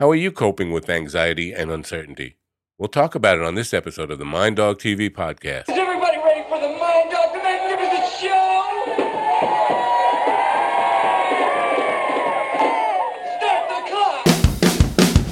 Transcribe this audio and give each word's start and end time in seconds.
How 0.00 0.08
are 0.12 0.14
you 0.14 0.30
coping 0.30 0.70
with 0.70 0.88
anxiety 0.88 1.52
and 1.52 1.72
uncertainty? 1.72 2.36
We'll 2.78 2.86
talk 2.88 3.16
about 3.16 3.38
it 3.38 3.42
on 3.42 3.56
this 3.56 3.74
episode 3.74 4.12
of 4.12 4.20
the 4.20 4.24
Mind 4.24 4.54
Dog 4.54 4.78
TV 4.78 5.10
podcast. 5.10 5.68
Is 5.68 5.76
everybody 5.76 6.18
ready 6.18 6.44
for 6.48 6.60
the 6.60 6.68
Mind 6.68 7.10
Dog 7.10 7.32
the 7.32 7.42
Magnificent 7.42 8.06
Show? 8.20 8.62
Start 13.38 13.68
the 13.68 13.80
clock! 13.90 15.28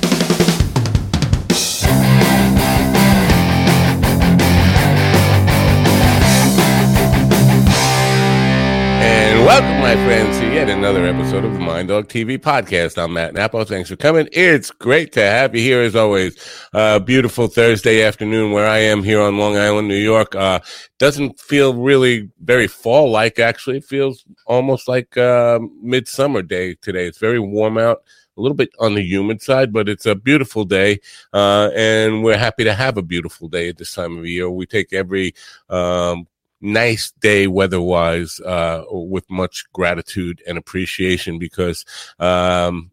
And 8.98 9.44
welcome, 9.46 9.78
my 9.80 9.94
friends, 10.04 10.45
yet 10.56 10.70
another 10.70 11.04
episode 11.04 11.44
of 11.44 11.52
the 11.52 11.58
Mind 11.58 11.88
Dog 11.88 12.08
TV 12.08 12.38
podcast. 12.38 12.96
I'm 12.96 13.12
Matt 13.12 13.34
Nappo. 13.34 13.62
Thanks 13.62 13.90
for 13.90 13.96
coming. 13.96 14.26
It's 14.32 14.70
great 14.70 15.12
to 15.12 15.20
have 15.20 15.54
you 15.54 15.60
here 15.60 15.82
as 15.82 15.94
always. 15.94 16.34
Uh, 16.72 16.98
beautiful 16.98 17.46
Thursday 17.46 18.02
afternoon 18.02 18.52
where 18.52 18.66
I 18.66 18.78
am 18.78 19.02
here 19.02 19.20
on 19.20 19.36
Long 19.36 19.58
Island, 19.58 19.86
New 19.86 19.98
York. 19.98 20.34
Uh, 20.34 20.60
doesn't 20.98 21.38
feel 21.38 21.74
really 21.74 22.30
very 22.40 22.68
fall 22.68 23.10
like, 23.10 23.38
actually. 23.38 23.76
It 23.76 23.84
feels 23.84 24.24
almost 24.46 24.88
like 24.88 25.18
uh, 25.18 25.58
midsummer 25.82 26.40
day 26.40 26.74
today. 26.80 27.06
It's 27.06 27.18
very 27.18 27.38
warm 27.38 27.76
out. 27.76 28.02
A 28.38 28.40
little 28.40 28.56
bit 28.56 28.70
on 28.78 28.94
the 28.94 29.02
humid 29.02 29.42
side, 29.42 29.74
but 29.74 29.90
it's 29.90 30.06
a 30.06 30.14
beautiful 30.14 30.64
day, 30.64 31.00
uh, 31.34 31.68
and 31.76 32.24
we're 32.24 32.38
happy 32.38 32.64
to 32.64 32.72
have 32.72 32.96
a 32.96 33.02
beautiful 33.02 33.48
day 33.48 33.68
at 33.68 33.76
this 33.76 33.94
time 33.94 34.16
of 34.16 34.24
year. 34.24 34.48
We 34.50 34.64
take 34.64 34.94
every 34.94 35.34
um, 35.68 36.26
nice 36.66 37.12
day 37.20 37.46
weather-wise 37.46 38.40
uh, 38.40 38.84
with 38.90 39.28
much 39.30 39.64
gratitude 39.72 40.42
and 40.46 40.58
appreciation 40.58 41.38
because 41.38 41.84
um, 42.18 42.90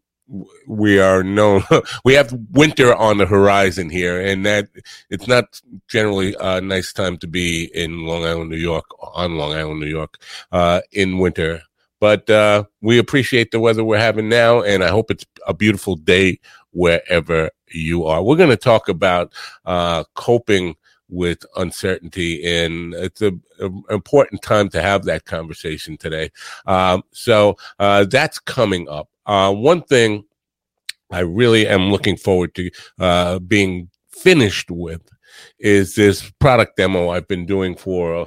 we 0.66 0.98
are 0.98 1.22
known 1.22 1.62
we 2.04 2.14
have 2.14 2.32
winter 2.52 2.94
on 2.94 3.18
the 3.18 3.26
horizon 3.26 3.90
here 3.90 4.18
and 4.20 4.46
that 4.46 4.68
it's 5.10 5.28
not 5.28 5.60
generally 5.88 6.34
a 6.40 6.60
nice 6.60 6.92
time 6.92 7.18
to 7.18 7.26
be 7.26 7.70
in 7.74 8.06
long 8.06 8.24
island 8.24 8.50
new 8.50 8.56
york 8.56 8.86
on 9.14 9.36
long 9.36 9.52
island 9.52 9.80
new 9.80 9.86
york 9.86 10.18
uh, 10.52 10.80
in 10.92 11.18
winter. 11.18 11.60
But 12.00 12.28
uh, 12.28 12.64
we 12.82 12.98
appreciate 12.98 13.50
the 13.50 13.60
weather 13.60 13.84
we're 13.84 13.98
having 13.98 14.28
now 14.28 14.62
and 14.62 14.82
i 14.82 14.88
hope 14.88 15.10
it's 15.10 15.26
a 15.46 15.54
beautiful 15.54 15.96
day 15.96 16.38
wherever 16.70 17.50
you 17.74 18.04
are. 18.04 18.22
We're 18.22 18.36
going 18.36 18.50
to 18.50 18.56
talk 18.56 18.88
about 18.88 19.32
uh, 19.64 20.04
coping 20.14 20.76
with 21.08 21.44
uncertainty 21.56 22.44
and 22.44 22.94
it's 22.94 23.22
a, 23.22 23.32
a 23.60 23.70
important 23.90 24.42
time 24.42 24.68
to 24.70 24.80
have 24.80 25.04
that 25.04 25.24
conversation 25.24 25.96
today. 25.96 26.30
Um, 26.66 27.02
so 27.12 27.56
uh, 27.78 28.04
that's 28.04 28.38
coming 28.38 28.88
up. 28.88 29.08
Uh, 29.26 29.52
one 29.52 29.82
thing 29.82 30.24
i 31.10 31.20
really 31.20 31.66
am 31.66 31.90
looking 31.90 32.16
forward 32.16 32.54
to 32.54 32.70
uh, 32.98 33.38
being 33.38 33.88
finished 34.08 34.70
with 34.70 35.02
is 35.58 35.94
this 35.94 36.30
product 36.40 36.76
demo 36.76 37.10
i've 37.10 37.28
been 37.28 37.46
doing 37.46 37.74
for 37.74 38.26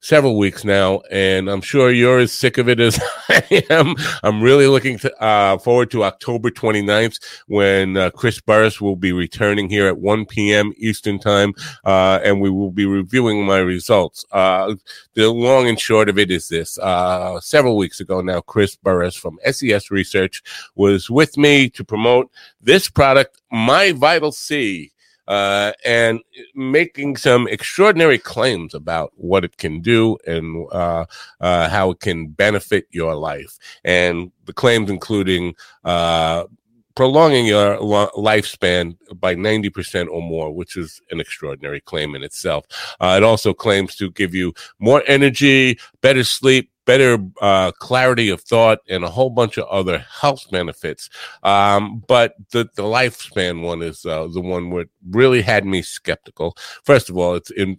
several 0.00 0.38
weeks 0.38 0.64
now, 0.64 1.02
and 1.10 1.48
I'm 1.48 1.60
sure 1.60 1.90
you're 1.90 2.18
as 2.18 2.32
sick 2.32 2.58
of 2.58 2.68
it 2.68 2.80
as 2.80 2.98
I 3.28 3.64
am. 3.70 3.94
I'm 4.22 4.42
really 4.42 4.66
looking 4.66 4.98
to, 4.98 5.22
uh, 5.22 5.58
forward 5.58 5.90
to 5.92 6.04
October 6.04 6.50
29th 6.50 7.18
when 7.46 7.96
uh, 7.96 8.10
Chris 8.10 8.40
Burres 8.40 8.80
will 8.80 8.96
be 8.96 9.12
returning 9.12 9.68
here 9.68 9.86
at 9.86 9.98
1 9.98 10.26
p.m. 10.26 10.72
Eastern 10.76 11.18
Time, 11.18 11.52
uh, 11.84 12.20
and 12.24 12.40
we 12.40 12.50
will 12.50 12.70
be 12.70 12.86
reviewing 12.86 13.46
my 13.46 13.58
results. 13.58 14.24
Uh, 14.32 14.74
the 15.14 15.30
long 15.30 15.68
and 15.68 15.78
short 15.78 16.08
of 16.08 16.18
it 16.18 16.30
is 16.30 16.48
this. 16.48 16.78
Uh, 16.78 17.38
several 17.40 17.76
weeks 17.76 18.00
ago 18.00 18.20
now, 18.20 18.40
Chris 18.40 18.76
Burres 18.76 19.16
from 19.16 19.38
SES 19.50 19.90
Research 19.90 20.42
was 20.74 21.10
with 21.10 21.36
me 21.36 21.68
to 21.70 21.84
promote 21.84 22.30
this 22.60 22.88
product, 22.88 23.40
My 23.50 23.92
Vital 23.92 24.32
C 24.32 24.92
uh, 25.30 25.72
and 25.84 26.20
making 26.56 27.16
some 27.16 27.46
extraordinary 27.46 28.18
claims 28.18 28.74
about 28.74 29.12
what 29.14 29.44
it 29.44 29.56
can 29.58 29.80
do 29.80 30.18
and 30.26 30.66
uh, 30.72 31.04
uh, 31.40 31.68
how 31.68 31.92
it 31.92 32.00
can 32.00 32.26
benefit 32.26 32.88
your 32.90 33.14
life. 33.14 33.56
And 33.84 34.32
the 34.46 34.52
claims 34.52 34.90
including 34.90 35.54
uh, 35.84 36.46
prolonging 36.96 37.46
your 37.46 37.78
lifespan 37.78 38.96
by 39.20 39.36
90% 39.36 40.08
or 40.10 40.20
more, 40.20 40.52
which 40.52 40.76
is 40.76 41.00
an 41.12 41.20
extraordinary 41.20 41.80
claim 41.80 42.16
in 42.16 42.24
itself. 42.24 42.66
Uh, 42.98 43.14
it 43.16 43.22
also 43.22 43.54
claims 43.54 43.94
to 43.94 44.10
give 44.10 44.34
you 44.34 44.52
more 44.80 45.04
energy, 45.06 45.78
better 46.00 46.24
sleep, 46.24 46.72
better 46.90 47.24
uh, 47.40 47.70
clarity 47.78 48.30
of 48.30 48.40
thought, 48.40 48.80
and 48.88 49.04
a 49.04 49.10
whole 49.10 49.30
bunch 49.30 49.56
of 49.58 49.68
other 49.68 49.98
health 49.98 50.50
benefits. 50.50 51.08
Um, 51.44 52.02
but 52.08 52.34
the, 52.50 52.68
the 52.74 52.82
lifespan 52.82 53.62
one 53.62 53.80
is 53.80 54.04
uh, 54.04 54.26
the 54.26 54.40
one 54.40 54.70
that 54.70 54.88
really 55.08 55.40
had 55.40 55.64
me 55.64 55.82
skeptical. 55.82 56.56
First 56.82 57.08
of 57.08 57.16
all, 57.16 57.36
it's 57.36 57.52
in, 57.52 57.78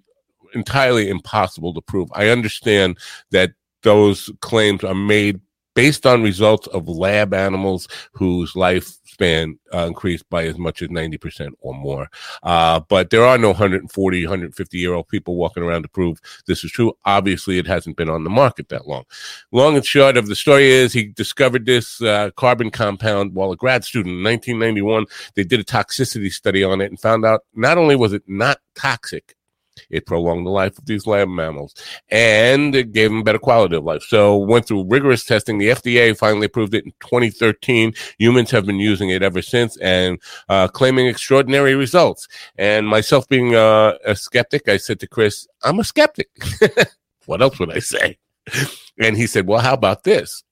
entirely 0.54 1.10
impossible 1.10 1.74
to 1.74 1.82
prove. 1.82 2.10
I 2.14 2.30
understand 2.30 2.98
that 3.32 3.52
those 3.84 4.30
claims 4.40 4.82
are 4.86 4.96
made 4.96 5.42
based 5.74 6.06
on 6.06 6.24
results 6.24 6.68
of 6.68 6.88
lab 6.88 7.34
animals 7.34 7.88
whose 8.14 8.54
lifespan 8.54 9.58
uh, 9.74 9.86
increased 9.88 10.30
by 10.30 10.46
as 10.46 10.58
much 10.58 10.82
as 10.82 10.90
90% 10.90 11.52
or 11.60 11.74
more. 11.74 12.10
Uh, 12.44 12.80
but 12.80 13.10
there 13.10 13.26
are 13.26 13.38
no 13.38 13.50
140, 13.50 14.26
150 14.26 14.78
year 14.78 14.94
old 14.94 15.08
people 15.08 15.36
walking 15.36 15.64
around 15.64 15.84
to 15.84 15.88
prove 15.88 16.20
this 16.48 16.64
is 16.64 16.72
true. 16.72 16.94
Obviously, 17.06 17.58
it 17.58 17.68
hasn't 17.68 17.98
been 17.98 18.10
on 18.10 18.24
the 18.24 18.30
market 18.30 18.70
that 18.70 18.88
long. 18.88 19.04
Long 19.52 19.76
and 19.76 19.86
short 19.86 20.18
of 20.18 20.28
the 20.28 20.36
story 20.36 20.68
is 20.68 20.94
he 20.94 21.06
discovered 21.06 21.66
this 21.66 22.02
uh, 22.02 22.32
carbon 22.36 22.72
compound 22.72 23.34
while 23.34 23.52
a 23.52 23.58
grad 23.58 23.84
student 23.84 24.18
in 24.18 24.24
1991. 24.24 25.06
They 25.36 25.44
did 25.44 25.60
a 25.60 25.64
toxicity 25.64 26.32
study 26.32 26.64
on 26.64 26.82
it 26.82 26.90
and 26.90 27.00
found 27.00 27.26
out 27.26 27.42
not 27.54 27.78
only 27.78 27.96
was 27.96 28.14
it 28.14 28.24
not 28.28 28.60
toxic, 28.76 29.36
it 29.90 30.06
prolonged 30.06 30.46
the 30.46 30.52
life 30.52 30.78
of 30.78 30.86
these 30.86 31.08
lab 31.08 31.28
mammals 31.28 31.74
and 32.10 32.76
it 32.76 32.92
gave 32.92 33.10
them 33.10 33.24
better 33.24 33.40
quality 33.40 33.76
of 33.76 33.84
life. 33.84 34.04
So 34.04 34.38
went 34.38 34.68
through 34.68 34.86
rigorous 34.86 35.24
testing. 35.24 35.58
The 35.58 35.70
FDA 35.70 36.18
finally 36.18 36.46
approved 36.46 36.74
it 36.74 36.86
in 36.86 36.92
2013. 37.02 37.94
Humans 38.20 38.52
have 38.52 38.66
been 38.66 38.80
using 38.80 39.10
it 39.10 39.22
ever 39.24 39.42
since 39.42 39.78
and 39.78 40.20
uh, 40.50 40.68
claiming 40.68 41.08
extraordinary 41.08 41.76
results. 41.76 42.28
And 42.58 42.88
myself 42.88 43.28
being 43.28 43.56
uh, 43.56 43.94
a 44.06 44.16
skeptic, 44.16 44.68
I 44.68 44.78
said 44.78 45.00
to 45.02 45.08
Chris, 45.08 45.48
I'm 45.64 45.80
a 45.80 45.84
skeptic. 45.84 46.30
what 47.26 47.42
else 47.42 47.60
would 47.60 47.72
I 47.72 47.80
say? 47.80 48.18
And 49.00 49.18
he 49.18 49.28
said, 49.28 49.48
well, 49.48 49.60
how 49.60 49.74
about 49.74 50.04
this? 50.04 50.44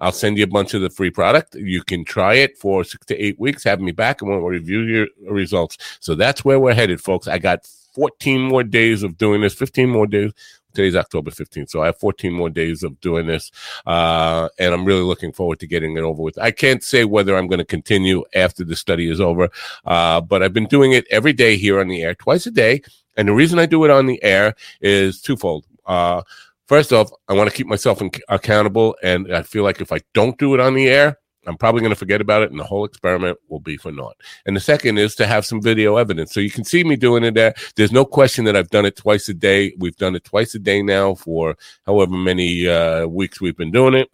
I'll 0.00 0.12
send 0.12 0.38
you 0.38 0.44
a 0.44 0.48
bunch 0.48 0.74
of 0.74 0.82
the 0.82 0.90
free 0.90 1.10
product. 1.10 1.54
You 1.54 1.82
can 1.82 2.04
try 2.04 2.34
it 2.34 2.56
for 2.58 2.84
six 2.84 3.04
to 3.06 3.16
eight 3.16 3.38
weeks. 3.38 3.64
Have 3.64 3.80
me 3.80 3.92
back 3.92 4.20
and 4.20 4.30
we'll 4.30 4.40
review 4.40 4.80
your 4.82 5.06
results. 5.28 5.78
So 6.00 6.14
that's 6.14 6.44
where 6.44 6.60
we're 6.60 6.74
headed, 6.74 7.00
folks. 7.00 7.28
I 7.28 7.38
got 7.38 7.68
14 7.94 8.40
more 8.40 8.62
days 8.62 9.02
of 9.02 9.18
doing 9.18 9.40
this, 9.40 9.54
15 9.54 9.88
more 9.88 10.06
days. 10.06 10.32
Today's 10.74 10.96
October 10.96 11.30
15th. 11.30 11.70
So 11.70 11.82
I 11.82 11.86
have 11.86 11.98
14 11.98 12.32
more 12.32 12.50
days 12.50 12.82
of 12.82 13.00
doing 13.00 13.26
this. 13.26 13.50
Uh, 13.86 14.48
and 14.58 14.74
I'm 14.74 14.84
really 14.84 15.02
looking 15.02 15.32
forward 15.32 15.58
to 15.60 15.66
getting 15.66 15.96
it 15.96 16.02
over 16.02 16.22
with. 16.22 16.38
I 16.38 16.50
can't 16.50 16.84
say 16.84 17.04
whether 17.04 17.36
I'm 17.36 17.48
going 17.48 17.58
to 17.58 17.64
continue 17.64 18.24
after 18.34 18.64
the 18.64 18.76
study 18.76 19.10
is 19.10 19.20
over, 19.20 19.48
uh, 19.86 20.20
but 20.20 20.42
I've 20.42 20.52
been 20.52 20.66
doing 20.66 20.92
it 20.92 21.06
every 21.10 21.32
day 21.32 21.56
here 21.56 21.80
on 21.80 21.88
the 21.88 22.02
air, 22.02 22.14
twice 22.14 22.46
a 22.46 22.50
day. 22.50 22.82
And 23.16 23.28
the 23.28 23.34
reason 23.34 23.58
I 23.58 23.66
do 23.66 23.84
it 23.84 23.90
on 23.90 24.06
the 24.06 24.22
air 24.22 24.54
is 24.80 25.20
twofold. 25.20 25.64
Uh, 25.86 26.22
first 26.66 26.92
off, 26.92 27.10
I 27.28 27.32
want 27.32 27.50
to 27.50 27.56
keep 27.56 27.66
myself 27.66 28.00
in- 28.00 28.12
accountable. 28.28 28.94
And 29.02 29.34
I 29.34 29.42
feel 29.42 29.64
like 29.64 29.80
if 29.80 29.90
I 29.90 30.00
don't 30.14 30.38
do 30.38 30.54
it 30.54 30.60
on 30.60 30.74
the 30.74 30.88
air, 30.88 31.18
I'm 31.48 31.56
probably 31.56 31.80
going 31.80 31.92
to 31.92 31.96
forget 31.96 32.20
about 32.20 32.42
it 32.42 32.50
and 32.50 32.60
the 32.60 32.64
whole 32.64 32.84
experiment 32.84 33.38
will 33.48 33.60
be 33.60 33.76
for 33.76 33.90
naught. 33.90 34.16
And 34.46 34.54
the 34.54 34.60
second 34.60 34.98
is 34.98 35.14
to 35.16 35.26
have 35.26 35.46
some 35.46 35.62
video 35.62 35.96
evidence. 35.96 36.32
So 36.32 36.40
you 36.40 36.50
can 36.50 36.64
see 36.64 36.84
me 36.84 36.96
doing 36.96 37.24
it 37.24 37.34
there. 37.34 37.54
There's 37.76 37.92
no 37.92 38.04
question 38.04 38.44
that 38.44 38.56
I've 38.56 38.70
done 38.70 38.84
it 38.84 38.96
twice 38.96 39.28
a 39.28 39.34
day. 39.34 39.74
We've 39.78 39.96
done 39.96 40.14
it 40.14 40.24
twice 40.24 40.54
a 40.54 40.58
day 40.58 40.82
now 40.82 41.14
for 41.14 41.56
however 41.86 42.12
many 42.12 42.68
uh, 42.68 43.06
weeks 43.06 43.40
we've 43.40 43.56
been 43.56 43.72
doing 43.72 43.94
it. 43.94 44.10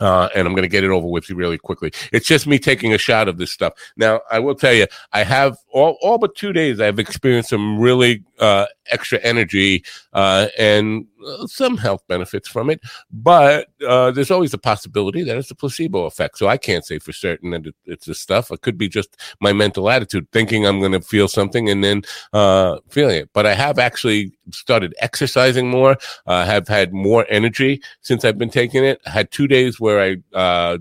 Uh, 0.00 0.30
and 0.34 0.46
I'm 0.46 0.54
going 0.54 0.62
to 0.62 0.68
get 0.68 0.82
it 0.82 0.90
over 0.90 1.06
with 1.06 1.28
you 1.28 1.36
really 1.36 1.58
quickly. 1.58 1.92
It's 2.10 2.26
just 2.26 2.46
me 2.46 2.58
taking 2.58 2.94
a 2.94 2.98
shot 2.98 3.28
of 3.28 3.36
this 3.36 3.52
stuff. 3.52 3.74
Now, 3.96 4.22
I 4.30 4.38
will 4.38 4.54
tell 4.54 4.72
you, 4.72 4.86
I 5.12 5.24
have 5.24 5.58
all, 5.68 5.98
all 6.00 6.16
but 6.16 6.34
two 6.34 6.54
days, 6.54 6.80
I've 6.80 6.98
experienced 6.98 7.50
some 7.50 7.78
really 7.78 8.24
uh, 8.38 8.64
extra 8.90 9.18
energy 9.18 9.84
uh, 10.14 10.48
and 10.58 11.06
some 11.46 11.76
health 11.76 12.02
benefits 12.08 12.48
from 12.48 12.70
it. 12.70 12.80
But 13.10 13.68
uh, 13.86 14.10
there's 14.10 14.30
always 14.30 14.54
a 14.54 14.58
possibility 14.58 15.22
that 15.22 15.36
it's 15.36 15.50
a 15.50 15.54
placebo 15.54 16.04
effect. 16.04 16.38
So 16.38 16.48
I 16.48 16.56
can't 16.56 16.84
say 16.84 16.98
for 16.98 17.12
certain 17.12 17.50
that 17.50 17.66
it, 17.66 17.74
it's 17.84 18.06
this 18.06 18.20
stuff. 18.20 18.50
It 18.50 18.62
could 18.62 18.78
be 18.78 18.88
just 18.88 19.16
my 19.40 19.52
mental 19.52 19.90
attitude, 19.90 20.28
thinking 20.32 20.66
I'm 20.66 20.80
going 20.80 20.92
to 20.92 21.00
feel 21.00 21.28
something 21.28 21.68
and 21.68 21.82
then 21.82 22.02
uh, 22.32 22.78
feeling 22.88 23.16
it. 23.16 23.30
But 23.32 23.46
I 23.46 23.54
have 23.54 23.78
actually 23.78 24.32
started 24.52 24.94
exercising 25.00 25.68
more. 25.68 25.96
I 26.26 26.44
have 26.44 26.68
had 26.68 26.92
more 26.92 27.26
energy 27.28 27.82
since 28.00 28.24
I've 28.24 28.38
been 28.38 28.50
taking 28.50 28.84
it. 28.84 29.00
I 29.06 29.10
had 29.10 29.30
two 29.30 29.46
days 29.46 29.80
where 29.80 30.00
I 30.00 30.36
uh, 30.36 30.78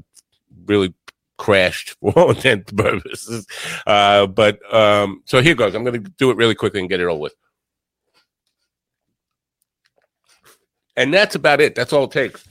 really 0.66 0.94
crashed 1.38 1.96
for 2.00 2.12
all 2.12 2.30
intents 2.36 2.72
and 2.72 2.78
purposes. 2.78 3.48
Uh, 3.88 4.28
but 4.28 4.60
um, 4.74 5.24
so 5.26 5.42
here 5.42 5.56
goes. 5.56 5.74
I'm 5.74 5.84
going 5.84 6.04
to 6.04 6.12
do 6.18 6.30
it 6.30 6.38
really 6.38 6.56
quickly 6.56 6.82
and 6.82 6.90
get 6.90 7.00
it 7.00 7.06
over 7.06 7.20
with. 7.20 7.36
And 11.00 11.14
that's 11.14 11.34
about 11.34 11.62
it. 11.62 11.76
That's 11.76 11.94
all 11.94 12.04
it 12.04 12.12
takes. 12.12 12.44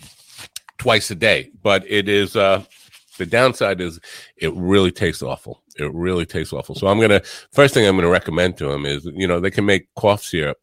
Twice 0.78 1.10
a 1.10 1.14
day, 1.14 1.50
but 1.62 1.84
it 1.86 2.08
is 2.08 2.34
uh, 2.34 2.64
The 3.18 3.26
downside 3.26 3.80
is 3.80 4.00
it 4.38 4.54
really 4.54 4.90
tastes 4.90 5.22
awful. 5.22 5.62
It 5.76 5.92
really 5.92 6.24
tastes 6.24 6.52
awful. 6.52 6.74
So 6.74 6.86
I'm 6.86 6.98
gonna 6.98 7.20
first 7.52 7.74
thing 7.74 7.86
I'm 7.86 7.96
gonna 7.96 8.08
recommend 8.08 8.56
to 8.58 8.68
them 8.68 8.86
is 8.86 9.04
you 9.04 9.26
know 9.26 9.38
they 9.38 9.50
can 9.50 9.66
make 9.66 9.92
cough 9.96 10.22
syrup 10.22 10.56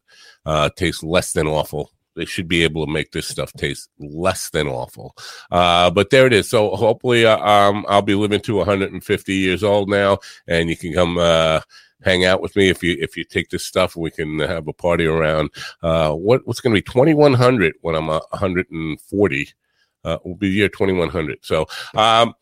uh, 0.48 0.70
taste 0.76 1.04
less 1.04 1.34
than 1.34 1.46
awful. 1.48 1.92
They 2.16 2.26
should 2.26 2.48
be 2.48 2.64
able 2.64 2.86
to 2.86 2.92
make 2.92 3.12
this 3.12 3.28
stuff 3.28 3.52
taste 3.54 3.90
less 4.00 4.50
than 4.50 4.68
awful. 4.68 5.16
Uh, 5.52 5.92
but 5.92 6.10
there 6.10 6.26
it 6.26 6.34
is. 6.34 6.50
So 6.50 6.76
hopefully, 6.76 7.26
uh, 7.26 7.38
um, 7.40 7.86
I'll 7.90 8.02
be 8.02 8.16
living 8.16 8.42
to 8.42 8.56
150 8.56 9.34
years 9.34 9.64
old 9.64 9.90
now, 9.90 10.20
and 10.48 10.70
you 10.70 10.78
can 10.78 10.94
come 10.94 11.18
uh, 11.18 11.60
hang 12.06 12.24
out 12.24 12.40
with 12.42 12.56
me 12.56 12.70
if 12.70 12.82
you 12.84 12.96
if 13.00 13.18
you 13.18 13.26
take 13.26 13.50
this 13.50 13.66
stuff. 13.66 13.98
We 13.98 14.12
can 14.12 14.40
have 14.40 14.68
a 14.68 14.74
party 14.74 15.06
around. 15.06 15.50
Uh, 15.82 16.14
what 16.14 16.46
what's 16.48 16.62
going 16.62 16.74
to 16.74 16.82
be 16.82 16.84
2100 16.84 17.74
when 17.82 17.96
I'm 17.96 18.08
140 18.08 19.54
uh, 20.06 20.20
will 20.24 20.36
be 20.36 20.48
year 20.50 20.70
2100. 20.70 21.40
So, 21.42 21.68
um, 21.96 22.34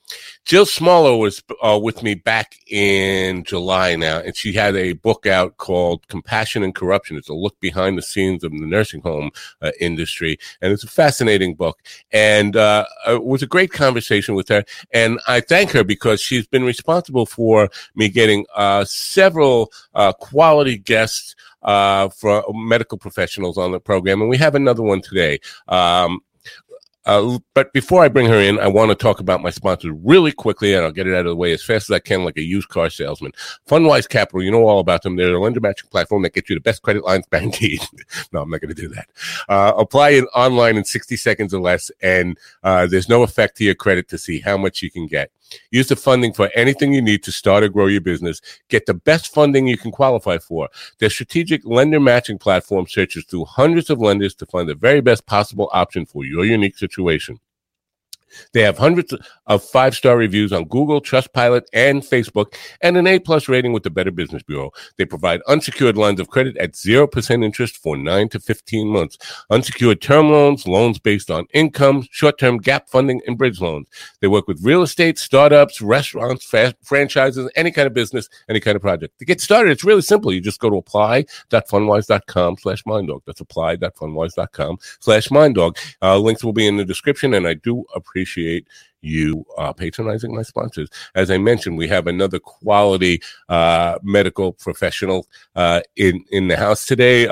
Jill 0.45 0.65
Smaller 0.65 1.17
was 1.17 1.41
uh, 1.63 1.79
with 1.81 2.03
me 2.03 2.13
back 2.13 2.57
in 2.67 3.43
July 3.45 3.95
now, 3.95 4.19
and 4.19 4.35
she 4.35 4.51
had 4.51 4.75
a 4.75 4.93
book 4.93 5.25
out 5.25 5.57
called 5.57 6.07
Compassion 6.09 6.61
and 6.61 6.75
Corruption. 6.75 7.17
It's 7.17 7.29
a 7.29 7.33
look 7.33 7.59
behind 7.61 7.97
the 7.97 8.01
scenes 8.01 8.43
of 8.43 8.51
the 8.51 8.65
nursing 8.65 9.01
home 9.01 9.31
uh, 9.61 9.71
industry, 9.79 10.37
and 10.61 10.73
it's 10.73 10.83
a 10.83 10.87
fascinating 10.87 11.55
book. 11.55 11.79
And 12.11 12.55
uh, 12.57 12.85
it 13.07 13.23
was 13.23 13.41
a 13.41 13.47
great 13.47 13.71
conversation 13.71 14.35
with 14.35 14.49
her, 14.49 14.65
and 14.91 15.19
I 15.27 15.39
thank 15.39 15.71
her 15.71 15.83
because 15.83 16.21
she's 16.21 16.45
been 16.45 16.65
responsible 16.65 17.25
for 17.25 17.69
me 17.95 18.09
getting 18.09 18.45
uh, 18.53 18.83
several 18.85 19.71
uh, 19.95 20.11
quality 20.13 20.77
guests 20.77 21.35
uh, 21.63 22.09
for 22.09 22.43
medical 22.53 22.97
professionals 22.97 23.57
on 23.57 23.71
the 23.71 23.79
program, 23.79 24.21
and 24.21 24.29
we 24.29 24.37
have 24.37 24.55
another 24.55 24.83
one 24.83 25.01
today. 25.01 25.39
Um, 25.69 26.19
uh, 27.05 27.39
but 27.53 27.73
before 27.73 28.03
I 28.03 28.07
bring 28.07 28.27
her 28.27 28.39
in, 28.39 28.59
I 28.59 28.67
want 28.67 28.89
to 28.89 28.95
talk 28.95 29.19
about 29.19 29.41
my 29.41 29.49
sponsors 29.49 29.91
really 30.03 30.31
quickly, 30.31 30.73
and 30.73 30.85
I'll 30.85 30.91
get 30.91 31.07
it 31.07 31.13
out 31.13 31.25
of 31.25 31.31
the 31.31 31.35
way 31.35 31.51
as 31.51 31.63
fast 31.63 31.89
as 31.89 31.93
I 31.93 31.99
can, 31.99 32.23
like 32.23 32.37
a 32.37 32.41
used 32.41 32.69
car 32.69 32.89
salesman. 32.89 33.33
Fundwise 33.67 34.07
Capital, 34.07 34.41
you 34.41 34.51
know 34.51 34.65
all 34.67 34.79
about 34.79 35.03
them. 35.03 35.15
They're 35.15 35.35
a 35.35 35.39
lender 35.39 35.59
matching 35.59 35.89
platform 35.89 36.23
that 36.23 36.33
gets 36.33 36.49
you 36.49 36.55
the 36.55 36.61
best 36.61 36.81
credit 36.81 37.03
lines 37.03 37.25
guaranteed. 37.31 37.81
no, 38.31 38.41
I'm 38.41 38.49
not 38.49 38.61
going 38.61 38.73
to 38.73 38.81
do 38.81 38.87
that. 38.89 39.09
Uh, 39.49 39.73
apply 39.77 40.11
it 40.11 40.25
online 40.33 40.77
in 40.77 40.85
60 40.85 41.17
seconds 41.17 41.53
or 41.53 41.59
less, 41.59 41.91
and 42.01 42.37
uh, 42.63 42.87
there's 42.87 43.09
no 43.09 43.23
effect 43.23 43.57
to 43.57 43.63
your 43.63 43.75
credit 43.75 44.07
to 44.09 44.17
see 44.17 44.39
how 44.39 44.57
much 44.57 44.81
you 44.81 44.89
can 44.89 45.07
get. 45.07 45.31
Use 45.71 45.87
the 45.87 45.95
funding 45.95 46.33
for 46.33 46.49
anything 46.55 46.93
you 46.93 47.01
need 47.01 47.23
to 47.23 47.31
start 47.31 47.63
or 47.63 47.69
grow 47.69 47.87
your 47.87 48.01
business. 48.01 48.41
Get 48.69 48.85
the 48.85 48.93
best 48.93 49.33
funding 49.33 49.67
you 49.67 49.77
can 49.77 49.91
qualify 49.91 50.37
for. 50.37 50.69
Their 50.99 51.09
strategic 51.09 51.65
lender 51.65 51.99
matching 51.99 52.37
platform 52.39 52.87
searches 52.87 53.25
through 53.25 53.45
hundreds 53.45 53.89
of 53.89 53.99
lenders 53.99 54.35
to 54.35 54.45
find 54.45 54.67
the 54.67 54.75
very 54.75 55.01
best 55.01 55.25
possible 55.25 55.69
option 55.73 56.05
for 56.05 56.25
your 56.25 56.45
unique 56.45 56.77
situation 56.77 56.92
situation. 56.93 57.39
They 58.53 58.61
have 58.61 58.77
hundreds 58.77 59.13
of 59.47 59.63
five 59.63 59.95
star 59.95 60.17
reviews 60.17 60.51
on 60.51 60.65
Google, 60.65 61.01
Trustpilot, 61.01 61.63
and 61.73 62.01
Facebook, 62.01 62.55
and 62.81 62.97
an 62.97 63.07
A 63.07 63.19
plus 63.19 63.47
rating 63.47 63.73
with 63.73 63.83
the 63.83 63.89
Better 63.89 64.11
Business 64.11 64.43
Bureau. 64.43 64.71
They 64.97 65.05
provide 65.05 65.41
unsecured 65.47 65.97
lines 65.97 66.19
of 66.19 66.29
credit 66.29 66.57
at 66.57 66.73
0% 66.73 67.43
interest 67.43 67.77
for 67.77 67.97
9 67.97 68.29
to 68.29 68.39
15 68.39 68.87
months, 68.87 69.17
unsecured 69.49 70.01
term 70.01 70.29
loans, 70.29 70.67
loans 70.67 70.99
based 70.99 71.29
on 71.29 71.45
income, 71.53 72.07
short 72.11 72.37
term 72.37 72.57
gap 72.57 72.89
funding, 72.89 73.21
and 73.27 73.37
bridge 73.37 73.61
loans. 73.61 73.87
They 74.21 74.27
work 74.27 74.47
with 74.47 74.63
real 74.63 74.81
estate, 74.81 75.17
startups, 75.19 75.81
restaurants, 75.81 76.45
fast 76.45 76.75
franchises, 76.83 77.49
any 77.55 77.71
kind 77.71 77.87
of 77.87 77.93
business, 77.93 78.29
any 78.49 78.59
kind 78.59 78.75
of 78.75 78.81
project. 78.81 79.19
To 79.19 79.25
get 79.25 79.41
started, 79.41 79.71
it's 79.71 79.83
really 79.83 80.01
simple. 80.01 80.33
You 80.33 80.41
just 80.41 80.59
go 80.59 80.69
to 80.69 80.77
apply.fundwise.com 80.77 82.57
slash 82.57 82.83
minddog. 82.83 83.21
That's 83.25 83.41
apply.fundwise.com 83.41 84.77
slash 84.99 85.29
minddog. 85.29 85.77
Uh, 86.01 86.17
links 86.17 86.43
will 86.43 86.53
be 86.53 86.67
in 86.67 86.77
the 86.77 86.85
description, 86.85 87.33
and 87.33 87.47
I 87.47 87.53
do 87.53 87.85
appreciate 87.95 88.22
appreciate 88.23 88.67
you 89.01 89.45
uh, 89.57 89.73
patronizing 89.73 90.33
my 90.33 90.43
sponsors. 90.43 90.89
As 91.13 91.29
I 91.29 91.37
mentioned, 91.37 91.77
we 91.77 91.89
have 91.89 92.07
another 92.07 92.39
quality 92.39 93.21
uh, 93.49 93.99
medical 94.01 94.53
professional 94.53 95.27
uh, 95.55 95.81
in 95.97 96.23
in 96.31 96.47
the 96.47 96.55
house 96.55 96.85
today. 96.85 97.27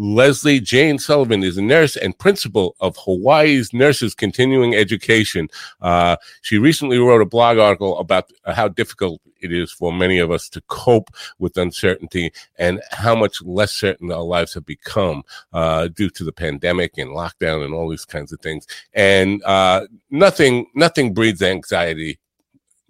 Leslie 0.00 0.60
Jane 0.60 0.98
Sullivan 0.98 1.44
is 1.44 1.58
a 1.58 1.62
nurse 1.62 1.94
and 1.94 2.18
principal 2.18 2.74
of 2.80 2.96
Hawaii's 2.96 3.74
Nurses 3.74 4.14
Continuing 4.14 4.74
Education. 4.74 5.50
Uh, 5.82 6.16
she 6.40 6.56
recently 6.56 6.96
wrote 6.96 7.20
a 7.20 7.26
blog 7.26 7.58
article 7.58 7.98
about 7.98 8.30
how 8.46 8.66
difficult 8.66 9.20
it 9.42 9.52
is 9.52 9.70
for 9.70 9.92
many 9.92 10.18
of 10.18 10.30
us 10.30 10.48
to 10.50 10.62
cope 10.68 11.10
with 11.38 11.58
uncertainty 11.58 12.32
and 12.58 12.80
how 12.92 13.14
much 13.14 13.42
less 13.42 13.72
certain 13.72 14.10
our 14.10 14.22
lives 14.22 14.54
have 14.54 14.64
become 14.64 15.22
uh, 15.52 15.88
due 15.88 16.08
to 16.08 16.24
the 16.24 16.32
pandemic 16.32 16.96
and 16.96 17.10
lockdown 17.10 17.62
and 17.62 17.74
all 17.74 17.90
these 17.90 18.06
kinds 18.06 18.32
of 18.32 18.40
things. 18.40 18.66
And 18.94 19.44
uh, 19.44 19.86
nothing, 20.10 20.64
nothing 20.74 21.12
breeds 21.12 21.42
anxiety 21.42 22.18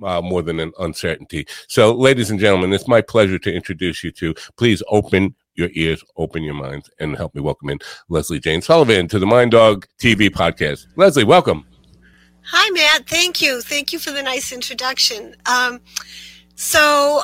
uh, 0.00 0.20
more 0.22 0.42
than 0.42 0.60
an 0.60 0.72
uncertainty. 0.78 1.46
So, 1.66 1.92
ladies 1.92 2.30
and 2.30 2.38
gentlemen, 2.38 2.72
it's 2.72 2.88
my 2.88 3.00
pleasure 3.00 3.38
to 3.40 3.52
introduce 3.52 4.04
you 4.04 4.12
to. 4.12 4.34
Please 4.56 4.80
open 4.88 5.34
your 5.54 5.70
ears, 5.74 6.02
open 6.16 6.42
your 6.42 6.54
minds, 6.54 6.90
and 6.98 7.16
help 7.16 7.34
me 7.34 7.40
welcome 7.40 7.70
in 7.70 7.78
Leslie 8.08 8.40
Jane 8.40 8.62
Sullivan 8.62 9.08
to 9.08 9.18
the 9.18 9.26
Mind 9.26 9.50
Dog 9.50 9.86
TV 9.98 10.30
podcast. 10.30 10.86
Leslie, 10.96 11.24
welcome. 11.24 11.66
Hi, 12.42 12.70
Matt. 12.70 13.08
Thank 13.08 13.42
you. 13.42 13.60
Thank 13.60 13.92
you 13.92 13.98
for 13.98 14.10
the 14.10 14.22
nice 14.22 14.52
introduction. 14.52 15.34
Um, 15.46 15.80
so, 16.54 17.22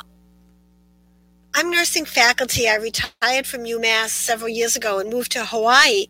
I'm 1.54 1.70
nursing 1.70 2.04
faculty. 2.04 2.68
I 2.68 2.76
retired 2.76 3.46
from 3.46 3.64
UMass 3.64 4.10
several 4.10 4.50
years 4.50 4.76
ago 4.76 4.98
and 4.98 5.10
moved 5.10 5.32
to 5.32 5.44
Hawaii, 5.44 6.06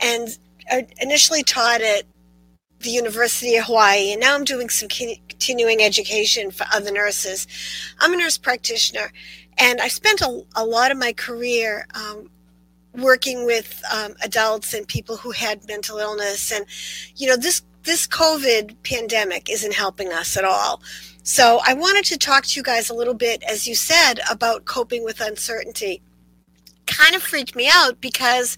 and 0.00 0.28
I 0.70 0.86
initially 1.00 1.44
taught 1.44 1.80
at 1.80 2.02
the 2.80 2.90
University 2.90 3.56
of 3.56 3.66
Hawaii, 3.66 4.12
and 4.12 4.20
now 4.20 4.34
I'm 4.34 4.44
doing 4.44 4.68
some 4.68 4.88
continuing 4.88 5.82
education 5.82 6.50
for 6.50 6.66
other 6.72 6.92
nurses. 6.92 7.46
I'm 8.00 8.12
a 8.12 8.16
nurse 8.16 8.38
practitioner, 8.38 9.12
and 9.58 9.80
I 9.80 9.88
spent 9.88 10.20
a, 10.20 10.42
a 10.56 10.64
lot 10.64 10.90
of 10.90 10.98
my 10.98 11.12
career 11.12 11.86
um, 11.94 12.30
working 12.94 13.44
with 13.44 13.82
um, 13.92 14.14
adults 14.22 14.74
and 14.74 14.86
people 14.86 15.16
who 15.16 15.30
had 15.30 15.66
mental 15.66 15.98
illness. 15.98 16.52
And, 16.52 16.64
you 17.16 17.28
know, 17.28 17.36
this, 17.36 17.62
this 17.84 18.06
COVID 18.06 18.76
pandemic 18.82 19.50
isn't 19.50 19.74
helping 19.74 20.12
us 20.12 20.36
at 20.36 20.44
all. 20.44 20.82
So 21.22 21.60
I 21.64 21.74
wanted 21.74 22.04
to 22.06 22.18
talk 22.18 22.44
to 22.46 22.58
you 22.58 22.62
guys 22.62 22.88
a 22.88 22.94
little 22.94 23.14
bit, 23.14 23.42
as 23.42 23.68
you 23.68 23.74
said, 23.74 24.14
about 24.30 24.64
coping 24.64 25.04
with 25.04 25.20
uncertainty. 25.20 26.00
Kind 26.98 27.14
of 27.14 27.22
freaked 27.22 27.54
me 27.54 27.70
out 27.72 28.00
because 28.00 28.56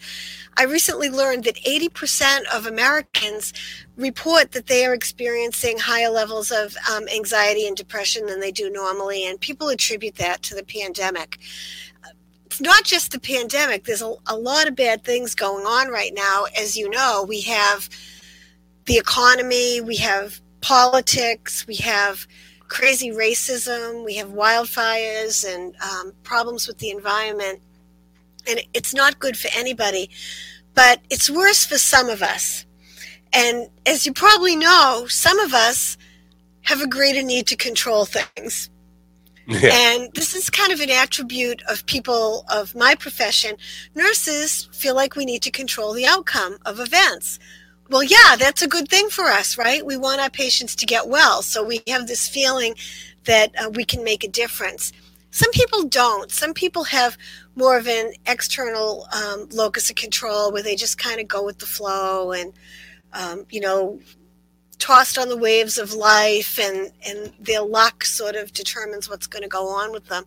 I 0.56 0.64
recently 0.64 1.10
learned 1.10 1.44
that 1.44 1.56
80% 1.56 2.40
of 2.52 2.66
Americans 2.66 3.52
report 3.96 4.52
that 4.52 4.66
they 4.66 4.86
are 4.86 4.94
experiencing 4.94 5.78
higher 5.78 6.08
levels 6.08 6.50
of 6.50 6.74
um, 6.90 7.06
anxiety 7.08 7.68
and 7.68 7.76
depression 7.76 8.24
than 8.24 8.40
they 8.40 8.50
do 8.50 8.70
normally, 8.70 9.26
and 9.26 9.38
people 9.38 9.68
attribute 9.68 10.16
that 10.16 10.42
to 10.44 10.54
the 10.54 10.64
pandemic. 10.64 11.38
It's 12.46 12.62
not 12.62 12.84
just 12.84 13.12
the 13.12 13.20
pandemic, 13.20 13.84
there's 13.84 14.02
a, 14.02 14.14
a 14.26 14.36
lot 14.36 14.66
of 14.66 14.74
bad 14.74 15.04
things 15.04 15.34
going 15.34 15.66
on 15.66 15.88
right 15.88 16.12
now. 16.14 16.46
As 16.58 16.76
you 16.76 16.88
know, 16.88 17.24
we 17.28 17.42
have 17.42 17.90
the 18.86 18.96
economy, 18.96 19.82
we 19.82 19.96
have 19.96 20.40
politics, 20.62 21.66
we 21.66 21.76
have 21.76 22.26
crazy 22.68 23.10
racism, 23.10 24.02
we 24.02 24.16
have 24.16 24.30
wildfires 24.30 25.46
and 25.46 25.76
um, 25.76 26.12
problems 26.22 26.66
with 26.66 26.78
the 26.78 26.90
environment. 26.90 27.60
And 28.48 28.60
it's 28.74 28.94
not 28.94 29.18
good 29.18 29.36
for 29.36 29.48
anybody 29.54 30.10
but 30.74 31.00
it's 31.10 31.30
worse 31.30 31.64
for 31.64 31.78
some 31.78 32.08
of 32.08 32.22
us. 32.22 32.64
And 33.32 33.68
as 33.86 34.06
you 34.06 34.12
probably 34.12 34.56
know, 34.56 35.06
some 35.08 35.38
of 35.40 35.54
us 35.54 35.96
have 36.62 36.80
a 36.80 36.86
greater 36.86 37.22
need 37.22 37.46
to 37.48 37.56
control 37.56 38.06
things. 38.06 38.70
Yeah. 39.46 39.70
And 39.72 40.14
this 40.14 40.36
is 40.36 40.48
kind 40.48 40.72
of 40.72 40.78
an 40.78 40.90
attribute 40.90 41.60
of 41.68 41.84
people 41.86 42.44
of 42.52 42.72
my 42.76 42.94
profession. 42.94 43.56
Nurses 43.96 44.68
feel 44.72 44.94
like 44.94 45.16
we 45.16 45.24
need 45.24 45.42
to 45.42 45.50
control 45.50 45.92
the 45.92 46.06
outcome 46.06 46.58
of 46.64 46.78
events. 46.78 47.40
Well, 47.88 48.04
yeah, 48.04 48.36
that's 48.38 48.62
a 48.62 48.68
good 48.68 48.86
thing 48.88 49.08
for 49.08 49.24
us, 49.24 49.58
right? 49.58 49.84
We 49.84 49.96
want 49.96 50.20
our 50.20 50.30
patients 50.30 50.76
to 50.76 50.86
get 50.86 51.08
well. 51.08 51.42
So 51.42 51.64
we 51.64 51.82
have 51.88 52.06
this 52.06 52.28
feeling 52.28 52.76
that 53.24 53.52
uh, 53.60 53.70
we 53.70 53.84
can 53.84 54.04
make 54.04 54.22
a 54.22 54.28
difference. 54.28 54.92
Some 55.30 55.50
people 55.52 55.84
don't. 55.84 56.30
Some 56.30 56.54
people 56.54 56.84
have 56.84 57.16
more 57.54 57.76
of 57.76 57.86
an 57.86 58.12
external 58.26 59.06
um, 59.12 59.48
locus 59.52 59.90
of 59.90 59.96
control 59.96 60.52
where 60.52 60.62
they 60.62 60.76
just 60.76 60.98
kind 60.98 61.20
of 61.20 61.28
go 61.28 61.44
with 61.44 61.58
the 61.58 61.66
flow 61.66 62.32
and, 62.32 62.52
um, 63.12 63.46
you 63.50 63.60
know, 63.60 64.00
tossed 64.78 65.18
on 65.18 65.28
the 65.28 65.36
waves 65.36 65.78
of 65.78 65.92
life 65.92 66.58
and, 66.58 66.90
and 67.06 67.32
their 67.38 67.62
luck 67.62 68.04
sort 68.04 68.34
of 68.34 68.52
determines 68.52 69.08
what's 69.08 69.26
going 69.26 69.42
to 69.42 69.48
go 69.48 69.68
on 69.68 69.92
with 69.92 70.06
them. 70.06 70.24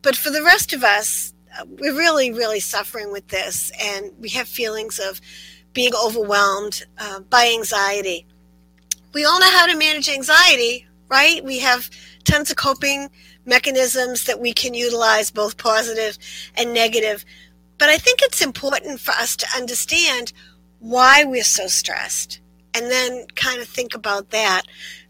But 0.00 0.16
for 0.16 0.30
the 0.30 0.42
rest 0.42 0.72
of 0.72 0.82
us, 0.82 1.34
uh, 1.58 1.64
we're 1.68 1.96
really, 1.96 2.32
really 2.32 2.60
suffering 2.60 3.12
with 3.12 3.28
this 3.28 3.70
and 3.80 4.10
we 4.18 4.30
have 4.30 4.48
feelings 4.48 4.98
of 4.98 5.20
being 5.72 5.92
overwhelmed 5.94 6.84
uh, 6.98 7.20
by 7.20 7.52
anxiety. 7.54 8.26
We 9.12 9.24
all 9.24 9.38
know 9.38 9.50
how 9.50 9.66
to 9.66 9.76
manage 9.76 10.08
anxiety, 10.08 10.86
right? 11.08 11.44
We 11.44 11.58
have 11.60 11.90
tons 12.24 12.50
of 12.50 12.56
coping 12.56 13.10
mechanisms 13.44 14.24
that 14.24 14.40
we 14.40 14.52
can 14.52 14.74
utilize, 14.74 15.30
both 15.30 15.56
positive 15.56 16.18
and 16.56 16.72
negative. 16.72 17.24
But 17.78 17.88
I 17.88 17.98
think 17.98 18.20
it's 18.22 18.42
important 18.42 19.00
for 19.00 19.12
us 19.12 19.36
to 19.36 19.46
understand 19.56 20.32
why 20.78 21.24
we're 21.24 21.44
so 21.44 21.66
stressed 21.66 22.40
and 22.74 22.90
then 22.90 23.26
kind 23.34 23.60
of 23.60 23.68
think 23.68 23.94
about 23.94 24.30
that. 24.30 24.62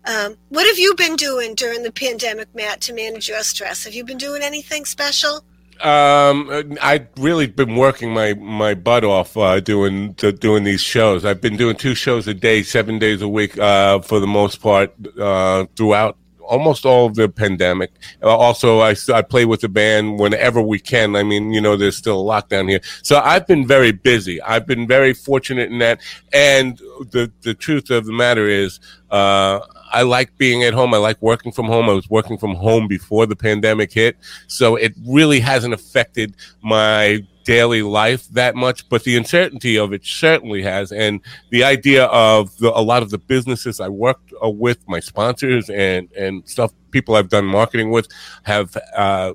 Um, 0.05 0.37
what 0.49 0.67
have 0.67 0.79
you 0.79 0.95
been 0.97 1.17
doing 1.17 1.55
during 1.55 1.83
the 1.83 1.93
pandemic, 1.93 2.55
Matt, 2.55 2.81
to 2.83 2.95
manage 2.95 3.29
your 3.29 3.43
stress? 3.43 3.85
Have 3.85 3.95
you 3.95 4.05
been 4.05 4.19
doing 4.19 4.43
anything 4.43 4.85
special? 4.85 5.45
Um, 5.81 6.77
I've 6.81 7.09
really 7.17 7.47
been 7.49 7.75
working 7.75 8.13
my, 8.13 8.35
my 8.35 8.75
butt 8.75 9.05
off 9.05 9.37
uh, 9.37 9.59
doing 9.59 10.13
doing 10.13 10.63
these 10.63 10.81
shows. 10.81 11.25
I've 11.25 11.41
been 11.41 11.57
doing 11.57 11.75
two 11.75 11.95
shows 11.95 12.29
a 12.29 12.35
day, 12.35 12.63
seven 12.63 12.99
days 13.01 13.21
a 13.21 13.29
week, 13.29 13.59
uh, 13.59 14.01
for 14.01 14.21
the 14.21 14.27
most 14.27 14.61
part, 14.61 14.95
uh, 15.19 15.67
throughout 15.75 16.17
almost 16.47 16.85
all 16.85 17.07
of 17.07 17.15
the 17.15 17.29
pandemic. 17.29 17.93
Uh, 18.23 18.37
also, 18.37 18.81
I, 18.81 18.95
I 19.13 19.23
play 19.23 19.45
with 19.45 19.61
the 19.61 19.69
band 19.69 20.19
whenever 20.19 20.61
we 20.61 20.79
can. 20.79 21.17
I 21.17 21.23
mean, 21.23 21.53
you 21.53 21.61
know, 21.61 21.77
there's 21.77 21.97
still 21.97 22.21
a 22.21 22.25
lockdown 22.25 22.69
here. 22.69 22.81
So 23.03 23.19
I've 23.19 23.47
been 23.47 23.67
very 23.67 23.93
busy. 23.93 24.41
I've 24.43 24.67
been 24.67 24.87
very 24.87 25.15
fortunate 25.15 25.71
in 25.71 25.79
that. 25.79 26.01
And 26.33 26.79
the, 27.11 27.33
the 27.43 27.55
truth 27.55 27.91
of 27.91 28.07
the 28.07 28.13
matter 28.13 28.49
is, 28.49 28.81
uh, 29.11 29.61
I 29.93 30.03
like 30.03 30.37
being 30.39 30.63
at 30.63 30.73
home. 30.73 30.95
I 30.95 30.97
like 30.97 31.21
working 31.21 31.53
from 31.53 31.67
home. 31.67 31.89
I 31.89 31.93
was 31.93 32.09
working 32.09 32.39
from 32.39 32.55
home 32.55 32.89
before 32.89 33.27
the 33.27 33.37
pandemic 33.37 33.93
hit. 33.93 34.17
So 34.47 34.77
it 34.77 34.95
really 35.07 35.41
hasn't 35.41 35.75
affected 35.75 36.35
my 36.63 37.27
daily 37.45 37.83
life 37.83 38.27
that 38.29 38.55
much, 38.55 38.89
but 38.89 39.05
the 39.05 39.17
uncertainty 39.17 39.79
of 39.79 39.93
it 39.93 40.05
certainly 40.05 40.63
has. 40.63 40.93
And 40.93 41.21
the 41.51 41.65
idea 41.65 42.05
of 42.07 42.57
the, 42.59 42.77
a 42.77 42.81
lot 42.81 43.03
of 43.03 43.11
the 43.11 43.19
businesses 43.19 43.81
I 43.81 43.89
worked 43.89 44.33
uh, 44.43 44.49
with, 44.49 44.79
my 44.89 45.01
sponsors 45.01 45.71
and, 45.71 46.11
and 46.13 46.49
stuff, 46.49 46.73
people 46.91 47.15
I've 47.15 47.29
done 47.29 47.47
marketing 47.47 47.91
with 47.91 48.09
have, 48.45 48.77
uh, 48.97 49.35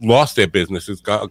lost 0.00 0.36
their 0.36 0.46
businesses, 0.46 1.00
got 1.00 1.30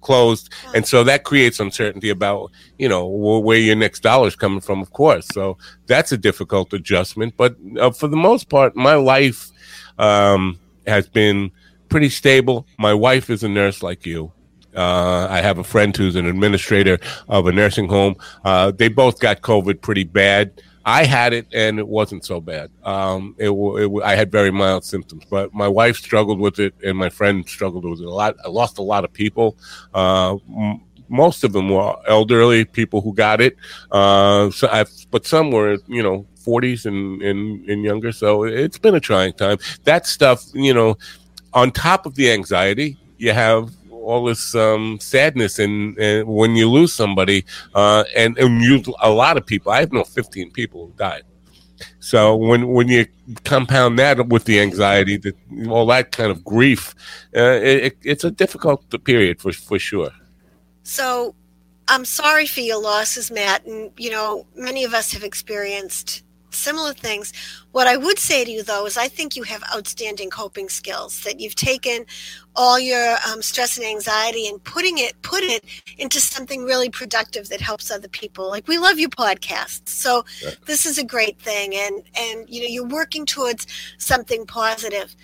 closed, 0.00 0.52
and 0.74 0.86
so 0.86 1.04
that 1.04 1.24
creates 1.24 1.60
uncertainty 1.60 2.10
about 2.10 2.50
you 2.78 2.88
know 2.88 3.06
where 3.06 3.58
your 3.58 3.76
next 3.76 4.00
dollar 4.00 4.28
is 4.28 4.36
coming 4.36 4.60
from. 4.60 4.80
Of 4.80 4.92
course, 4.92 5.26
so 5.32 5.56
that's 5.86 6.12
a 6.12 6.18
difficult 6.18 6.72
adjustment. 6.72 7.34
But 7.36 7.56
uh, 7.78 7.90
for 7.90 8.08
the 8.08 8.16
most 8.16 8.48
part, 8.48 8.74
my 8.76 8.94
life 8.94 9.50
um, 9.98 10.58
has 10.86 11.08
been 11.08 11.50
pretty 11.88 12.08
stable. 12.08 12.66
My 12.78 12.94
wife 12.94 13.30
is 13.30 13.42
a 13.42 13.48
nurse 13.48 13.82
like 13.82 14.04
you. 14.06 14.32
Uh, 14.78 15.26
I 15.28 15.40
have 15.40 15.58
a 15.58 15.64
friend 15.64 15.96
who's 15.96 16.16
an 16.16 16.26
administrator 16.26 16.98
of 17.28 17.46
a 17.46 17.52
nursing 17.52 17.88
home. 17.88 18.14
Uh, 18.44 18.70
they 18.70 18.88
both 18.88 19.18
got 19.18 19.42
COVID 19.42 19.80
pretty 19.80 20.04
bad. 20.04 20.52
I 20.84 21.04
had 21.04 21.34
it 21.34 21.46
and 21.52 21.78
it 21.78 21.86
wasn't 21.86 22.24
so 22.24 22.40
bad. 22.40 22.70
Um, 22.82 23.34
it, 23.36 23.50
it, 23.50 24.02
I 24.02 24.14
had 24.16 24.32
very 24.32 24.50
mild 24.50 24.84
symptoms, 24.84 25.24
but 25.28 25.52
my 25.52 25.68
wife 25.68 25.96
struggled 25.96 26.40
with 26.40 26.58
it 26.58 26.74
and 26.82 26.96
my 26.96 27.10
friend 27.10 27.46
struggled 27.46 27.84
with 27.84 28.00
it 28.00 28.06
a 28.06 28.10
lot. 28.10 28.36
I 28.42 28.48
lost 28.48 28.78
a 28.78 28.82
lot 28.82 29.04
of 29.04 29.12
people. 29.12 29.58
Uh, 29.92 30.36
m- 30.48 30.80
most 31.10 31.44
of 31.44 31.52
them 31.52 31.68
were 31.68 31.94
elderly 32.06 32.64
people 32.64 33.02
who 33.02 33.12
got 33.12 33.40
it. 33.42 33.56
Uh, 33.90 34.50
so 34.50 34.68
I, 34.68 34.86
but 35.10 35.26
some 35.26 35.50
were, 35.50 35.76
you 35.88 36.02
know, 36.02 36.26
40s 36.46 36.86
and, 36.86 37.20
and, 37.20 37.68
and 37.68 37.84
younger. 37.84 38.10
So 38.10 38.44
it's 38.44 38.78
been 38.78 38.94
a 38.94 39.00
trying 39.00 39.34
time. 39.34 39.58
That 39.84 40.06
stuff, 40.06 40.44
you 40.54 40.72
know, 40.72 40.96
on 41.52 41.70
top 41.70 42.06
of 42.06 42.14
the 42.14 42.30
anxiety, 42.30 42.96
you 43.18 43.32
have 43.32 43.70
all 44.02 44.24
this 44.24 44.54
um, 44.54 44.98
sadness 45.00 45.58
and, 45.58 45.96
and, 45.98 46.26
when 46.26 46.56
you 46.56 46.68
lose 46.70 46.92
somebody, 46.92 47.44
uh, 47.74 48.04
and, 48.16 48.38
and 48.38 48.62
you 48.62 48.82
a 49.00 49.10
lot 49.10 49.36
of 49.36 49.46
people. 49.46 49.72
I 49.72 49.80
have 49.80 49.92
know 49.92 50.04
15 50.04 50.50
people 50.52 50.86
who 50.86 50.92
died. 50.96 51.22
So 52.00 52.34
when 52.34 52.68
when 52.68 52.88
you 52.88 53.06
compound 53.44 53.98
that 53.98 54.28
with 54.28 54.44
the 54.44 54.60
anxiety, 54.60 55.16
the, 55.16 55.34
all 55.68 55.86
that 55.86 56.12
kind 56.12 56.30
of 56.30 56.44
grief, 56.44 56.94
uh, 57.36 57.58
it, 57.62 57.96
it's 58.02 58.24
a 58.24 58.30
difficult 58.30 58.82
period 59.04 59.40
for 59.40 59.52
for 59.52 59.78
sure. 59.78 60.10
So 60.82 61.34
I'm 61.86 62.04
sorry 62.04 62.46
for 62.46 62.60
your 62.60 62.80
losses, 62.80 63.30
Matt, 63.30 63.64
and 63.66 63.92
you 63.96 64.10
know 64.10 64.46
many 64.56 64.84
of 64.84 64.94
us 64.94 65.12
have 65.12 65.22
experienced 65.22 66.24
similar 66.58 66.92
things. 66.92 67.32
What 67.72 67.86
I 67.86 67.96
would 67.96 68.18
say 68.18 68.44
to 68.44 68.50
you, 68.50 68.62
though, 68.62 68.86
is 68.86 68.96
I 68.96 69.08
think 69.08 69.36
you 69.36 69.42
have 69.44 69.62
outstanding 69.74 70.30
coping 70.30 70.68
skills. 70.68 71.20
That 71.20 71.40
you've 71.40 71.54
taken 71.54 72.04
all 72.56 72.78
your 72.78 73.16
um, 73.28 73.40
stress 73.42 73.78
and 73.78 73.86
anxiety 73.86 74.48
and 74.48 74.62
putting 74.64 74.98
it 74.98 75.20
put 75.22 75.42
it 75.42 75.64
into 75.96 76.20
something 76.20 76.64
really 76.64 76.90
productive 76.90 77.48
that 77.48 77.60
helps 77.60 77.90
other 77.90 78.08
people. 78.08 78.48
Like 78.48 78.68
we 78.68 78.78
love 78.78 78.98
your 78.98 79.10
podcasts, 79.10 79.88
so 79.88 80.24
this 80.66 80.86
is 80.86 80.98
a 80.98 81.04
great 81.04 81.40
thing, 81.40 81.74
and 81.74 82.02
and 82.16 82.48
you 82.48 82.62
know 82.62 82.68
you're 82.68 82.88
working 82.88 83.24
towards 83.24 83.66
something 83.98 84.46
positive. 84.46 85.14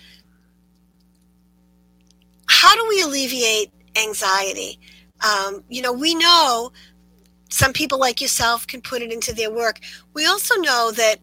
How 2.47 2.75
do 2.75 2.85
we 2.87 3.01
alleviate 3.01 3.71
anxiety? 3.95 4.79
Um, 5.23 5.63
you 5.69 5.81
know, 5.81 5.93
we 5.93 6.13
know 6.15 6.71
some 7.49 7.73
people 7.73 7.99
like 7.99 8.21
yourself 8.21 8.67
can 8.67 8.81
put 8.81 9.01
it 9.01 9.11
into 9.11 9.33
their 9.33 9.51
work. 9.51 9.79
We 10.13 10.25
also 10.25 10.55
know 10.55 10.91
that 10.91 11.19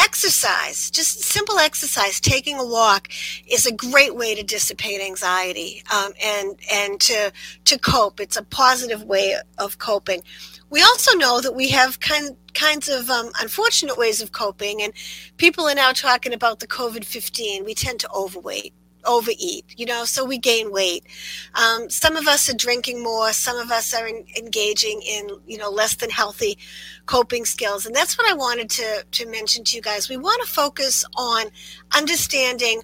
exercise, 0.00 0.90
just 0.90 1.20
simple 1.20 1.58
exercise, 1.58 2.20
taking 2.20 2.58
a 2.58 2.64
walk, 2.64 3.08
is 3.46 3.66
a 3.66 3.72
great 3.72 4.14
way 4.16 4.34
to 4.34 4.42
dissipate 4.42 5.00
anxiety 5.00 5.82
um, 5.94 6.12
and 6.22 6.58
and 6.72 7.00
to 7.00 7.32
to 7.64 7.78
cope. 7.78 8.20
It's 8.20 8.36
a 8.36 8.42
positive 8.44 9.04
way 9.04 9.36
of 9.58 9.78
coping. 9.78 10.22
We 10.70 10.82
also 10.82 11.16
know 11.16 11.40
that 11.40 11.54
we 11.54 11.68
have 11.70 12.00
kind 12.00 12.36
kinds 12.54 12.88
of 12.88 13.10
um, 13.10 13.30
unfortunate 13.40 13.96
ways 13.96 14.22
of 14.22 14.32
coping, 14.32 14.82
and 14.82 14.92
people 15.36 15.68
are 15.68 15.74
now 15.74 15.92
talking 15.92 16.32
about 16.32 16.60
the 16.60 16.66
COVID 16.66 17.04
fifteen. 17.04 17.64
We 17.64 17.74
tend 17.74 18.00
to 18.00 18.10
overweight 18.10 18.74
overeat, 19.04 19.64
you 19.76 19.86
know, 19.86 20.04
so 20.04 20.24
we 20.24 20.38
gain 20.38 20.72
weight. 20.72 21.04
Um, 21.54 21.88
some 21.90 22.16
of 22.16 22.26
us 22.26 22.48
are 22.48 22.56
drinking 22.56 23.02
more. 23.02 23.32
Some 23.32 23.56
of 23.58 23.70
us 23.70 23.94
are 23.94 24.06
in, 24.06 24.24
engaging 24.36 25.02
in, 25.02 25.28
you 25.46 25.58
know, 25.58 25.70
less 25.70 25.94
than 25.96 26.10
healthy 26.10 26.58
coping 27.06 27.44
skills. 27.44 27.86
And 27.86 27.94
that's 27.94 28.16
what 28.18 28.30
I 28.30 28.34
wanted 28.34 28.70
to, 28.70 29.04
to 29.10 29.26
mention 29.26 29.64
to 29.64 29.76
you 29.76 29.82
guys. 29.82 30.08
We 30.08 30.16
want 30.16 30.42
to 30.42 30.48
focus 30.48 31.04
on 31.16 31.46
understanding 31.96 32.82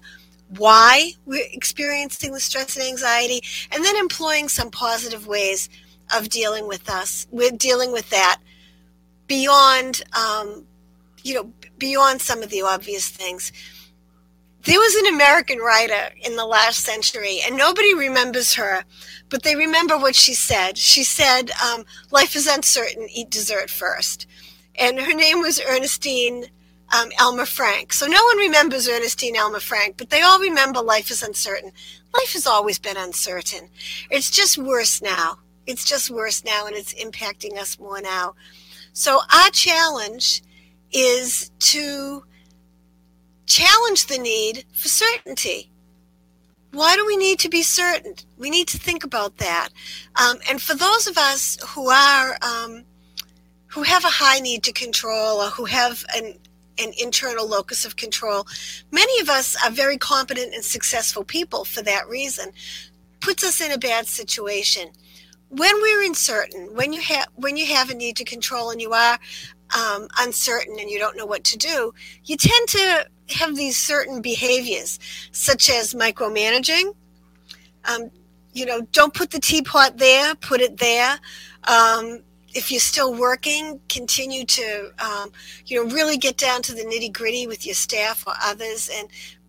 why 0.57 1.11
we're 1.25 1.47
experiencing 1.51 2.31
the 2.31 2.39
stress 2.39 2.77
and 2.77 2.85
anxiety 2.85 3.41
and 3.71 3.83
then 3.83 3.95
employing 3.97 4.47
some 4.47 4.71
positive 4.71 5.27
ways 5.27 5.69
of 6.15 6.29
dealing 6.29 6.67
with 6.67 6.89
us, 6.89 7.27
with 7.31 7.57
dealing 7.57 7.91
with 7.91 8.09
that 8.11 8.39
beyond, 9.27 10.01
um, 10.17 10.65
you 11.23 11.33
know, 11.33 11.51
beyond 11.77 12.21
some 12.21 12.41
of 12.41 12.49
the 12.49 12.61
obvious 12.61 13.09
things 13.09 13.51
there 14.67 14.79
was 14.79 14.95
an 14.95 15.15
American 15.15 15.59
writer 15.59 16.13
in 16.21 16.35
the 16.35 16.45
last 16.45 16.81
century, 16.81 17.39
and 17.45 17.55
nobody 17.55 17.93
remembers 17.93 18.53
her, 18.55 18.83
but 19.29 19.43
they 19.43 19.55
remember 19.55 19.97
what 19.97 20.13
she 20.13 20.33
said. 20.33 20.77
She 20.77 21.05
said, 21.05 21.51
um, 21.51 21.85
Life 22.11 22.35
is 22.35 22.47
uncertain, 22.47 23.07
eat 23.09 23.29
dessert 23.29 23.69
first. 23.69 24.27
And 24.75 24.99
her 24.99 25.13
name 25.13 25.39
was 25.39 25.61
Ernestine 25.61 26.47
um, 26.93 27.09
Elmer 27.17 27.45
Frank. 27.45 27.93
So 27.93 28.07
no 28.07 28.21
one 28.21 28.37
remembers 28.39 28.89
Ernestine 28.89 29.37
Elmer 29.37 29.61
Frank, 29.61 29.95
but 29.95 30.09
they 30.09 30.21
all 30.21 30.39
remember 30.39 30.81
life 30.81 31.11
is 31.11 31.23
uncertain. 31.23 31.71
Life 32.13 32.33
has 32.33 32.45
always 32.45 32.77
been 32.77 32.97
uncertain. 32.97 33.69
It's 34.09 34.29
just 34.29 34.57
worse 34.57 35.01
now. 35.01 35.37
It's 35.65 35.85
just 35.85 36.09
worse 36.09 36.43
now, 36.43 36.67
and 36.67 36.75
it's 36.75 36.93
impacting 36.93 37.57
us 37.57 37.79
more 37.79 38.01
now. 38.01 38.35
So 38.91 39.21
our 39.33 39.49
challenge 39.51 40.43
is 40.91 41.51
to 41.59 42.23
challenge 43.47 44.05
the 44.05 44.19
need 44.19 44.65
for 44.73 44.89
certainty. 44.89 45.71
Why 46.71 46.95
do 46.95 47.05
we 47.05 47.17
need 47.17 47.39
to 47.39 47.49
be 47.49 47.63
certain? 47.63 48.13
We 48.37 48.49
need 48.49 48.67
to 48.67 48.77
think 48.77 49.03
about 49.03 49.37
that. 49.37 49.69
Um, 50.15 50.37
and 50.49 50.61
for 50.61 50.75
those 50.75 51.07
of 51.07 51.17
us 51.17 51.57
who 51.69 51.89
are 51.89 52.37
um, 52.41 52.83
who 53.67 53.83
have 53.83 54.03
a 54.03 54.09
high 54.09 54.39
need 54.39 54.63
to 54.63 54.71
control 54.73 55.41
or 55.41 55.49
who 55.49 55.65
have 55.65 56.05
an 56.15 56.35
an 56.79 56.91
internal 56.99 57.47
locus 57.47 57.85
of 57.85 57.95
control, 57.95 58.45
many 58.91 59.19
of 59.19 59.29
us 59.29 59.55
are 59.65 59.71
very 59.71 59.97
competent 59.97 60.53
and 60.53 60.63
successful 60.63 61.23
people 61.23 61.65
for 61.65 61.81
that 61.81 62.07
reason. 62.07 62.51
Puts 63.21 63.43
us 63.43 63.61
in 63.61 63.71
a 63.71 63.79
bad 63.79 64.05
situation. 64.05 64.89
When 65.49 65.81
we're 65.81 66.05
uncertain, 66.05 66.75
when 66.75 66.93
you 66.93 67.01
have 67.01 67.27
when 67.35 67.55
you 67.55 67.65
have 67.73 67.89
a 67.89 67.95
need 67.95 68.17
to 68.17 68.25
control 68.25 68.69
and 68.71 68.81
you 68.81 68.91
are 68.91 69.17
um, 69.75 70.09
uncertain 70.19 70.77
and 70.79 70.89
you 70.89 70.99
don't 70.99 71.17
know 71.17 71.25
what 71.25 71.45
to 71.45 71.57
do, 71.57 71.93
you 72.25 72.35
tend 72.35 72.67
to 72.69 73.07
have 73.29 73.55
these 73.55 73.77
certain 73.77 74.21
behaviors, 74.21 74.99
such 75.31 75.69
as 75.69 75.93
micromanaging. 75.93 76.95
Um, 77.85 78.09
you 78.53 78.65
know, 78.65 78.81
don't 78.91 79.13
put 79.13 79.31
the 79.31 79.39
teapot 79.39 79.97
there, 79.97 80.35
put 80.35 80.61
it 80.61 80.77
there. 80.77 81.19
Um, 81.65 82.21
if 82.53 82.71
you're 82.71 82.79
still 82.79 83.13
working, 83.13 83.79
continue 83.87 84.45
to, 84.45 84.91
um, 84.99 85.31
you 85.67 85.83
know, 85.83 85.93
really 85.93 86.17
get 86.17 86.37
down 86.37 86.61
to 86.63 86.73
the 86.73 86.81
nitty 86.81 87.13
gritty 87.13 87.45
with 87.45 87.65
your 87.65 87.75
staff 87.75 88.25
or 88.25 88.33
others 88.41 88.89
and 88.91 89.07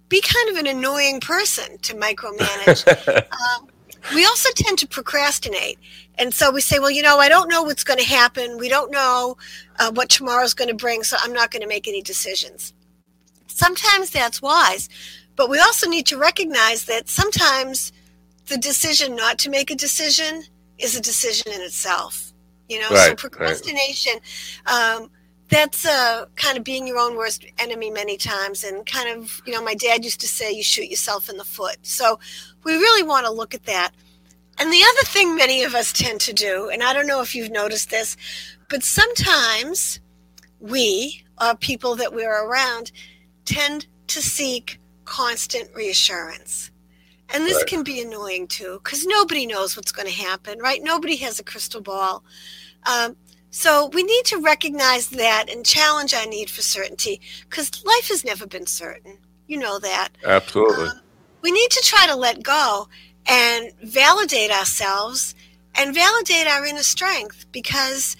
be 0.08 0.20
kind 0.20 0.50
of 0.50 0.56
an 0.56 0.66
annoying 0.66 1.20
person 1.20 1.78
to 1.78 1.94
micromanage. 1.94 2.84
Um, 3.58 3.68
we 4.14 4.24
also 4.24 4.48
tend 4.54 4.78
to 4.78 4.86
procrastinate. 4.86 5.78
And 6.18 6.32
so 6.32 6.50
we 6.50 6.60
say, 6.60 6.78
well, 6.78 6.90
you 6.90 7.02
know, 7.02 7.18
I 7.18 7.28
don't 7.28 7.48
know 7.48 7.62
what's 7.62 7.84
going 7.84 7.98
to 7.98 8.04
happen. 8.04 8.56
We 8.58 8.68
don't 8.68 8.90
know 8.90 9.36
uh, 9.78 9.90
what 9.92 10.08
tomorrow's 10.08 10.54
going 10.54 10.68
to 10.68 10.74
bring, 10.74 11.02
so 11.02 11.16
I'm 11.20 11.32
not 11.32 11.50
going 11.50 11.62
to 11.62 11.68
make 11.68 11.88
any 11.88 12.00
decisions. 12.00 12.72
Sometimes 13.58 14.10
that's 14.10 14.40
wise, 14.40 14.88
but 15.34 15.50
we 15.50 15.58
also 15.58 15.88
need 15.90 16.06
to 16.06 16.16
recognize 16.16 16.84
that 16.84 17.08
sometimes 17.08 17.92
the 18.46 18.56
decision 18.56 19.16
not 19.16 19.36
to 19.40 19.50
make 19.50 19.72
a 19.72 19.74
decision 19.74 20.44
is 20.78 20.96
a 20.96 21.00
decision 21.00 21.50
in 21.50 21.60
itself. 21.60 22.32
You 22.68 22.80
know, 22.80 22.90
right, 22.90 23.08
so 23.08 23.14
procrastination, 23.16 24.20
right. 24.64 24.96
um, 25.00 25.10
that's 25.48 25.84
uh, 25.84 26.26
kind 26.36 26.56
of 26.56 26.62
being 26.62 26.86
your 26.86 26.98
own 26.98 27.16
worst 27.16 27.46
enemy 27.58 27.90
many 27.90 28.16
times 28.16 28.62
and 28.62 28.86
kind 28.86 29.08
of 29.08 29.42
you 29.44 29.52
know 29.52 29.62
my 29.62 29.74
dad 29.74 30.04
used 30.04 30.20
to 30.20 30.28
say 30.28 30.52
you 30.52 30.62
shoot 30.62 30.88
yourself 30.88 31.28
in 31.28 31.36
the 31.36 31.44
foot 31.44 31.78
so 31.82 32.20
we 32.64 32.74
really 32.74 33.02
want 33.02 33.24
to 33.24 33.32
look 33.32 33.54
at 33.54 33.64
that 33.64 33.92
and 34.58 34.70
the 34.70 34.84
other 34.90 35.06
thing 35.06 35.34
many 35.34 35.62
of 35.62 35.74
us 35.74 35.90
tend 35.90 36.20
to 36.20 36.34
do 36.34 36.68
and 36.68 36.82
i 36.82 36.92
don't 36.92 37.06
know 37.06 37.22
if 37.22 37.34
you've 37.34 37.50
noticed 37.50 37.88
this 37.88 38.14
but 38.68 38.82
sometimes 38.82 40.00
we 40.60 41.24
or 41.40 41.54
people 41.56 41.96
that 41.96 42.14
we're 42.14 42.44
around 42.44 42.92
tend 43.48 43.86
to 44.06 44.20
seek 44.20 44.78
constant 45.04 45.68
reassurance 45.74 46.70
and 47.30 47.44
this 47.44 47.56
Right. 47.58 47.66
can 47.66 47.82
be 47.82 48.00
annoying 48.00 48.46
too 48.46 48.80
because 48.82 49.06
nobody 49.06 49.46
knows 49.46 49.76
what's 49.76 49.92
going 49.92 50.08
to 50.08 50.14
happen 50.14 50.58
right 50.58 50.80
nobody 50.82 51.16
has 51.16 51.38
a 51.40 51.44
crystal 51.44 51.80
ball 51.80 52.22
um, 52.86 53.16
so 53.50 53.86
we 53.92 54.02
need 54.02 54.24
to 54.26 54.38
recognize 54.40 55.08
that 55.10 55.46
and 55.50 55.64
challenge 55.64 56.12
our 56.14 56.26
need 56.26 56.50
for 56.50 56.62
certainty 56.62 57.20
because 57.48 57.84
life 57.84 58.08
has 58.08 58.24
never 58.24 58.46
been 58.46 58.66
certain. 58.66 59.18
You 59.46 59.58
know 59.58 59.78
that. 59.78 60.10
Absolutely. 60.24 60.88
Um, 60.88 61.00
we 61.42 61.50
need 61.50 61.70
to 61.70 61.82
try 61.82 62.06
to 62.06 62.14
let 62.14 62.42
go 62.42 62.88
and 63.26 63.72
validate 63.82 64.50
ourselves 64.50 65.34
and 65.74 65.94
validate 65.94 66.46
our 66.46 66.66
inner 66.66 66.82
strength 66.82 67.46
because 67.52 68.16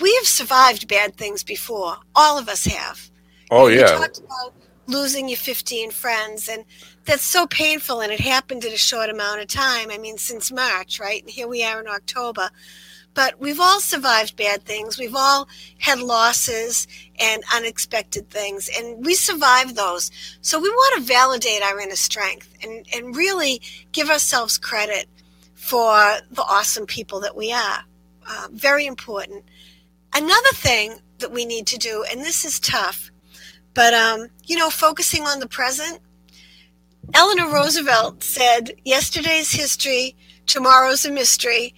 we 0.00 0.14
have 0.16 0.26
survived 0.26 0.88
bad 0.88 1.16
things 1.16 1.42
before. 1.42 1.96
All 2.14 2.38
of 2.38 2.48
us 2.48 2.64
have. 2.66 3.09
Oh 3.50 3.68
You 3.68 3.80
yeah. 3.80 3.86
talked 3.86 4.18
about 4.18 4.54
losing 4.86 5.28
your 5.28 5.38
15 5.38 5.90
friends, 5.90 6.48
and 6.48 6.64
that's 7.04 7.22
so 7.22 7.46
painful, 7.46 8.00
and 8.00 8.12
it 8.12 8.20
happened 8.20 8.64
in 8.64 8.72
a 8.72 8.78
short 8.78 9.08
amount 9.08 9.40
of 9.40 9.48
time. 9.48 9.90
I 9.90 9.98
mean, 9.98 10.18
since 10.18 10.50
March, 10.50 10.98
right? 10.98 11.22
And 11.22 11.30
here 11.30 11.48
we 11.48 11.62
are 11.64 11.80
in 11.80 11.86
October. 11.86 12.50
But 13.12 13.40
we've 13.40 13.58
all 13.58 13.80
survived 13.80 14.36
bad 14.36 14.64
things. 14.64 14.98
We've 14.98 15.16
all 15.16 15.48
had 15.78 15.98
losses 15.98 16.86
and 17.18 17.42
unexpected 17.54 18.30
things, 18.30 18.70
and 18.76 19.04
we 19.04 19.14
survived 19.14 19.74
those. 19.76 20.10
So 20.42 20.60
we 20.60 20.68
want 20.68 21.00
to 21.00 21.12
validate 21.12 21.62
our 21.62 21.80
inner 21.80 21.96
strength 21.96 22.54
and, 22.62 22.86
and 22.94 23.16
really 23.16 23.60
give 23.92 24.10
ourselves 24.10 24.58
credit 24.58 25.06
for 25.54 26.18
the 26.30 26.42
awesome 26.42 26.86
people 26.86 27.20
that 27.20 27.36
we 27.36 27.52
are. 27.52 27.84
Uh, 28.26 28.48
very 28.52 28.86
important. 28.86 29.44
Another 30.14 30.52
thing 30.54 31.00
that 31.18 31.32
we 31.32 31.44
need 31.44 31.66
to 31.68 31.78
do, 31.78 32.04
and 32.10 32.20
this 32.20 32.44
is 32.44 32.60
tough, 32.60 33.09
but 33.74 33.94
um, 33.94 34.28
you 34.44 34.56
know, 34.56 34.70
focusing 34.70 35.24
on 35.24 35.40
the 35.40 35.48
present. 35.48 36.00
Eleanor 37.14 37.52
Roosevelt 37.52 38.22
said, 38.22 38.72
"Yesterday's 38.84 39.50
history, 39.50 40.16
tomorrow's 40.46 41.04
a 41.04 41.10
mystery, 41.10 41.74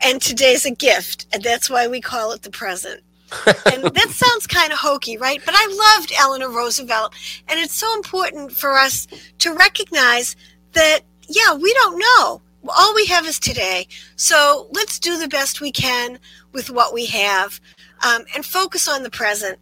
and 0.00 0.20
today's 0.20 0.64
a 0.64 0.70
gift, 0.70 1.26
and 1.32 1.42
that's 1.42 1.70
why 1.70 1.88
we 1.88 2.00
call 2.00 2.32
it 2.32 2.42
the 2.42 2.50
present." 2.50 3.02
and 3.46 3.82
that 3.82 4.10
sounds 4.10 4.46
kind 4.46 4.72
of 4.72 4.78
hokey, 4.78 5.16
right? 5.16 5.42
But 5.44 5.54
I 5.56 5.96
loved 5.96 6.12
Eleanor 6.18 6.48
Roosevelt, 6.48 7.12
and 7.48 7.58
it's 7.58 7.74
so 7.74 7.92
important 7.94 8.52
for 8.52 8.76
us 8.76 9.08
to 9.38 9.52
recognize 9.52 10.36
that, 10.72 11.00
yeah, 11.28 11.54
we 11.54 11.72
don't 11.74 11.98
know. 11.98 12.40
All 12.68 12.94
we 12.94 13.06
have 13.06 13.26
is 13.26 13.38
today. 13.38 13.88
So 14.16 14.68
let's 14.72 14.98
do 14.98 15.18
the 15.18 15.28
best 15.28 15.60
we 15.60 15.72
can 15.72 16.18
with 16.52 16.70
what 16.70 16.92
we 16.94 17.06
have 17.06 17.60
um, 18.04 18.22
and 18.34 18.44
focus 18.44 18.88
on 18.88 19.02
the 19.02 19.10
present. 19.10 19.58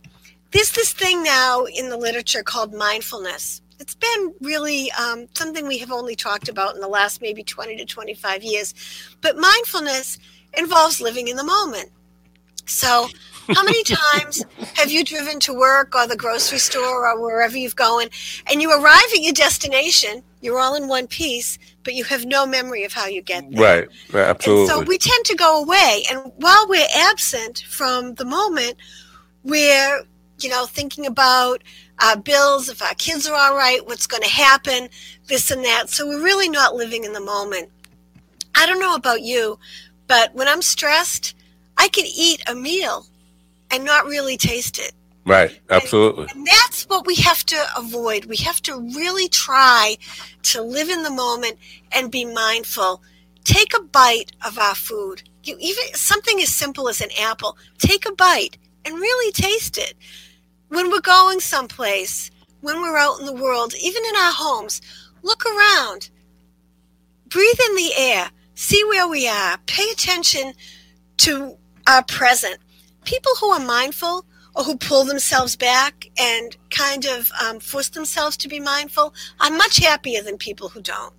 There's 0.54 0.70
this 0.70 0.92
thing 0.92 1.24
now 1.24 1.64
in 1.64 1.88
the 1.88 1.96
literature 1.96 2.44
called 2.44 2.72
mindfulness. 2.72 3.60
It's 3.80 3.96
been 3.96 4.34
really 4.40 4.88
um, 4.92 5.26
something 5.34 5.66
we 5.66 5.78
have 5.78 5.90
only 5.90 6.14
talked 6.14 6.48
about 6.48 6.76
in 6.76 6.80
the 6.80 6.86
last 6.86 7.20
maybe 7.20 7.42
20 7.42 7.74
to 7.74 7.84
25 7.84 8.44
years. 8.44 8.72
But 9.20 9.36
mindfulness 9.36 10.16
involves 10.56 11.00
living 11.00 11.26
in 11.26 11.36
the 11.36 11.42
moment. 11.42 11.90
So, 12.66 13.08
how 13.48 13.64
many 13.64 13.82
times 14.12 14.44
have 14.74 14.92
you 14.92 15.02
driven 15.02 15.40
to 15.40 15.52
work 15.52 15.92
or 15.96 16.06
the 16.06 16.16
grocery 16.16 16.58
store 16.58 17.08
or 17.08 17.20
wherever 17.20 17.58
you've 17.58 17.74
going 17.74 18.08
and 18.48 18.62
you 18.62 18.70
arrive 18.70 19.02
at 19.12 19.22
your 19.22 19.32
destination, 19.32 20.22
you're 20.40 20.60
all 20.60 20.76
in 20.76 20.86
one 20.86 21.08
piece, 21.08 21.58
but 21.82 21.94
you 21.94 22.04
have 22.04 22.26
no 22.26 22.46
memory 22.46 22.84
of 22.84 22.92
how 22.92 23.06
you 23.06 23.22
get 23.22 23.50
there? 23.50 23.60
Right. 23.60 23.88
Absolutely. 24.14 24.62
And 24.62 24.70
so 24.70 24.80
we 24.82 24.98
tend 24.98 25.24
to 25.24 25.34
go 25.34 25.60
away. 25.64 26.04
And 26.12 26.32
while 26.36 26.68
we're 26.68 26.86
absent 26.96 27.64
from 27.68 28.14
the 28.14 28.24
moment, 28.24 28.76
we're, 29.42 30.04
you 30.44 30.50
know, 30.50 30.66
thinking 30.66 31.06
about 31.06 31.62
our 32.00 32.16
bills, 32.16 32.68
if 32.68 32.82
our 32.82 32.94
kids 32.94 33.26
are 33.26 33.34
all 33.34 33.56
right, 33.56 33.84
what's 33.86 34.06
going 34.06 34.22
to 34.22 34.28
happen, 34.28 34.88
this 35.26 35.50
and 35.50 35.64
that. 35.64 35.88
So 35.88 36.06
we're 36.06 36.22
really 36.22 36.48
not 36.48 36.74
living 36.74 37.04
in 37.04 37.12
the 37.12 37.20
moment. 37.20 37.70
I 38.54 38.66
don't 38.66 38.80
know 38.80 38.94
about 38.94 39.22
you, 39.22 39.58
but 40.06 40.34
when 40.34 40.46
I'm 40.46 40.62
stressed, 40.62 41.34
I 41.76 41.88
can 41.88 42.04
eat 42.06 42.42
a 42.48 42.54
meal 42.54 43.06
and 43.70 43.84
not 43.84 44.06
really 44.06 44.36
taste 44.36 44.78
it. 44.78 44.92
right. 45.24 45.58
Absolutely. 45.70 46.26
And 46.30 46.46
that's 46.46 46.84
what 46.84 47.06
we 47.06 47.14
have 47.16 47.44
to 47.46 47.66
avoid. 47.76 48.26
We 48.26 48.36
have 48.36 48.60
to 48.62 48.78
really 48.94 49.28
try 49.28 49.96
to 50.44 50.62
live 50.62 50.88
in 50.88 51.02
the 51.02 51.10
moment 51.10 51.56
and 51.92 52.10
be 52.10 52.24
mindful. 52.24 53.02
Take 53.44 53.76
a 53.76 53.82
bite 53.82 54.32
of 54.44 54.58
our 54.58 54.74
food. 54.74 55.22
You 55.42 55.56
even 55.60 55.84
something 55.94 56.40
as 56.40 56.48
simple 56.54 56.88
as 56.88 57.00
an 57.00 57.10
apple. 57.20 57.56
Take 57.78 58.06
a 58.06 58.12
bite 58.12 58.56
and 58.84 58.94
really 58.94 59.32
taste 59.32 59.78
it. 59.78 59.94
When 60.74 60.90
we're 60.90 61.00
going 61.00 61.38
someplace, 61.38 62.32
when 62.60 62.82
we're 62.82 62.98
out 62.98 63.20
in 63.20 63.26
the 63.26 63.32
world, 63.32 63.74
even 63.80 64.02
in 64.04 64.16
our 64.16 64.32
homes, 64.32 64.82
look 65.22 65.44
around. 65.46 66.10
Breathe 67.28 67.60
in 67.68 67.76
the 67.76 67.92
air. 67.96 68.30
See 68.54 68.82
where 68.82 69.06
we 69.06 69.28
are. 69.28 69.56
Pay 69.66 69.88
attention 69.92 70.52
to 71.18 71.56
our 71.86 72.02
present. 72.02 72.58
People 73.04 73.30
who 73.40 73.50
are 73.50 73.60
mindful 73.60 74.26
or 74.56 74.64
who 74.64 74.76
pull 74.76 75.04
themselves 75.04 75.54
back 75.54 76.08
and 76.18 76.56
kind 76.70 77.04
of 77.06 77.30
um, 77.40 77.60
force 77.60 77.90
themselves 77.90 78.36
to 78.38 78.48
be 78.48 78.58
mindful 78.58 79.14
are 79.38 79.50
much 79.52 79.76
happier 79.76 80.22
than 80.22 80.38
people 80.38 80.70
who 80.70 80.80
don't. 80.80 81.14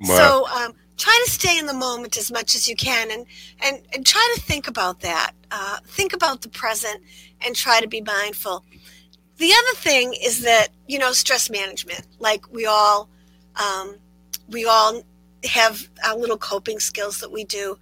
Wow. 0.00 0.16
So 0.16 0.46
um, 0.48 0.72
try 0.96 1.22
to 1.26 1.30
stay 1.30 1.58
in 1.58 1.66
the 1.66 1.74
moment 1.74 2.16
as 2.16 2.32
much 2.32 2.54
as 2.54 2.66
you 2.66 2.76
can 2.76 3.10
and, 3.10 3.26
and, 3.62 3.82
and 3.94 4.06
try 4.06 4.34
to 4.36 4.40
think 4.40 4.68
about 4.68 5.00
that. 5.00 5.32
Uh, 5.50 5.78
think 5.86 6.14
about 6.14 6.40
the 6.40 6.48
present 6.48 7.02
and 7.44 7.54
try 7.54 7.80
to 7.80 7.88
be 7.88 8.00
mindful. 8.00 8.64
The 9.38 9.52
other 9.52 9.78
thing 9.78 10.14
is 10.14 10.42
that, 10.42 10.68
you 10.86 10.98
know, 10.98 11.12
stress 11.12 11.50
management, 11.50 12.06
like 12.18 12.50
we 12.52 12.66
all, 12.66 13.08
um, 13.56 13.96
we 14.48 14.64
all 14.64 15.02
have 15.44 15.88
our 16.04 16.16
little 16.16 16.38
coping 16.38 16.80
skills 16.80 17.20
that 17.20 17.30
we 17.30 17.44
do. 17.44 17.78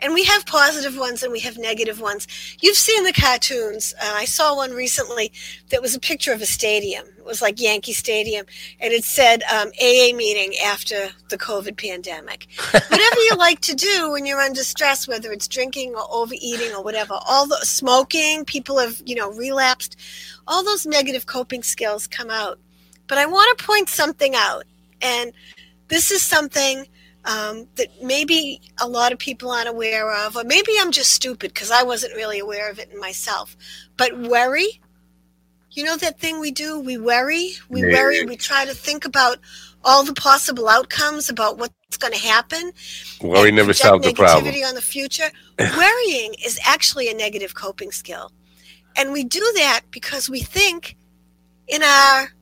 And 0.00 0.12
we 0.12 0.24
have 0.24 0.44
positive 0.44 0.96
ones 0.96 1.22
and 1.22 1.32
we 1.32 1.40
have 1.40 1.56
negative 1.56 2.00
ones. 2.00 2.28
You've 2.60 2.76
seen 2.76 3.04
the 3.04 3.12
cartoons. 3.12 3.94
Uh, 4.00 4.12
I 4.14 4.26
saw 4.26 4.54
one 4.54 4.72
recently 4.72 5.32
that 5.70 5.80
was 5.80 5.94
a 5.94 6.00
picture 6.00 6.32
of 6.32 6.42
a 6.42 6.46
stadium. 6.46 7.06
It 7.16 7.24
was 7.24 7.40
like 7.40 7.60
Yankee 7.60 7.94
Stadium, 7.94 8.46
and 8.78 8.92
it 8.92 9.04
said 9.04 9.42
um, 9.44 9.68
AA 9.80 10.14
meeting 10.14 10.54
after 10.58 11.08
the 11.30 11.38
COVID 11.38 11.76
pandemic. 11.76 12.46
whatever 12.70 13.20
you 13.20 13.36
like 13.36 13.60
to 13.62 13.74
do 13.74 14.12
when 14.12 14.26
you're 14.26 14.40
under 14.40 14.62
stress, 14.62 15.08
whether 15.08 15.32
it's 15.32 15.48
drinking 15.48 15.94
or 15.94 16.04
overeating 16.10 16.72
or 16.74 16.84
whatever, 16.84 17.18
all 17.26 17.46
the 17.46 17.58
smoking, 17.62 18.44
people 18.44 18.78
have 18.78 19.02
you 19.06 19.14
know 19.14 19.32
relapsed. 19.32 19.96
All 20.46 20.62
those 20.62 20.86
negative 20.86 21.26
coping 21.26 21.62
skills 21.62 22.06
come 22.06 22.30
out. 22.30 22.58
But 23.08 23.18
I 23.18 23.26
want 23.26 23.58
to 23.58 23.64
point 23.64 23.88
something 23.88 24.34
out, 24.34 24.64
and 25.00 25.32
this 25.88 26.10
is 26.10 26.22
something 26.22 26.86
um, 27.26 27.66
that 27.74 27.88
maybe 28.02 28.60
a 28.80 28.88
lot 28.88 29.12
of 29.12 29.18
people 29.18 29.50
aren't 29.50 29.68
aware 29.68 30.14
of, 30.26 30.36
or 30.36 30.44
maybe 30.44 30.72
I'm 30.80 30.92
just 30.92 31.12
stupid 31.12 31.52
because 31.52 31.70
I 31.70 31.82
wasn't 31.82 32.14
really 32.14 32.38
aware 32.38 32.70
of 32.70 32.78
it 32.78 32.90
in 32.92 33.00
myself. 33.00 33.56
But 33.96 34.16
worry, 34.18 34.80
you 35.72 35.84
know 35.84 35.96
that 35.96 36.18
thing 36.18 36.40
we 36.40 36.52
do? 36.52 36.80
We 36.80 36.96
worry, 36.96 37.52
we 37.68 37.82
Yeah. 37.82 37.92
worry, 37.92 38.24
we 38.24 38.36
try 38.36 38.64
to 38.64 38.74
think 38.74 39.04
about 39.04 39.38
all 39.84 40.04
the 40.04 40.14
possible 40.14 40.68
outcomes 40.68 41.28
about 41.28 41.58
what's 41.58 41.96
going 41.98 42.12
to 42.12 42.18
happen. 42.18 42.72
Worry 43.20 43.52
never 43.52 43.74
solved 43.74 44.04
the 44.04 44.12
problem. 44.12 44.52
Negativity 44.52 44.66
on 44.66 44.74
the 44.74 44.82
future. 44.82 45.30
Worrying 45.58 46.34
is 46.44 46.58
actually 46.64 47.08
a 47.08 47.14
negative 47.14 47.54
coping 47.54 47.92
skill, 47.92 48.32
and 48.96 49.12
we 49.12 49.24
do 49.24 49.40
that 49.56 49.82
because 49.90 50.30
we 50.30 50.40
think 50.40 50.96
in 51.68 51.82
our 51.82 52.32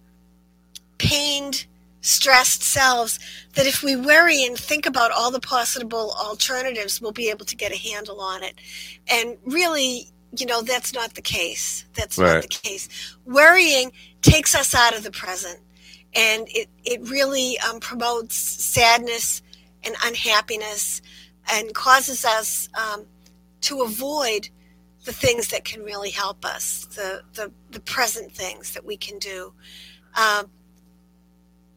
pained, 0.98 1.66
stressed 2.04 2.62
selves 2.62 3.18
that 3.54 3.66
if 3.66 3.82
we 3.82 3.96
worry 3.96 4.44
and 4.44 4.58
think 4.58 4.84
about 4.84 5.10
all 5.10 5.30
the 5.30 5.40
possible 5.40 6.14
alternatives, 6.20 7.00
we'll 7.00 7.12
be 7.12 7.30
able 7.30 7.46
to 7.46 7.56
get 7.56 7.72
a 7.72 7.78
handle 7.78 8.20
on 8.20 8.42
it. 8.42 8.54
And 9.10 9.38
really, 9.46 10.10
you 10.38 10.44
know, 10.44 10.60
that's 10.60 10.92
not 10.92 11.14
the 11.14 11.22
case. 11.22 11.86
That's 11.94 12.18
not 12.18 12.42
the 12.42 12.48
case. 12.48 13.16
Worrying 13.24 13.90
takes 14.20 14.54
us 14.54 14.74
out 14.74 14.94
of 14.94 15.02
the 15.02 15.10
present, 15.10 15.60
and 16.14 16.46
it 16.50 16.68
it 16.84 17.00
really 17.08 17.58
um, 17.60 17.80
promotes 17.80 18.36
sadness 18.36 19.40
and 19.84 19.94
unhappiness, 20.04 21.00
and 21.52 21.72
causes 21.74 22.24
us 22.24 22.68
um, 22.74 23.06
to 23.62 23.80
avoid 23.82 24.50
the 25.04 25.12
things 25.12 25.48
that 25.48 25.64
can 25.64 25.82
really 25.82 26.10
help 26.10 26.44
us, 26.44 26.86
the 26.96 27.22
the, 27.32 27.50
the 27.70 27.80
present 27.80 28.30
things 28.32 28.74
that 28.74 28.84
we 28.84 28.96
can 28.96 29.18
do. 29.18 29.54
Um, 30.16 30.50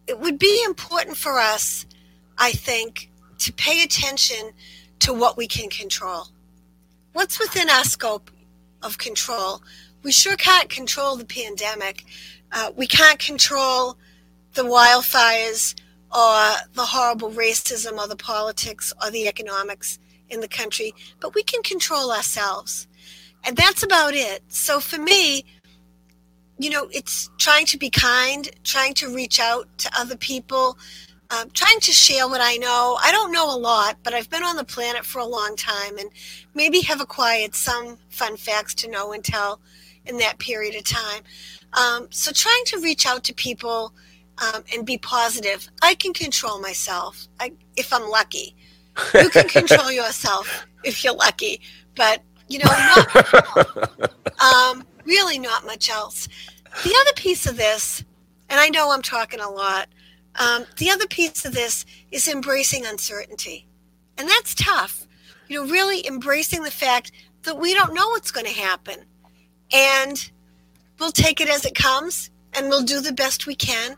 it 0.08 0.20
would 0.20 0.40
be 0.40 0.64
important 0.66 1.18
for 1.18 1.40
us, 1.40 1.86
I 2.38 2.52
think, 2.52 3.10
to 3.40 3.54
pay 3.54 3.84
attention 3.84 4.52
to 5.00 5.14
what 5.14 5.38
we 5.38 5.48
can 5.48 5.70
control. 5.70 6.28
What's 7.14 7.40
within 7.40 7.70
our 7.70 7.84
scope 7.84 8.32
of 8.82 8.98
control? 8.98 9.62
we 10.08 10.12
sure 10.14 10.38
can't 10.38 10.70
control 10.70 11.18
the 11.18 11.26
pandemic. 11.26 12.06
Uh, 12.54 12.72
we 12.78 12.88
can't 12.88 13.20
control 13.20 13.98
the 14.54 14.64
wildfires 14.64 15.76
or 16.16 16.66
the 16.74 16.86
horrible 16.86 17.30
racism 17.32 17.98
or 17.98 18.08
the 18.08 18.16
politics 18.16 18.94
or 19.04 19.12
the 19.12 19.28
economics 19.28 20.00
in 20.30 20.40
the 20.40 20.48
country, 20.48 20.94
but 21.20 21.36
we 21.36 21.44
can 21.44 21.62
control 21.62 22.12
ourselves. 22.12 22.88
And 23.44 23.58
that's 23.58 23.84
about 23.84 24.14
it. 24.14 24.44
So 24.48 24.80
for 24.80 24.98
me, 24.98 25.44
you 26.60 26.70
know, 26.70 26.88
it's 26.92 27.30
trying 27.38 27.66
to 27.68 27.78
be 27.78 27.90
kind, 27.90 28.50
trying 28.64 28.94
to 28.96 29.14
reach 29.14 29.40
out 29.40 29.68
to 29.80 29.92
other 29.98 30.18
people, 30.18 30.78
um, 31.30 31.50
trying 31.52 31.80
to 31.82 31.92
share 31.92 32.28
what 32.28 32.42
I 32.42 32.56
know. 32.58 32.98
I 33.02 33.12
don't 33.12 33.32
know 33.32 33.54
a 33.54 33.58
lot, 33.58 33.98
but 34.04 34.14
I've 34.14 34.30
been 34.30 34.44
on 34.44 34.56
the 34.56 34.64
planet 34.64 35.06
for 35.06 35.20
a 35.20 35.26
long 35.26 35.56
time 35.56 35.98
and 35.98 36.10
maybe 36.54 36.82
have 36.82 37.02
acquired 37.02 37.54
some 37.54 37.98
fun 38.10 38.38
facts 38.38 38.74
to 38.76 38.90
know 38.90 39.12
and 39.12 39.24
tell 39.24 39.60
in 40.06 40.18
that 40.18 40.40
period 40.40 40.76
of 40.76 40.84
time. 40.84 41.22
Um, 41.74 42.08
so 42.10 42.32
trying 42.32 42.64
to 42.68 42.80
reach 42.80 43.06
out 43.06 43.24
to 43.26 43.34
people 43.34 43.94
um, 44.40 44.64
and 44.74 44.86
be 44.86 44.98
positive. 44.98 45.70
I 45.82 45.96
can 45.96 46.14
control 46.14 46.60
myself 46.60 47.28
I, 47.40 47.52
if 47.76 47.92
I'm 47.92 48.10
lucky. 48.10 48.56
You 49.14 49.30
can 49.30 49.48
control 49.48 49.92
yourself 49.92 50.66
if 50.84 51.04
you're 51.04 51.14
lucky, 51.14 51.62
but 51.96 52.22
you 52.48 52.60
know, 52.60 52.66
not, 52.66 54.06
um, 54.42 54.88
really 55.06 55.38
not 55.38 55.66
much 55.66 55.90
else. 55.90 56.28
The 56.84 56.96
other 57.02 57.14
piece 57.16 57.46
of 57.46 57.58
this, 57.58 58.04
and 58.50 58.60
I 58.60 58.70
know 58.70 58.92
I'm 58.92 59.02
talking 59.02 59.40
a 59.40 59.50
lot, 59.50 59.90
um, 60.36 60.66
the 60.78 60.90
other 60.90 61.08
piece 61.08 61.46
of 61.46 61.54
this 61.54 61.86
is 62.12 62.28
embracing 62.28 62.86
uncertainty. 62.86 63.68
And 64.18 64.30
that's 64.30 64.54
tough. 64.56 65.08
You 65.48 65.64
know, 65.64 65.72
really 65.72 66.06
embracing 66.06 66.64
the 66.64 66.72
fact 66.72 67.12
that 67.44 67.58
we 67.58 67.74
don't 67.74 67.94
know 67.94 68.08
what's 68.10 68.32
going 68.32 68.46
to 68.46 68.52
happen. 68.52 69.06
And 69.72 70.30
we'll 71.00 71.12
take 71.12 71.42
it 71.42 71.50
as 71.50 71.66
it 71.66 71.76
comes 71.76 72.30
and 72.54 72.70
we'll 72.70 72.84
do 72.84 73.02
the 73.02 73.12
best 73.12 73.48
we 73.48 73.56
can 73.56 73.96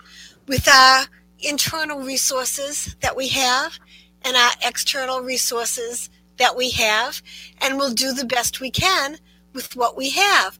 with 0.48 0.68
our 0.68 1.06
internal 1.40 2.00
resources 2.00 2.96
that 3.02 3.16
we 3.16 3.30
have 3.30 3.80
and 4.24 4.36
our 4.36 4.52
external 4.64 5.22
resources 5.22 6.10
that 6.38 6.56
we 6.56 6.70
have. 6.72 7.22
And 7.62 7.78
we'll 7.78 7.94
do 7.94 8.14
the 8.14 8.26
best 8.26 8.60
we 8.60 8.72
can 8.72 9.18
with 9.54 9.76
what 9.76 9.98
we 9.98 10.12
have. 10.12 10.60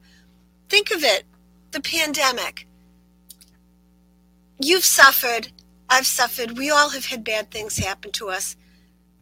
Think 0.68 0.90
of 0.90 1.02
it 1.02 1.24
the 1.72 1.80
pandemic. 1.80 2.66
You've 4.58 4.84
suffered 4.84 5.52
I've 5.90 6.06
suffered. 6.06 6.56
We 6.56 6.70
all 6.70 6.90
have 6.90 7.06
had 7.06 7.24
bad 7.24 7.50
things 7.50 7.76
happen 7.76 8.12
to 8.12 8.28
us. 8.28 8.56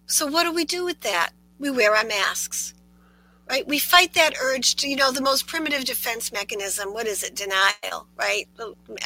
So 0.06 0.26
what 0.26 0.44
do 0.44 0.52
we 0.52 0.66
do 0.66 0.84
with 0.84 1.00
that? 1.00 1.30
We 1.58 1.70
wear 1.70 1.96
our 1.96 2.04
masks. 2.04 2.74
Right? 3.48 3.66
We 3.66 3.78
fight 3.78 4.12
that 4.12 4.34
urge 4.42 4.76
to, 4.76 4.88
you 4.88 4.94
know, 4.94 5.10
the 5.10 5.22
most 5.22 5.46
primitive 5.46 5.86
defense 5.86 6.30
mechanism. 6.30 6.92
What 6.92 7.06
is 7.06 7.22
it? 7.22 7.34
Denial, 7.34 8.06
right? 8.16 8.46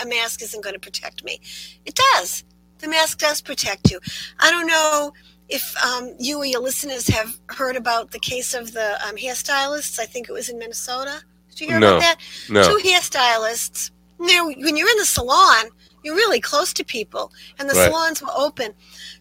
A 0.02 0.06
mask 0.06 0.42
isn't 0.42 0.64
going 0.64 0.74
to 0.74 0.80
protect 0.80 1.22
me. 1.22 1.40
It 1.86 1.94
does. 1.94 2.42
The 2.78 2.88
mask 2.88 3.18
does 3.20 3.40
protect 3.40 3.92
you. 3.92 4.00
I 4.40 4.50
don't 4.50 4.66
know 4.66 5.12
if 5.48 5.76
um, 5.84 6.12
you 6.18 6.38
or 6.38 6.44
your 6.44 6.60
listeners 6.60 7.06
have 7.06 7.38
heard 7.46 7.76
about 7.76 8.10
the 8.10 8.18
case 8.18 8.52
of 8.52 8.72
the 8.72 8.98
um, 9.06 9.14
hairstylists. 9.14 10.00
I 10.00 10.06
think 10.06 10.28
it 10.28 10.32
was 10.32 10.48
in 10.48 10.58
Minnesota. 10.58 11.22
Did 11.54 11.60
you 11.60 11.66
hear 11.68 11.80
no, 11.80 11.96
about 11.96 12.00
that? 12.00 12.16
No. 12.48 12.62
Two 12.62 12.88
hairstylists. 12.88 13.90
Now, 14.18 14.46
when 14.46 14.76
you're 14.76 14.90
in 14.90 14.98
the 14.98 15.04
salon, 15.04 15.66
you're 16.02 16.14
really 16.14 16.40
close 16.40 16.72
to 16.74 16.84
people, 16.84 17.32
and 17.58 17.68
the 17.68 17.74
right. 17.74 17.90
salons 17.90 18.22
were 18.22 18.30
open. 18.34 18.72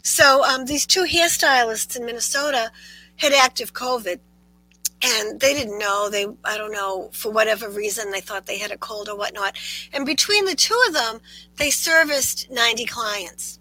So 0.04 0.44
um, 0.44 0.66
these 0.66 0.86
two 0.86 1.04
hairstylists 1.04 1.96
in 1.98 2.06
Minnesota 2.06 2.72
had 3.18 3.34
active 3.34 3.74
COVID, 3.74 4.20
and 5.04 5.40
they 5.40 5.54
didn't 5.54 5.78
know. 5.78 6.10
They 6.10 6.26
I 6.44 6.58
don't 6.58 6.72
know 6.72 7.10
for 7.14 7.32
whatever 7.32 7.70
reason 7.70 8.12
they 8.12 8.22
thought 8.22 8.46
they 8.46 8.58
had 8.58 8.72
a 8.72 8.78
cold 8.78 9.10
or 9.10 9.18
whatnot. 9.18 9.58
And 9.94 10.06
between 10.06 10.46
the 10.46 10.56
two 10.56 10.80
of 10.88 10.94
them, 10.94 11.20
they 11.58 11.70
serviced 11.70 12.50
90 12.52 12.86
clients, 12.86 13.60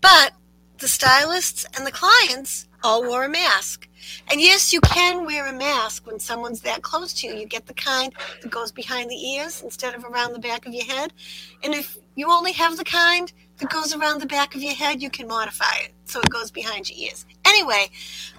but 0.00 0.32
the 0.78 0.88
stylists 0.88 1.64
and 1.76 1.86
the 1.86 1.92
clients 1.92 2.66
all 2.82 3.04
wore 3.04 3.24
a 3.24 3.28
mask. 3.28 3.88
And 4.30 4.40
yes, 4.40 4.72
you 4.72 4.80
can 4.80 5.24
wear 5.24 5.46
a 5.46 5.52
mask 5.52 6.06
when 6.06 6.18
someone's 6.18 6.60
that 6.62 6.82
close 6.82 7.12
to 7.14 7.26
you. 7.26 7.34
You 7.34 7.46
get 7.46 7.66
the 7.66 7.74
kind 7.74 8.12
that 8.42 8.50
goes 8.50 8.72
behind 8.72 9.10
the 9.10 9.16
ears 9.16 9.62
instead 9.62 9.94
of 9.94 10.04
around 10.04 10.32
the 10.32 10.38
back 10.38 10.66
of 10.66 10.72
your 10.72 10.84
head. 10.84 11.12
And 11.62 11.74
if 11.74 11.96
you 12.14 12.30
only 12.30 12.52
have 12.52 12.76
the 12.76 12.84
kind 12.84 13.32
that 13.58 13.70
goes 13.70 13.94
around 13.94 14.20
the 14.20 14.26
back 14.26 14.54
of 14.54 14.62
your 14.62 14.74
head, 14.74 15.00
you 15.00 15.10
can 15.10 15.26
modify 15.26 15.76
it 15.84 15.92
so 16.04 16.20
it 16.20 16.28
goes 16.30 16.50
behind 16.50 16.90
your 16.90 16.98
ears. 17.08 17.24
Anyway, 17.44 17.90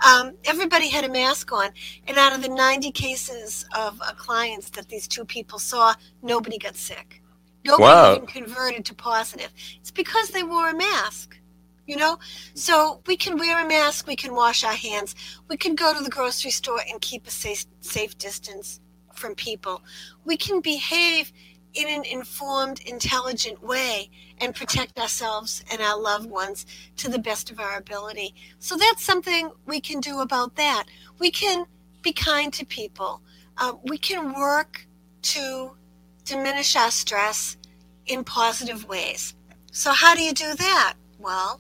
um, 0.06 0.34
everybody 0.46 0.90
had 0.90 1.04
a 1.04 1.10
mask 1.10 1.52
on. 1.52 1.70
And 2.08 2.18
out 2.18 2.36
of 2.36 2.42
the 2.42 2.50
90 2.50 2.92
cases 2.92 3.66
of 3.76 4.02
uh, 4.02 4.14
clients 4.14 4.70
that 4.72 4.90
these 4.90 5.08
two 5.08 5.26
people 5.26 5.60
saw, 5.60 5.94
nobody 6.22 6.58
got 6.58 6.76
sick. 6.76 7.22
Nobody 7.66 7.84
wow. 7.84 8.16
even 8.16 8.28
converted 8.28 8.86
to 8.86 8.96
positive. 8.96 9.50
It's 9.80 9.92
because 9.92 10.30
they 10.30 10.44
wore 10.44 10.70
a 10.70 10.76
mask 10.76 11.38
you 11.86 11.98
know? 11.98 12.18
So 12.54 13.02
we 13.08 13.18
can 13.18 13.38
wear 13.38 13.64
a 13.64 13.68
mask 13.68 14.08
we 14.08 14.16
can 14.16 14.34
wash 14.36 14.64
our 14.64 14.74
hands 14.74 15.16
we 15.50 15.58
can 15.58 15.76
go 15.76 15.94
to 15.94 16.04
the 16.04 16.10
grocery 16.10 16.52
store 16.52 16.82
and 16.90 17.00
keep 17.02 17.28
a 17.28 17.32
safe, 17.32 17.66
safe 17.82 18.18
distance 18.18 18.80
from 19.14 19.36
people. 19.36 19.82
We 20.26 20.38
can 20.38 20.62
behave 20.62 21.32
in 21.74 21.88
an 21.88 22.06
informed 22.06 22.82
intelligent 22.82 23.64
way 23.64 24.10
and 24.40 24.54
protect 24.54 25.00
ourselves 25.00 25.64
and 25.72 25.82
our 25.82 26.00
loved 26.00 26.30
ones 26.30 26.66
to 26.98 27.10
the 27.10 27.20
best 27.20 27.50
of 27.50 27.60
our 27.60 27.78
ability. 27.78 28.34
So 28.60 28.76
that's 28.76 29.04
something 29.04 29.52
we 29.66 29.80
can 29.80 30.00
do 30.00 30.20
about 30.20 30.56
that. 30.56 30.86
We 31.20 31.32
can 31.32 31.66
be 32.02 32.14
kind 32.14 32.54
to 32.54 32.66
people. 32.66 33.22
Uh, 33.58 33.74
we 33.84 33.98
can 33.98 34.34
work 34.34 34.86
to 35.24 35.72
diminish 36.26 36.76
our 36.76 36.92
stress 36.92 37.58
in 38.08 38.24
positive 38.24 38.86
ways. 38.88 39.36
So 39.72 39.92
how 39.92 40.16
do 40.16 40.22
you 40.22 40.34
do 40.34 40.54
that? 40.56 40.96
Well 41.20 41.60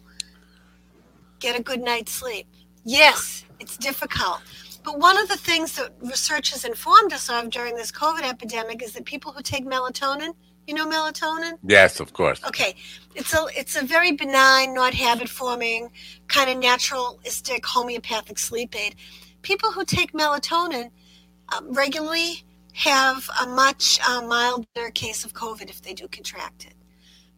get 1.43 1.59
a 1.59 1.61
good 1.61 1.81
night's 1.81 2.13
sleep. 2.13 2.47
Yes, 2.85 3.43
it's 3.59 3.77
difficult. 3.77 4.39
But 4.83 4.97
one 4.97 5.17
of 5.17 5.27
the 5.27 5.37
things 5.37 5.75
that 5.75 5.91
research 5.99 6.51
has 6.51 6.63
informed 6.65 7.11
us 7.13 7.29
of 7.29 7.49
during 7.49 7.75
this 7.75 7.91
COVID 7.91 8.23
epidemic 8.23 8.81
is 8.81 8.93
that 8.93 9.05
people 9.05 9.31
who 9.33 9.41
take 9.41 9.65
melatonin, 9.65 10.33
you 10.67 10.73
know 10.73 10.87
melatonin? 10.87 11.53
Yes, 11.63 11.99
of 11.99 12.13
course. 12.13 12.41
Okay. 12.45 12.75
It's 13.15 13.33
a 13.33 13.45
it's 13.59 13.75
a 13.75 13.83
very 13.83 14.13
benign, 14.13 14.73
not 14.73 14.93
habit 14.93 15.29
forming, 15.29 15.89
kind 16.27 16.49
of 16.49 16.57
naturalistic 16.57 17.65
homeopathic 17.65 18.39
sleep 18.39 18.73
aid. 18.75 18.95
People 19.41 19.71
who 19.71 19.83
take 19.83 20.13
melatonin 20.13 20.89
um, 21.53 21.73
regularly 21.73 22.43
have 22.73 23.29
a 23.41 23.45
much 23.47 23.99
uh, 24.09 24.21
milder 24.21 24.89
case 24.93 25.25
of 25.25 25.33
COVID 25.33 25.69
if 25.69 25.81
they 25.81 25.93
do 25.93 26.07
contract 26.07 26.65
it. 26.65 26.75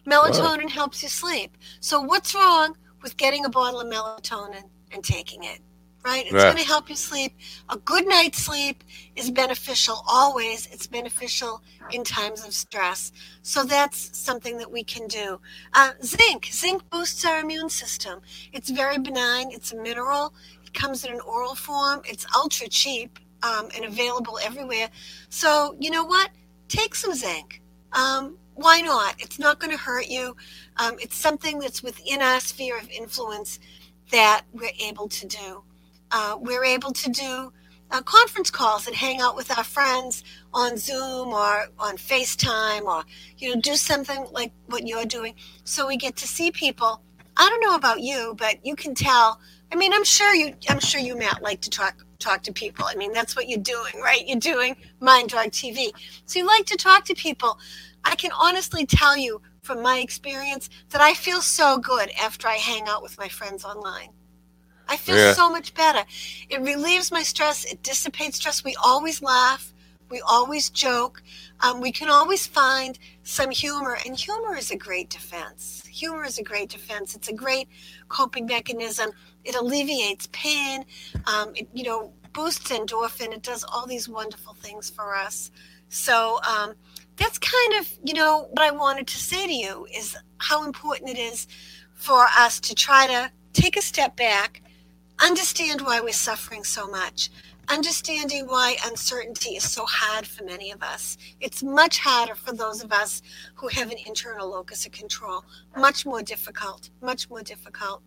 Melatonin 0.07 0.65
wow. 0.65 0.79
helps 0.79 1.01
you 1.01 1.09
sleep. 1.09 1.57
So 1.79 1.99
what's 2.01 2.35
wrong 2.35 2.75
with 3.05 3.15
getting 3.17 3.45
a 3.45 3.49
bottle 3.49 3.79
of 3.79 3.87
melatonin 3.87 4.63
and 4.91 5.03
taking 5.03 5.43
it, 5.43 5.59
right? 6.03 6.25
It's 6.25 6.33
right. 6.33 6.41
going 6.41 6.57
to 6.57 6.63
help 6.63 6.89
you 6.89 6.95
sleep. 6.95 7.37
A 7.69 7.77
good 7.77 8.07
night's 8.07 8.39
sleep 8.39 8.83
is 9.15 9.29
beneficial 9.29 10.03
always. 10.07 10.65
It's 10.71 10.87
beneficial 10.87 11.61
in 11.91 12.03
times 12.03 12.43
of 12.43 12.51
stress. 12.51 13.11
So 13.43 13.63
that's 13.63 14.17
something 14.17 14.57
that 14.57 14.71
we 14.71 14.83
can 14.83 15.07
do. 15.07 15.39
Uh, 15.75 15.91
zinc. 16.03 16.47
Zinc 16.51 16.89
boosts 16.89 17.23
our 17.25 17.41
immune 17.41 17.69
system. 17.69 18.21
It's 18.53 18.71
very 18.71 18.97
benign. 18.97 19.51
It's 19.51 19.71
a 19.71 19.77
mineral. 19.77 20.33
It 20.65 20.73
comes 20.73 21.05
in 21.05 21.13
an 21.13 21.19
oral 21.19 21.53
form. 21.53 22.01
It's 22.05 22.25
ultra 22.35 22.67
cheap 22.67 23.19
um, 23.43 23.69
and 23.75 23.85
available 23.85 24.39
everywhere. 24.43 24.89
So 25.29 25.75
you 25.79 25.91
know 25.91 26.05
what? 26.05 26.31
Take 26.69 26.95
some 26.95 27.13
zinc. 27.13 27.61
Um, 27.93 28.39
why 28.55 28.81
not? 28.81 29.15
It's 29.19 29.39
not 29.39 29.59
going 29.59 29.71
to 29.71 29.77
hurt 29.77 30.07
you. 30.07 30.35
Um, 30.77 30.95
it's 30.99 31.15
something 31.17 31.59
that's 31.59 31.83
within 31.83 32.21
our 32.21 32.39
sphere 32.39 32.77
of 32.77 32.89
influence 32.89 33.59
that 34.11 34.43
we're 34.53 34.71
able 34.83 35.07
to 35.09 35.27
do. 35.27 35.63
Uh, 36.11 36.37
we're 36.39 36.63
able 36.63 36.91
to 36.91 37.09
do 37.09 37.51
uh, 37.91 38.01
conference 38.01 38.49
calls 38.49 38.87
and 38.87 38.95
hang 38.95 39.21
out 39.21 39.35
with 39.35 39.55
our 39.57 39.63
friends 39.63 40.23
on 40.53 40.77
Zoom 40.77 41.29
or 41.29 41.65
on 41.79 41.97
FaceTime 41.97 42.83
or 42.83 43.03
you 43.37 43.53
know 43.53 43.61
do 43.61 43.75
something 43.75 44.25
like 44.31 44.51
what 44.67 44.87
you're 44.87 45.05
doing, 45.05 45.35
so 45.63 45.87
we 45.87 45.97
get 45.97 46.15
to 46.17 46.27
see 46.27 46.51
people. 46.51 47.01
I 47.37 47.49
don't 47.49 47.61
know 47.61 47.75
about 47.75 48.01
you, 48.01 48.35
but 48.37 48.65
you 48.65 48.75
can 48.75 48.95
tell. 48.95 49.39
I 49.71 49.75
mean, 49.75 49.93
I'm 49.93 50.03
sure 50.03 50.33
you. 50.33 50.53
I'm 50.69 50.79
sure 50.79 51.01
you, 51.01 51.17
Matt, 51.17 51.41
like 51.41 51.61
to 51.61 51.69
talk 51.69 52.05
talk 52.19 52.43
to 52.43 52.53
people. 52.53 52.85
I 52.87 52.95
mean, 52.95 53.11
that's 53.13 53.35
what 53.35 53.49
you're 53.49 53.59
doing, 53.59 53.99
right? 54.01 54.25
You're 54.27 54.39
doing 54.39 54.75
Mind 54.99 55.29
Dog 55.29 55.47
TV, 55.47 55.91
so 56.25 56.39
you 56.39 56.47
like 56.47 56.65
to 56.67 56.77
talk 56.77 57.05
to 57.05 57.15
people. 57.15 57.59
I 58.05 58.15
can 58.15 58.31
honestly 58.39 58.85
tell 58.85 59.17
you 59.17 59.41
from 59.63 59.81
my 59.81 59.97
experience 59.97 60.69
that 60.91 61.01
I 61.01 61.13
feel 61.13 61.41
so 61.41 61.77
good 61.77 62.11
after 62.21 62.47
I 62.47 62.53
hang 62.55 62.87
out 62.87 63.01
with 63.01 63.17
my 63.17 63.27
friends 63.27 63.65
online. 63.65 64.09
I 64.87 64.97
feel 64.97 65.17
yeah. 65.17 65.33
so 65.33 65.49
much 65.49 65.73
better. 65.73 66.05
It 66.49 66.61
relieves 66.61 67.11
my 67.11 67.23
stress, 67.23 67.65
it 67.65 67.81
dissipates 67.81 68.37
stress. 68.37 68.63
We 68.63 68.75
always 68.83 69.21
laugh, 69.21 69.73
we 70.09 70.21
always 70.21 70.69
joke, 70.69 71.23
um, 71.61 71.81
we 71.81 71.91
can 71.91 72.09
always 72.09 72.45
find 72.45 72.99
some 73.23 73.49
humor, 73.49 73.97
and 74.05 74.15
humor 74.17 74.55
is 74.55 74.69
a 74.69 74.77
great 74.77 75.09
defense. 75.09 75.83
Humor 75.87 76.25
is 76.25 76.37
a 76.37 76.43
great 76.43 76.69
defense. 76.69 77.15
It's 77.15 77.29
a 77.29 77.33
great 77.33 77.67
coping 78.09 78.45
mechanism. 78.45 79.11
It 79.43 79.55
alleviates 79.55 80.27
pain. 80.31 80.85
Um, 81.25 81.53
it, 81.55 81.67
you 81.73 81.83
know, 81.83 82.11
boosts 82.33 82.71
endorphin. 82.71 83.33
It 83.33 83.41
does 83.41 83.63
all 83.63 83.87
these 83.87 84.07
wonderful 84.07 84.53
things 84.53 84.89
for 84.89 85.15
us. 85.15 85.51
So 85.89 86.39
um, 86.43 86.73
that's 87.17 87.37
kind 87.37 87.73
of, 87.79 87.91
you 88.03 88.13
know, 88.13 88.47
what 88.51 88.61
I 88.61 88.71
wanted 88.71 89.07
to 89.07 89.17
say 89.17 89.45
to 89.45 89.53
you 89.53 89.87
is 89.95 90.17
how 90.37 90.65
important 90.65 91.09
it 91.09 91.17
is 91.17 91.47
for 91.93 92.25
us 92.37 92.59
to 92.61 92.75
try 92.75 93.07
to 93.07 93.31
take 93.53 93.77
a 93.77 93.81
step 93.81 94.15
back, 94.15 94.61
understand 95.19 95.81
why 95.81 96.01
we're 96.01 96.11
suffering 96.11 96.63
so 96.63 96.87
much, 96.87 97.29
understanding 97.69 98.45
why 98.47 98.75
uncertainty 98.85 99.51
is 99.51 99.63
so 99.63 99.85
hard 99.87 100.27
for 100.27 100.43
many 100.43 100.71
of 100.71 100.83
us. 100.83 101.17
It's 101.39 101.63
much 101.63 101.99
harder 101.99 102.35
for 102.35 102.53
those 102.53 102.83
of 102.83 102.91
us 102.91 103.21
who 103.55 103.67
have 103.69 103.91
an 103.91 103.97
internal 104.05 104.49
locus 104.49 104.85
of 104.85 104.91
control. 104.91 105.43
Much 105.77 106.05
more 106.05 106.21
difficult, 106.21 106.89
much 107.01 107.29
more 107.29 107.41
difficult. 107.41 108.01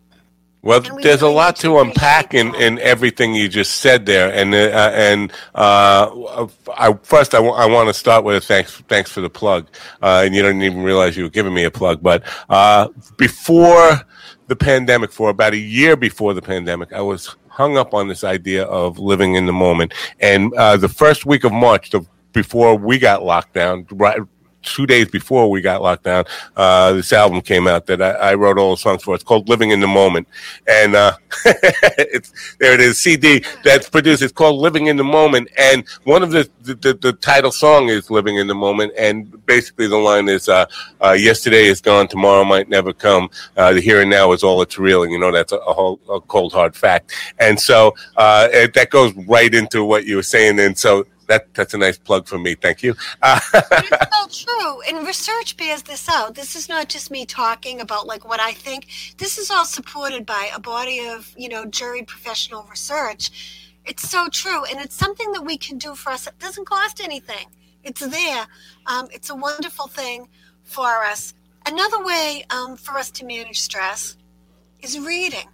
Well, 0.61 0.81
we 0.81 1.03
there's 1.03 1.21
a 1.21 1.29
lot 1.29 1.55
to 1.57 1.79
unpack 1.79 2.33
in, 2.33 2.53
in 2.55 2.79
everything 2.79 3.33
you 3.33 3.47
just 3.47 3.75
said 3.75 4.05
there, 4.05 4.29
and 4.33 4.53
uh, 4.53 4.91
and 4.93 5.31
uh, 5.55 6.47
I, 6.75 6.93
first 7.01 7.33
I, 7.33 7.37
w- 7.37 7.55
I 7.55 7.65
want 7.65 7.87
to 7.87 7.93
start 7.93 8.25
with 8.25 8.35
a 8.35 8.41
thanks 8.41 8.75
thanks 8.89 9.09
for 9.09 9.21
the 9.21 9.29
plug, 9.29 9.67
uh, 10.01 10.23
and 10.25 10.35
you 10.35 10.41
didn't 10.41 10.63
even 10.63 10.83
realize 10.83 11.15
you 11.15 11.23
were 11.23 11.29
giving 11.29 11.53
me 11.53 11.63
a 11.63 11.71
plug, 11.71 12.03
but 12.03 12.23
uh, 12.49 12.89
before 13.15 14.01
the 14.47 14.55
pandemic, 14.55 15.13
for 15.13 15.29
about 15.29 15.53
a 15.53 15.57
year 15.57 15.95
before 15.95 16.33
the 16.33 16.41
pandemic, 16.41 16.91
I 16.91 17.01
was 17.01 17.37
hung 17.47 17.77
up 17.77 17.93
on 17.93 18.09
this 18.09 18.25
idea 18.25 18.63
of 18.65 18.99
living 18.99 19.35
in 19.35 19.45
the 19.45 19.53
moment, 19.53 19.93
and 20.19 20.53
uh, 20.55 20.75
the 20.75 20.89
first 20.89 21.25
week 21.25 21.45
of 21.45 21.53
March, 21.53 21.91
the 21.91 22.05
before 22.33 22.75
we 22.75 22.99
got 22.99 23.23
locked 23.23 23.53
down, 23.53 23.87
right 23.91 24.19
two 24.63 24.85
days 24.85 25.07
before 25.07 25.49
we 25.49 25.61
got 25.61 25.81
locked 25.81 26.03
down, 26.03 26.25
uh, 26.55 26.93
this 26.93 27.13
album 27.13 27.41
came 27.41 27.67
out 27.67 27.85
that 27.87 28.01
I, 28.01 28.11
I, 28.11 28.33
wrote 28.35 28.57
all 28.57 28.71
the 28.71 28.77
songs 28.77 29.03
for. 29.03 29.15
It's 29.15 29.23
called 29.23 29.49
Living 29.49 29.71
in 29.71 29.79
the 29.79 29.87
Moment. 29.87 30.27
And 30.67 30.95
uh, 30.95 31.13
it's 31.45 32.55
there 32.57 32.73
it 32.73 32.81
is, 32.81 32.99
CD 32.99 33.43
that's 33.63 33.89
produced. 33.89 34.21
It's 34.21 34.33
called 34.33 34.59
Living 34.59 34.87
in 34.87 34.97
the 34.97 35.03
Moment. 35.03 35.49
And 35.57 35.87
one 36.03 36.23
of 36.23 36.31
the, 36.31 36.49
the, 36.61 36.75
the, 36.75 36.93
the 36.93 37.13
title 37.13 37.51
song 37.51 37.89
is 37.89 38.09
Living 38.09 38.37
in 38.37 38.47
the 38.47 38.55
Moment. 38.55 38.93
And 38.97 39.45
basically 39.45 39.87
the 39.87 39.97
line 39.97 40.29
is 40.29 40.49
uh, 40.49 40.65
uh 41.03 41.11
Yesterday 41.11 41.65
is 41.65 41.81
gone, 41.81 42.07
tomorrow 42.07 42.43
might 42.43 42.69
never 42.69 42.93
come. 42.93 43.29
Uh, 43.57 43.73
the 43.73 43.81
here 43.81 44.01
and 44.01 44.09
now 44.09 44.31
is 44.31 44.43
all 44.43 44.61
it's 44.61 44.77
real. 44.77 45.03
And 45.03 45.11
you 45.11 45.19
know, 45.19 45.31
that's 45.31 45.51
a, 45.51 45.57
a, 45.57 45.73
whole, 45.73 45.99
a 46.09 46.19
cold, 46.21 46.53
hard 46.53 46.75
fact. 46.75 47.13
And 47.39 47.59
so 47.59 47.95
uh, 48.17 48.47
it, 48.51 48.73
that 48.73 48.89
goes 48.89 49.13
right 49.27 49.53
into 49.53 49.83
what 49.83 50.05
you 50.05 50.15
were 50.15 50.23
saying. 50.23 50.59
And 50.59 50.77
so 50.77 51.05
that 51.29 51.53
that's 51.53 51.73
a 51.73 51.77
nice 51.77 51.97
plug 51.97 52.27
for 52.27 52.37
me. 52.37 52.55
Thank 52.55 52.83
you. 52.83 52.95
Uh, 53.21 53.39
it's 53.53 54.35
so 54.35 54.45
true, 54.45 54.81
and 54.87 55.05
research 55.05 55.55
bears 55.57 55.83
this 55.83 56.07
out. 56.09 56.35
This 56.35 56.55
is 56.55 56.69
not 56.69 56.89
just 56.89 57.11
me 57.11 57.25
talking 57.25 57.81
about 57.81 58.07
like 58.07 58.27
what 58.27 58.39
I 58.39 58.53
think. 58.53 58.87
This 59.17 59.37
is 59.37 59.51
all 59.51 59.65
supported 59.65 60.25
by 60.25 60.49
a 60.55 60.59
body 60.59 61.05
of 61.05 61.33
you 61.37 61.49
know 61.49 61.65
jury 61.65 62.03
professional 62.03 62.63
research. 62.69 63.75
It's 63.85 64.09
so 64.09 64.27
true, 64.29 64.63
and 64.65 64.79
it's 64.79 64.95
something 64.95 65.31
that 65.33 65.43
we 65.43 65.57
can 65.57 65.77
do 65.77 65.95
for 65.95 66.11
us. 66.11 66.27
It 66.27 66.39
doesn't 66.39 66.65
cost 66.65 67.01
anything. 67.01 67.47
It's 67.83 68.05
there. 68.05 68.45
Um, 68.87 69.07
it's 69.11 69.29
a 69.29 69.35
wonderful 69.35 69.87
thing 69.87 70.27
for 70.63 71.03
us. 71.03 71.33
Another 71.65 72.03
way 72.03 72.45
um, 72.49 72.77
for 72.77 72.97
us 72.97 73.11
to 73.11 73.25
manage 73.25 73.59
stress 73.59 74.17
is 74.81 74.99
reading. 74.99 75.49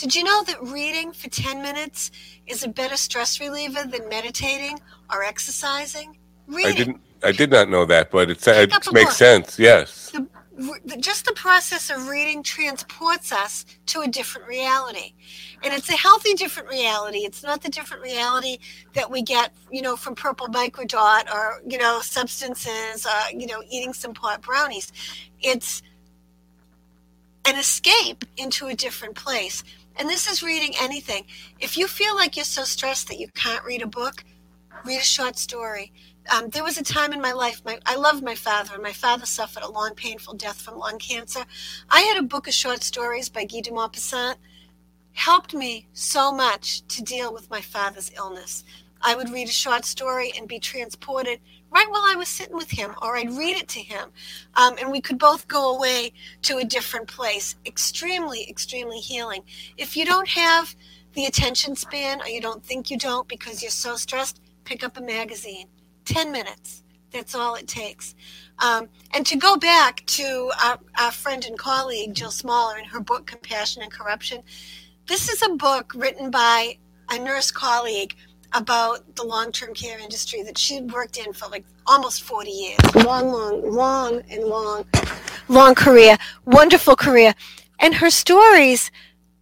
Did 0.00 0.14
you 0.14 0.24
know 0.24 0.42
that 0.44 0.62
reading 0.62 1.12
for 1.12 1.28
10 1.28 1.60
minutes 1.60 2.10
is 2.50 2.64
a 2.64 2.68
better 2.68 2.96
stress 2.96 3.40
reliever 3.40 3.84
than 3.84 4.08
meditating 4.08 4.78
or 5.10 5.22
exercising? 5.22 6.18
Reading. 6.46 6.72
I 6.72 6.76
didn't 6.76 7.00
I 7.22 7.32
did 7.32 7.50
not 7.50 7.68
know 7.68 7.84
that, 7.84 8.10
but 8.10 8.30
it, 8.30 8.46
it 8.46 8.70
makes 8.70 8.88
book. 8.88 9.10
sense. 9.10 9.58
Yes. 9.58 10.10
The, 10.10 10.26
the, 10.84 10.96
just 10.96 11.24
the 11.24 11.32
process 11.32 11.90
of 11.90 12.08
reading 12.08 12.42
transports 12.42 13.32
us 13.32 13.64
to 13.86 14.00
a 14.00 14.08
different 14.08 14.46
reality. 14.48 15.12
And 15.62 15.72
it's 15.72 15.88
a 15.90 15.96
healthy 15.96 16.34
different 16.34 16.68
reality. 16.68 17.18
It's 17.18 17.42
not 17.42 17.62
the 17.62 17.68
different 17.68 18.02
reality 18.02 18.58
that 18.94 19.10
we 19.10 19.22
get, 19.22 19.52
you 19.70 19.82
know, 19.82 19.96
from 19.96 20.14
purple 20.14 20.48
microdot 20.48 21.32
or, 21.32 21.62
you 21.66 21.78
know, 21.78 22.00
substances, 22.02 23.06
uh, 23.06 23.24
you 23.34 23.46
know, 23.46 23.62
eating 23.70 23.92
some 23.92 24.14
pot 24.14 24.42
brownies. 24.42 24.92
It's 25.40 25.82
an 27.46 27.58
escape 27.58 28.24
into 28.36 28.66
a 28.66 28.74
different 28.74 29.14
place 29.14 29.64
and 30.00 30.08
this 30.08 30.26
is 30.30 30.42
reading 30.42 30.72
anything. 30.80 31.26
If 31.60 31.76
you 31.76 31.86
feel 31.86 32.16
like 32.16 32.34
you're 32.34 32.44
so 32.46 32.64
stressed 32.64 33.08
that 33.08 33.20
you 33.20 33.28
can't 33.34 33.62
read 33.66 33.82
a 33.82 33.86
book, 33.86 34.24
read 34.82 34.98
a 34.98 35.04
short 35.04 35.36
story. 35.36 35.92
Um, 36.34 36.48
there 36.48 36.64
was 36.64 36.78
a 36.78 36.82
time 36.82 37.12
in 37.12 37.20
my 37.20 37.32
life, 37.32 37.60
my, 37.66 37.78
I 37.84 37.96
loved 37.96 38.24
my 38.24 38.34
father, 38.34 38.72
and 38.72 38.82
my 38.82 38.94
father 38.94 39.26
suffered 39.26 39.62
a 39.62 39.70
long, 39.70 39.94
painful 39.94 40.34
death 40.34 40.58
from 40.62 40.78
lung 40.78 40.98
cancer. 40.98 41.44
I 41.90 42.00
had 42.00 42.16
a 42.16 42.26
book 42.26 42.48
of 42.48 42.54
short 42.54 42.82
stories 42.82 43.28
by 43.28 43.44
Guy 43.44 43.60
de 43.60 43.70
Maupassant, 43.70 44.36
helped 45.12 45.52
me 45.52 45.86
so 45.92 46.32
much 46.32 46.80
to 46.88 47.02
deal 47.02 47.30
with 47.30 47.50
my 47.50 47.60
father's 47.60 48.10
illness. 48.16 48.64
I 49.02 49.14
would 49.14 49.28
read 49.28 49.48
a 49.48 49.52
short 49.52 49.84
story 49.84 50.32
and 50.34 50.48
be 50.48 50.58
transported 50.58 51.40
right 51.70 51.86
while 51.90 52.02
I 52.04 52.16
was 52.16 52.28
sitting 52.28 52.56
with 52.56 52.70
him, 52.70 52.94
or 53.00 53.16
I'd 53.16 53.30
read 53.30 53.56
it 53.56 53.68
to 53.68 53.80
him. 53.80 54.10
Um, 54.54 54.76
and 54.78 54.90
we 54.90 55.00
could 55.00 55.18
both 55.18 55.46
go 55.48 55.74
away 55.76 56.12
to 56.42 56.58
a 56.58 56.64
different 56.64 57.08
place. 57.08 57.56
Extremely, 57.64 58.48
extremely 58.48 58.98
healing. 58.98 59.42
If 59.76 59.96
you 59.96 60.04
don't 60.04 60.28
have 60.28 60.74
the 61.14 61.26
attention 61.26 61.76
span, 61.76 62.20
or 62.20 62.28
you 62.28 62.40
don't 62.40 62.64
think 62.64 62.90
you 62.90 62.98
don't 62.98 63.26
because 63.28 63.62
you're 63.62 63.70
so 63.70 63.96
stressed, 63.96 64.40
pick 64.64 64.84
up 64.84 64.96
a 64.96 65.00
magazine. 65.00 65.66
10 66.04 66.32
minutes. 66.32 66.82
That's 67.12 67.34
all 67.34 67.56
it 67.56 67.66
takes. 67.66 68.14
Um, 68.60 68.88
and 69.12 69.26
to 69.26 69.36
go 69.36 69.56
back 69.56 70.04
to 70.06 70.52
our, 70.62 70.78
our 70.98 71.10
friend 71.10 71.44
and 71.44 71.58
colleague, 71.58 72.14
Jill 72.14 72.30
Smaller, 72.30 72.78
in 72.78 72.84
her 72.84 73.00
book, 73.00 73.26
Compassion 73.26 73.82
and 73.82 73.90
Corruption, 73.90 74.42
this 75.08 75.28
is 75.28 75.42
a 75.42 75.56
book 75.56 75.92
written 75.94 76.30
by 76.30 76.78
a 77.10 77.18
nurse 77.18 77.50
colleague 77.50 78.14
about 78.52 79.14
the 79.16 79.22
long-term 79.22 79.74
care 79.74 79.98
industry 79.98 80.42
that 80.42 80.58
she'd 80.58 80.90
worked 80.92 81.18
in 81.18 81.32
for 81.32 81.48
like 81.48 81.64
almost 81.86 82.22
40 82.22 82.50
years. 82.50 82.94
Long 83.04 83.28
long 83.28 83.72
long 83.72 84.22
and 84.30 84.44
long 84.44 84.84
long 85.48 85.74
career 85.74 86.16
wonderful 86.44 86.96
career. 86.96 87.34
And 87.78 87.94
her 87.94 88.10
stories 88.10 88.90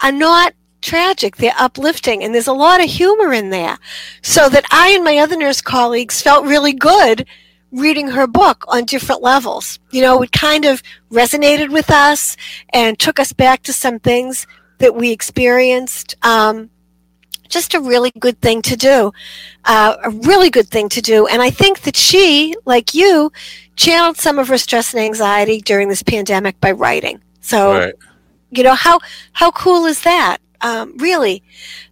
are 0.02 0.12
not 0.12 0.54
tragic. 0.80 1.36
They're 1.36 1.52
uplifting 1.58 2.22
and 2.22 2.34
there's 2.34 2.46
a 2.46 2.52
lot 2.52 2.82
of 2.82 2.88
humor 2.90 3.32
in 3.32 3.50
there. 3.50 3.78
So 4.22 4.48
that 4.48 4.64
i 4.70 4.90
and 4.90 5.04
my 5.04 5.18
other 5.18 5.36
nurse 5.36 5.60
colleagues 5.60 6.22
felt 6.22 6.46
really 6.46 6.72
good 6.72 7.26
reading 7.70 8.08
her 8.08 8.26
book 8.26 8.64
on 8.68 8.84
different 8.84 9.22
levels. 9.22 9.78
You 9.90 10.02
know 10.02 10.22
it 10.22 10.32
kind 10.32 10.64
of 10.64 10.82
resonated 11.10 11.70
with 11.70 11.90
us 11.90 12.36
and 12.72 12.98
took 12.98 13.18
us 13.18 13.32
back 13.32 13.62
to 13.64 13.72
some 13.72 13.98
things 13.98 14.46
that 14.78 14.94
we 14.94 15.10
experienced 15.10 16.14
um, 16.22 16.70
just 17.48 17.74
a 17.74 17.80
really 17.80 18.10
good 18.18 18.40
thing 18.40 18.62
to 18.62 18.76
do, 18.76 19.12
uh, 19.64 19.96
a 20.04 20.10
really 20.10 20.50
good 20.50 20.68
thing 20.68 20.88
to 20.90 21.00
do. 21.00 21.26
And 21.26 21.42
I 21.42 21.50
think 21.50 21.80
that 21.82 21.96
she, 21.96 22.54
like 22.64 22.94
you, 22.94 23.32
channeled 23.76 24.16
some 24.16 24.38
of 24.38 24.48
her 24.48 24.58
stress 24.58 24.92
and 24.94 25.02
anxiety 25.02 25.60
during 25.60 25.88
this 25.88 26.02
pandemic 26.02 26.60
by 26.60 26.72
writing. 26.72 27.20
So, 27.40 27.72
right. 27.72 27.94
you 28.50 28.62
know, 28.62 28.74
how, 28.74 28.98
how 29.32 29.50
cool 29.50 29.86
is 29.86 30.02
that? 30.02 30.38
Um, 30.60 30.96
really, 30.98 31.42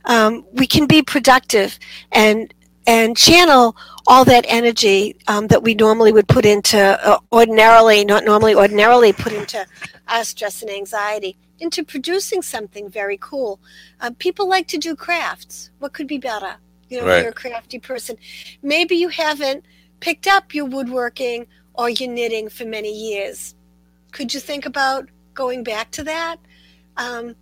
um, 0.06 0.44
we 0.52 0.66
can 0.66 0.86
be 0.86 1.02
productive 1.02 1.78
and, 2.10 2.52
and 2.86 3.16
channel 3.16 3.76
all 4.08 4.24
that 4.24 4.44
energy 4.48 5.16
um, 5.28 5.46
that 5.48 5.62
we 5.62 5.74
normally 5.74 6.12
would 6.12 6.28
put 6.28 6.44
into 6.44 6.78
uh, 6.78 7.18
ordinarily, 7.32 8.04
not 8.04 8.24
normally, 8.24 8.54
ordinarily 8.54 9.12
put 9.12 9.32
into 9.32 9.64
our 10.08 10.24
stress 10.24 10.62
and 10.62 10.70
anxiety 10.70 11.36
into 11.60 11.84
producing 11.84 12.42
something 12.42 12.88
very 12.88 13.18
cool. 13.20 13.60
Uh, 14.00 14.10
people 14.18 14.48
like 14.48 14.68
to 14.68 14.78
do 14.78 14.94
crafts. 14.94 15.70
What 15.78 15.92
could 15.92 16.06
be 16.06 16.18
better? 16.18 16.56
You 16.88 17.00
know, 17.00 17.06
right. 17.06 17.20
you're 17.20 17.30
a 17.30 17.34
crafty 17.34 17.78
person. 17.78 18.16
Maybe 18.62 18.94
you 18.96 19.08
haven't 19.08 19.64
picked 20.00 20.26
up 20.26 20.54
your 20.54 20.66
woodworking 20.66 21.46
or 21.74 21.90
your 21.90 22.10
knitting 22.10 22.48
for 22.48 22.64
many 22.64 22.92
years. 22.92 23.54
Could 24.12 24.32
you 24.32 24.40
think 24.40 24.66
about 24.66 25.08
going 25.34 25.62
back 25.62 25.90
to 25.92 26.04
that? 26.04 26.36
Um, 26.96 27.34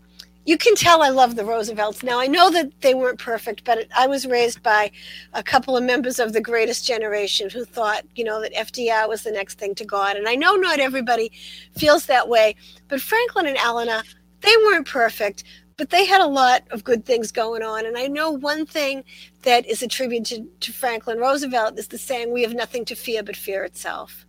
you 0.46 0.58
can 0.58 0.74
tell 0.74 1.02
I 1.02 1.08
love 1.08 1.36
the 1.36 1.44
Roosevelts. 1.44 2.02
Now, 2.02 2.20
I 2.20 2.26
know 2.26 2.50
that 2.50 2.80
they 2.82 2.94
weren't 2.94 3.18
perfect, 3.18 3.64
but 3.64 3.86
I 3.96 4.06
was 4.06 4.26
raised 4.26 4.62
by 4.62 4.90
a 5.32 5.42
couple 5.42 5.76
of 5.76 5.84
members 5.84 6.18
of 6.18 6.32
the 6.32 6.40
greatest 6.40 6.86
generation 6.86 7.48
who 7.48 7.64
thought, 7.64 8.02
you 8.14 8.24
know, 8.24 8.40
that 8.42 8.54
FDR 8.54 9.08
was 9.08 9.22
the 9.22 9.30
next 9.30 9.58
thing 9.58 9.74
to 9.76 9.84
God. 9.84 10.16
And 10.16 10.28
I 10.28 10.34
know 10.34 10.54
not 10.54 10.80
everybody 10.80 11.32
feels 11.76 12.06
that 12.06 12.28
way, 12.28 12.56
but 12.88 13.00
Franklin 13.00 13.46
and 13.46 13.56
Eleanor, 13.56 14.02
they 14.42 14.54
weren't 14.64 14.86
perfect, 14.86 15.44
but 15.78 15.90
they 15.90 16.04
had 16.04 16.20
a 16.20 16.26
lot 16.26 16.62
of 16.70 16.84
good 16.84 17.06
things 17.06 17.32
going 17.32 17.62
on. 17.62 17.86
And 17.86 17.96
I 17.96 18.06
know 18.06 18.30
one 18.30 18.66
thing 18.66 19.02
that 19.42 19.66
is 19.66 19.82
attributed 19.82 20.60
to 20.60 20.72
Franklin 20.72 21.18
Roosevelt 21.18 21.78
is 21.78 21.88
the 21.88 21.98
saying, 21.98 22.32
we 22.32 22.42
have 22.42 22.54
nothing 22.54 22.84
to 22.86 22.94
fear 22.94 23.22
but 23.22 23.36
fear 23.36 23.64
itself 23.64 24.26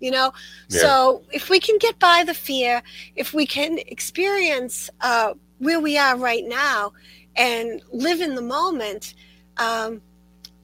you 0.00 0.10
know? 0.10 0.32
Yeah. 0.68 0.80
so 0.80 1.22
if 1.32 1.48
we 1.48 1.60
can 1.60 1.78
get 1.78 1.98
by 1.98 2.24
the 2.24 2.34
fear 2.34 2.82
if 3.16 3.32
we 3.32 3.46
can 3.46 3.78
experience 3.86 4.90
uh, 5.00 5.34
where 5.58 5.80
we 5.80 5.96
are 5.98 6.16
right 6.16 6.44
now 6.46 6.92
and 7.36 7.82
live 7.92 8.20
in 8.20 8.34
the 8.34 8.42
moment 8.42 9.14
um, 9.56 10.00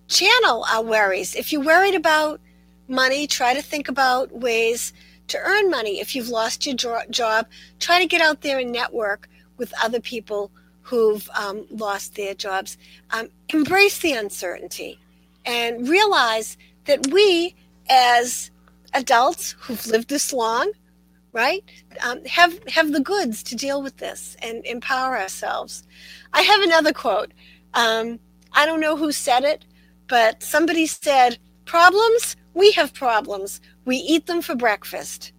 channel 0.08 0.64
our 0.70 0.82
worries. 0.82 1.34
If 1.34 1.52
you're 1.52 1.64
worried 1.64 1.94
about 1.94 2.40
money 2.88 3.26
try 3.26 3.54
to 3.54 3.62
think 3.62 3.88
about 3.88 4.32
ways 4.32 4.92
to 5.28 5.38
earn 5.38 5.70
money. 5.70 6.00
If 6.00 6.14
you've 6.14 6.28
lost 6.28 6.66
your 6.66 6.76
jo- 6.76 7.02
job 7.10 7.46
try 7.78 8.00
to 8.00 8.06
get 8.06 8.20
out 8.20 8.40
there 8.42 8.58
and 8.58 8.72
network 8.72 9.28
with 9.56 9.72
other 9.82 10.00
people 10.00 10.50
who've 10.86 11.28
um, 11.36 11.66
lost 11.70 12.14
their 12.14 12.32
jobs. 12.34 12.78
Um, 13.10 13.28
embrace 13.48 13.98
the 13.98 14.12
uncertainty 14.12 15.00
and 15.44 15.88
realize 15.88 16.56
that 16.84 17.08
we, 17.08 17.56
as 17.90 18.52
adults 18.96 19.54
who've 19.60 19.86
lived 19.86 20.08
this 20.08 20.32
long, 20.32 20.72
right, 21.32 21.62
um, 22.04 22.24
have 22.24 22.58
have 22.68 22.92
the 22.92 23.00
goods 23.00 23.42
to 23.44 23.54
deal 23.54 23.82
with 23.82 23.98
this 23.98 24.36
and 24.42 24.64
empower 24.64 25.18
ourselves. 25.18 25.84
I 26.32 26.42
have 26.42 26.62
another 26.62 26.92
quote. 26.92 27.32
Um, 27.74 28.18
I 28.52 28.66
don't 28.66 28.80
know 28.80 28.96
who 28.96 29.12
said 29.12 29.44
it, 29.44 29.64
but 30.08 30.42
somebody 30.42 30.86
said, 30.86 31.38
"Problems? 31.66 32.36
We 32.54 32.72
have 32.72 32.94
problems. 32.94 33.60
We 33.84 33.96
eat 33.96 34.26
them 34.26 34.42
for 34.42 34.54
breakfast." 34.54 35.32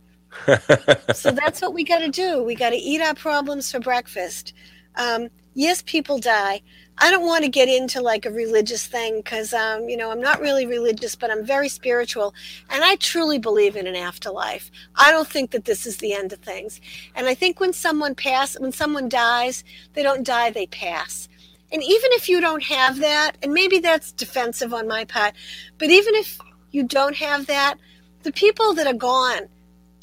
so 1.14 1.32
that's 1.32 1.62
what 1.62 1.74
we 1.74 1.84
got 1.84 2.00
to 2.00 2.10
do. 2.10 2.44
We 2.44 2.56
got 2.56 2.70
to 2.70 2.78
eat 2.78 3.02
our 3.02 3.16
problems 3.16 3.72
for 3.72 3.80
breakfast. 3.80 4.54
Um, 4.96 5.30
yes, 5.56 5.82
people 5.86 6.20
die. 6.20 6.62
I 7.00 7.12
don't 7.12 7.26
want 7.26 7.44
to 7.44 7.50
get 7.50 7.70
into 7.70 8.02
like 8.02 8.26
a 8.26 8.32
religious 8.32 8.88
thing 8.88 9.18
because, 9.18 9.54
um, 9.54 9.88
you 9.88 9.96
know, 9.96 10.10
I'm 10.10 10.22
not 10.22 10.42
really 10.42 10.66
religious, 10.66 11.16
but 11.16 11.30
I'm 11.30 11.46
very 11.46 11.70
spiritual. 11.70 12.34
And 12.70 12.84
I 12.84 12.96
truly 12.96 13.38
believe 13.38 13.76
in 13.76 13.86
an 13.86 13.96
afterlife. 13.96 14.72
I 14.96 15.12
don't 15.12 15.28
think 15.28 15.52
that 15.52 15.66
this 15.66 15.86
is 15.86 15.98
the 15.98 16.14
end 16.14 16.34
of 16.34 16.40
things. 16.40 16.82
And 17.16 17.28
I 17.28 17.36
think 17.36 17.60
when 17.60 17.72
someone 17.72 18.16
pass, 18.16 18.60
when 18.60 18.72
someone 18.72 19.10
dies, 19.10 19.64
they 19.94 20.02
don't 20.02 20.26
die, 20.26 20.50
they 20.50 20.66
pass. 20.66 21.30
And 21.72 21.84
even 21.84 22.12
if 22.14 22.30
you 22.30 22.42
don't 22.42 22.64
have 22.64 22.98
that, 22.98 23.34
and 23.44 23.54
maybe 23.54 23.78
that's 23.78 24.12
defensive 24.12 24.74
on 24.74 24.88
my 24.88 25.06
part, 25.06 25.36
but 25.78 25.92
even 25.92 26.16
if 26.16 26.40
you 26.72 26.84
don't 26.84 27.16
have 27.18 27.46
that, 27.46 27.76
the 28.24 28.32
people 28.32 28.74
that 28.74 28.88
are 28.88 28.94
gone 28.94 29.50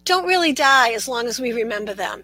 don't 0.04 0.26
really 0.26 0.52
die 0.52 0.92
as 0.92 1.08
long 1.08 1.26
as 1.26 1.40
we 1.40 1.52
remember 1.52 1.94
them 1.94 2.22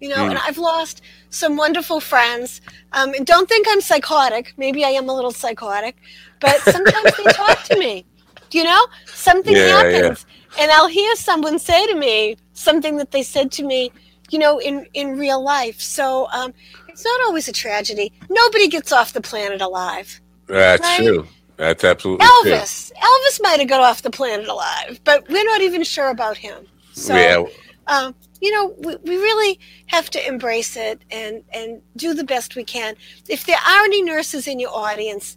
you 0.00 0.08
know, 0.08 0.16
mm. 0.16 0.30
and 0.30 0.38
I've 0.38 0.58
lost 0.58 1.02
some 1.30 1.56
wonderful 1.56 2.00
friends. 2.00 2.60
Um, 2.92 3.14
and 3.14 3.26
don't 3.26 3.48
think 3.48 3.66
I'm 3.70 3.80
psychotic. 3.80 4.54
Maybe 4.56 4.84
I 4.84 4.90
am 4.90 5.08
a 5.08 5.14
little 5.14 5.30
psychotic, 5.30 5.96
but 6.40 6.60
sometimes 6.62 7.16
they 7.16 7.24
talk 7.32 7.62
to 7.64 7.78
me. 7.78 8.04
You 8.52 8.64
know, 8.64 8.86
something 9.06 9.54
yeah, 9.54 9.82
happens, 9.82 10.24
yeah. 10.56 10.62
and 10.62 10.70
I'll 10.70 10.86
hear 10.86 11.16
someone 11.16 11.58
say 11.58 11.84
to 11.88 11.96
me 11.96 12.36
something 12.52 12.96
that 12.98 13.10
they 13.10 13.22
said 13.22 13.50
to 13.52 13.64
me, 13.64 13.90
you 14.30 14.38
know, 14.38 14.58
in 14.60 14.86
in 14.94 15.18
real 15.18 15.42
life. 15.42 15.80
So 15.80 16.28
um, 16.32 16.54
it's 16.88 17.04
not 17.04 17.20
always 17.26 17.48
a 17.48 17.52
tragedy. 17.52 18.12
Nobody 18.30 18.68
gets 18.68 18.92
off 18.92 19.12
the 19.12 19.20
planet 19.20 19.60
alive. 19.60 20.20
That's 20.46 20.80
right? 20.80 20.98
true. 20.98 21.26
That's 21.56 21.84
absolutely 21.84 22.26
Elvis. 22.26 22.88
True. 22.88 22.96
Elvis 23.02 23.40
might 23.42 23.58
have 23.60 23.68
got 23.68 23.80
off 23.80 24.02
the 24.02 24.10
planet 24.10 24.48
alive, 24.48 25.00
but 25.04 25.28
we're 25.28 25.44
not 25.44 25.60
even 25.60 25.82
sure 25.82 26.10
about 26.10 26.36
him. 26.36 26.66
So, 26.92 27.14
yeah. 27.14 27.44
Um, 27.86 28.14
you 28.40 28.52
know, 28.52 28.74
we, 28.78 28.96
we 28.96 29.16
really 29.16 29.58
have 29.86 30.10
to 30.10 30.26
embrace 30.26 30.76
it 30.76 31.02
and, 31.10 31.42
and 31.52 31.80
do 31.96 32.14
the 32.14 32.24
best 32.24 32.56
we 32.56 32.64
can. 32.64 32.96
If 33.28 33.46
there 33.46 33.58
are 33.66 33.84
any 33.84 34.02
nurses 34.02 34.48
in 34.48 34.58
your 34.58 34.74
audience, 34.74 35.36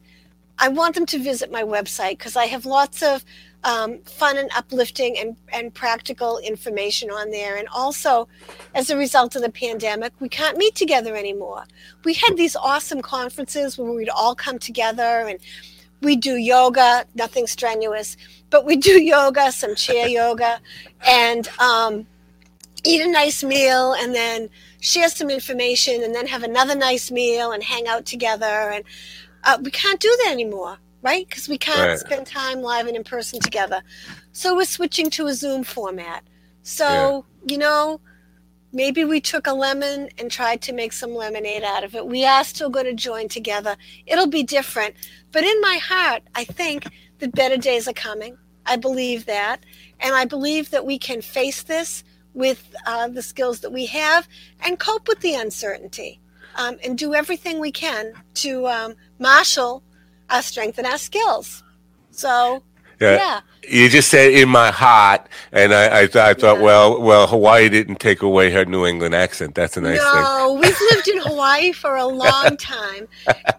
I 0.57 0.67
want 0.67 0.95
them 0.95 1.05
to 1.07 1.19
visit 1.19 1.51
my 1.51 1.63
website 1.63 2.17
because 2.17 2.35
I 2.35 2.45
have 2.45 2.65
lots 2.65 3.01
of 3.01 3.23
um, 3.63 3.99
fun 3.99 4.37
and 4.37 4.49
uplifting 4.55 5.17
and, 5.17 5.35
and 5.53 5.73
practical 5.73 6.37
information 6.39 7.09
on 7.09 7.31
there. 7.31 7.57
And 7.57 7.67
also, 7.69 8.27
as 8.73 8.89
a 8.89 8.97
result 8.97 9.35
of 9.35 9.41
the 9.41 9.51
pandemic, 9.51 10.13
we 10.19 10.29
can't 10.29 10.57
meet 10.57 10.75
together 10.75 11.15
anymore. 11.15 11.63
We 12.03 12.13
had 12.13 12.35
these 12.35 12.55
awesome 12.55 13.01
conferences 13.01 13.77
where 13.77 13.91
we'd 13.91 14.09
all 14.09 14.35
come 14.35 14.59
together 14.59 15.27
and 15.27 15.39
we 16.01 16.15
do 16.15 16.35
yoga, 16.35 17.05
nothing 17.15 17.47
strenuous, 17.47 18.15
but 18.49 18.65
we 18.65 18.75
do 18.75 19.01
yoga, 19.01 19.51
some 19.51 19.75
chair 19.75 20.07
yoga, 20.07 20.59
and 21.05 21.47
um, 21.59 22.05
eat 22.83 23.01
a 23.01 23.11
nice 23.11 23.43
meal 23.43 23.93
and 23.93 24.13
then 24.13 24.49
share 24.81 25.09
some 25.09 25.29
information 25.29 26.03
and 26.03 26.13
then 26.15 26.27
have 26.27 26.43
another 26.43 26.75
nice 26.75 27.11
meal 27.11 27.51
and 27.51 27.63
hang 27.63 27.87
out 27.87 28.05
together 28.05 28.45
and 28.45 28.83
uh, 29.43 29.57
we 29.61 29.71
can't 29.71 29.99
do 29.99 30.15
that 30.23 30.31
anymore 30.31 30.77
right? 31.01 31.27
Because 31.27 31.47
we 31.47 31.57
can't 31.57 31.79
right. 31.79 31.99
spend 31.99 32.27
time 32.27 32.61
live 32.61 32.87
and 32.87 32.95
in 32.95 33.03
person 33.03 33.39
together. 33.39 33.81
So 34.31 34.55
we're 34.55 34.65
switching 34.65 35.09
to 35.11 35.27
a 35.27 35.33
zoom 35.33 35.63
format. 35.63 36.23
So 36.63 37.25
yeah. 37.45 37.53
you 37.53 37.57
know 37.57 38.01
maybe 38.71 39.03
we 39.03 39.19
took 39.19 39.47
a 39.47 39.53
lemon 39.53 40.09
and 40.19 40.29
tried 40.29 40.61
to 40.61 40.73
make 40.73 40.93
some 40.93 41.15
lemonade 41.15 41.63
out 41.63 41.83
of 41.83 41.95
it. 41.95 42.05
We 42.05 42.25
are 42.25 42.43
still 42.43 42.69
going 42.69 42.85
to 42.85 42.93
join 42.93 43.27
together. 43.27 43.75
It'll 44.05 44.27
be 44.27 44.43
different. 44.43 44.95
But 45.31 45.43
in 45.43 45.61
my 45.61 45.79
heart 45.81 46.23
i 46.35 46.43
think 46.43 46.85
that 47.19 47.33
better 47.33 47.57
days 47.57 47.87
are 47.87 47.93
coming. 47.93 48.37
I 48.65 48.75
believe 48.75 49.25
that. 49.25 49.65
And 49.99 50.15
i 50.15 50.25
believe 50.25 50.69
that 50.71 50.85
we 50.85 50.97
can 50.97 51.21
face 51.21 51.63
this 51.63 52.03
with 52.39 52.73
uh, 52.87 53.07
the 53.09 53.21
skills 53.21 53.59
that 53.59 53.71
we 53.71 53.85
have 53.85 54.27
and 54.65 54.79
cope 54.79 55.07
with 55.07 55.19
the 55.19 55.35
uncertainty 55.35 56.19
um, 56.55 56.77
and 56.83 56.97
do 56.97 57.13
everything 57.13 57.59
we 57.59 57.71
can 57.71 58.13
to 58.33 58.65
um, 58.67 58.95
marshal 59.19 59.83
our 60.29 60.41
strength 60.41 60.77
and 60.77 60.87
our 60.87 60.97
skills. 60.97 61.63
So, 62.11 62.63
yeah. 62.99 63.15
yeah. 63.15 63.41
You 63.67 63.89
just 63.89 64.09
said 64.09 64.31
in 64.31 64.49
my 64.49 64.71
heart, 64.71 65.27
and 65.51 65.73
I, 65.73 66.01
I, 66.01 66.07
th- 66.07 66.15
I 66.15 66.33
thought, 66.33 66.57
yeah. 66.57 66.63
well, 66.63 67.01
well, 67.01 67.27
Hawaii 67.27 67.69
didn't 67.69 67.99
take 67.99 68.21
away 68.21 68.51
her 68.51 68.65
New 68.65 68.85
England 68.85 69.13
accent. 69.13 69.53
That's 69.53 69.77
a 69.77 69.81
nice 69.81 69.99
no, 69.99 70.13
thing. 70.13 70.23
No, 70.23 70.53
we've 70.53 70.81
lived 70.91 71.07
in 71.07 71.17
Hawaii 71.19 71.71
for 71.71 71.95
a 71.95 72.05
long 72.05 72.57
time, 72.57 73.07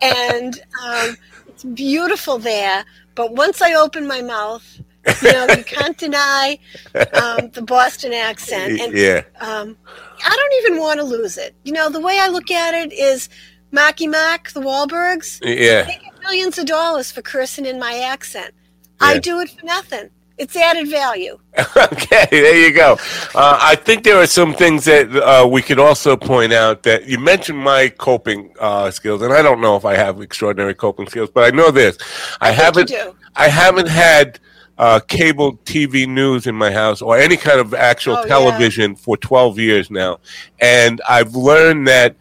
and 0.03 0.61
um, 0.85 1.16
it's 1.49 1.64
beautiful 1.64 2.38
there. 2.38 2.85
But 3.14 3.35
once 3.35 3.62
I 3.62 3.75
open 3.75 4.07
my 4.07 4.23
mouth, 4.23 4.81
you 5.23 5.33
know, 5.33 5.47
you 5.57 5.65
can't 5.65 5.97
deny 5.97 6.59
um, 6.95 7.51
the 7.51 7.63
Boston 7.63 8.13
accent. 8.13 8.81
And, 8.81 8.97
yeah. 8.97 9.23
Um, 9.41 9.77
I 10.25 10.37
don't 10.37 10.65
even 10.65 10.81
want 10.81 11.01
to 11.01 11.05
lose 11.05 11.39
it. 11.39 11.55
You 11.65 11.73
know, 11.73 11.89
the 11.89 12.01
way 12.01 12.19
I 12.21 12.29
look 12.29 12.51
at 12.51 12.75
it 12.75 12.93
is 12.93 13.29
Marky 13.73 14.07
Mark, 14.07 14.51
the 14.51 14.61
Wahlbergs. 14.61 15.41
Yeah. 15.43 15.83
They 15.85 15.99
get 16.03 16.21
millions 16.21 16.59
of 16.59 16.67
dollars 16.67 17.11
for 17.11 17.23
cursing 17.23 17.67
in 17.67 17.79
my 17.79 18.01
accent. 18.01 18.55
Yeah. 19.01 19.07
I 19.07 19.19
do 19.19 19.41
it 19.41 19.51
for 19.51 19.65
nothing. 19.65 20.11
It's 20.41 20.57
added 20.57 20.89
value. 20.89 21.39
okay, 21.77 22.27
there 22.31 22.67
you 22.67 22.73
go. 22.75 22.95
Uh, 23.35 23.59
I 23.61 23.75
think 23.75 24.05
there 24.05 24.17
are 24.17 24.27
some 24.27 24.55
things 24.55 24.87
that 24.87 25.15
uh, 25.15 25.47
we 25.47 25.61
could 25.61 25.79
also 25.79 26.17
point 26.17 26.55
out 26.55 26.83
that 26.85 27.07
you 27.07 27.19
mentioned 27.19 27.59
my 27.59 27.91
coping 27.91 28.55
uh, 28.59 28.91
skills, 28.91 29.21
and 29.21 29.35
I 29.35 29.43
don't 29.43 29.61
know 29.61 29.77
if 29.77 29.85
I 29.85 29.97
have 29.97 30.23
extraordinary 30.23 30.73
coping 30.73 31.09
skills, 31.09 31.29
but 31.29 31.45
I 31.45 31.55
know 31.55 31.71
this: 31.71 31.99
I, 32.41 32.49
I 32.49 32.53
haven't. 32.53 32.91
I 33.37 33.49
haven't 33.49 33.89
had 33.89 34.41
uh, 34.81 34.99
cable 34.99 35.59
TV 35.59 36.09
news 36.09 36.47
in 36.47 36.55
my 36.55 36.73
house 36.73 37.03
or 37.03 37.19
any 37.19 37.37
kind 37.37 37.61
of 37.61 37.75
actual 37.75 38.16
oh, 38.16 38.27
television 38.27 38.93
yeah. 38.93 38.97
for 38.97 39.14
12 39.19 39.59
years 39.59 39.90
now. 39.90 40.19
And 40.59 41.03
I've 41.07 41.35
learned 41.35 41.87
that 41.88 42.16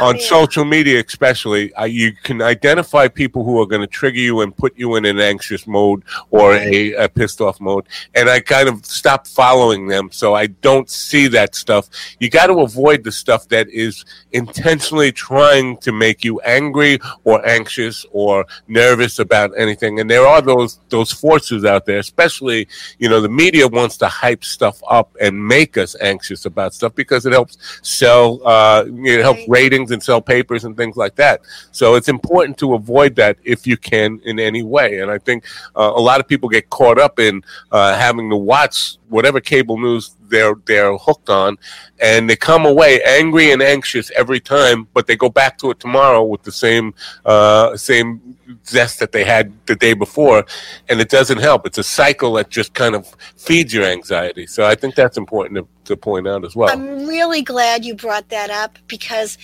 on 0.00 0.20
social 0.20 0.64
media, 0.64 1.02
especially, 1.04 1.74
uh, 1.74 1.86
you 1.86 2.12
can 2.12 2.40
identify 2.40 3.08
people 3.08 3.42
who 3.44 3.60
are 3.60 3.66
going 3.66 3.80
to 3.80 3.88
trigger 3.88 4.20
you 4.20 4.42
and 4.42 4.56
put 4.56 4.78
you 4.78 4.94
in 4.94 5.04
an 5.06 5.18
anxious 5.18 5.66
mode 5.66 6.04
or 6.30 6.50
right. 6.50 6.72
a, 6.72 6.92
a, 6.92 7.08
pissed 7.08 7.40
off 7.40 7.60
mode. 7.60 7.86
And 8.14 8.30
I 8.30 8.38
kind 8.38 8.68
of 8.68 8.86
stopped 8.86 9.26
following 9.26 9.88
them. 9.88 10.10
So 10.12 10.34
I 10.34 10.46
don't 10.46 10.88
see 10.88 11.26
that 11.28 11.56
stuff. 11.56 11.88
You 12.20 12.30
got 12.30 12.46
to 12.46 12.60
avoid 12.60 13.02
the 13.02 13.12
stuff 13.12 13.48
that 13.48 13.68
is 13.70 14.04
intentionally 14.30 15.10
trying 15.10 15.78
to 15.78 15.90
make 15.90 16.22
you 16.22 16.38
angry 16.40 17.00
or 17.24 17.44
anxious 17.44 18.06
or 18.12 18.46
nervous 18.68 19.18
about 19.18 19.50
anything. 19.58 19.98
And 19.98 20.08
there 20.08 20.28
are 20.28 20.40
those, 20.40 20.78
those 20.90 21.10
forces 21.10 21.64
out 21.64 21.86
there 21.86 22.03
especially, 22.04 22.68
you 22.98 23.08
know, 23.08 23.20
the 23.20 23.28
media 23.28 23.66
wants 23.66 23.96
to 23.98 24.08
hype 24.08 24.44
stuff 24.44 24.82
up 24.88 25.16
and 25.20 25.32
make 25.56 25.76
us 25.76 25.96
anxious 26.00 26.44
about 26.44 26.74
stuff 26.74 26.94
because 26.94 27.26
it 27.26 27.32
helps 27.32 27.56
sell, 27.82 28.46
uh, 28.46 28.84
it 28.86 29.22
helps 29.22 29.42
ratings 29.48 29.90
and 29.90 30.02
sell 30.02 30.20
papers 30.20 30.64
and 30.64 30.76
things 30.76 30.96
like 30.96 31.14
that. 31.16 31.40
So 31.72 31.94
it's 31.96 32.08
important 32.08 32.58
to 32.58 32.74
avoid 32.74 33.16
that 33.16 33.36
if 33.44 33.66
you 33.66 33.76
can 33.76 34.20
in 34.24 34.38
any 34.38 34.62
way. 34.62 35.00
And 35.00 35.10
I 35.10 35.18
think 35.18 35.44
uh, 35.76 35.92
a 35.94 36.00
lot 36.00 36.20
of 36.20 36.28
people 36.28 36.48
get 36.48 36.70
caught 36.70 36.98
up 36.98 37.18
in 37.18 37.42
uh, 37.72 37.96
having 37.96 38.28
to 38.30 38.36
watch 38.36 38.98
whatever 39.08 39.40
cable 39.40 39.78
news 39.78 40.13
they're 40.34 40.56
they're 40.66 40.96
hooked 40.96 41.30
on, 41.30 41.56
and 42.00 42.28
they 42.28 42.36
come 42.36 42.66
away 42.66 43.00
angry 43.02 43.52
and 43.52 43.62
anxious 43.62 44.10
every 44.16 44.40
time, 44.40 44.88
but 44.92 45.06
they 45.06 45.16
go 45.16 45.28
back 45.28 45.58
to 45.58 45.70
it 45.70 45.78
tomorrow 45.80 46.22
with 46.24 46.42
the 46.42 46.52
same 46.52 46.94
uh, 47.24 47.76
same 47.76 48.36
zest 48.66 48.98
that 49.00 49.12
they 49.12 49.24
had 49.24 49.52
the 49.66 49.76
day 49.76 49.94
before, 49.94 50.44
and 50.88 51.00
it 51.00 51.08
doesn't 51.08 51.38
help. 51.38 51.66
It's 51.66 51.78
a 51.78 51.84
cycle 51.84 52.34
that 52.34 52.50
just 52.50 52.74
kind 52.74 52.94
of 52.94 53.06
feeds 53.36 53.72
your 53.72 53.84
anxiety. 53.84 54.46
So 54.46 54.66
I 54.66 54.74
think 54.74 54.94
that's 54.94 55.16
important 55.16 55.56
to, 55.58 55.66
to 55.90 55.96
point 55.96 56.26
out 56.26 56.44
as 56.44 56.54
well. 56.56 56.70
I'm 56.70 57.06
really 57.06 57.42
glad 57.42 57.84
you 57.84 57.94
brought 57.94 58.28
that 58.30 58.50
up 58.50 58.78
because 58.88 59.38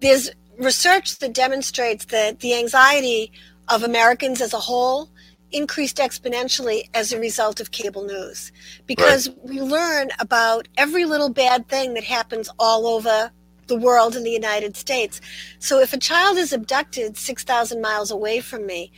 there's 0.00 0.30
research 0.58 1.18
that 1.18 1.32
demonstrates 1.32 2.04
that 2.06 2.40
the 2.40 2.54
anxiety 2.54 3.32
of 3.68 3.82
Americans 3.82 4.40
as 4.40 4.52
a 4.52 4.58
whole 4.58 5.08
increased 5.54 5.98
exponentially 5.98 6.88
as 6.94 7.12
a 7.12 7.18
result 7.18 7.60
of 7.60 7.70
cable 7.70 8.04
news 8.04 8.52
because 8.86 9.28
right. 9.28 9.44
we 9.44 9.60
learn 9.60 10.10
about 10.18 10.68
every 10.76 11.04
little 11.04 11.30
bad 11.30 11.68
thing 11.68 11.94
that 11.94 12.04
happens 12.04 12.50
all 12.58 12.86
over 12.86 13.30
the 13.66 13.76
world 13.76 14.14
in 14.14 14.24
the 14.24 14.30
United 14.30 14.76
States. 14.76 15.20
So 15.58 15.80
if 15.80 15.92
a 15.92 15.98
child 15.98 16.36
is 16.36 16.52
abducted 16.52 17.16
6,000 17.16 17.80
miles 17.80 18.10
away 18.10 18.40
from 18.40 18.66
me, 18.66 18.92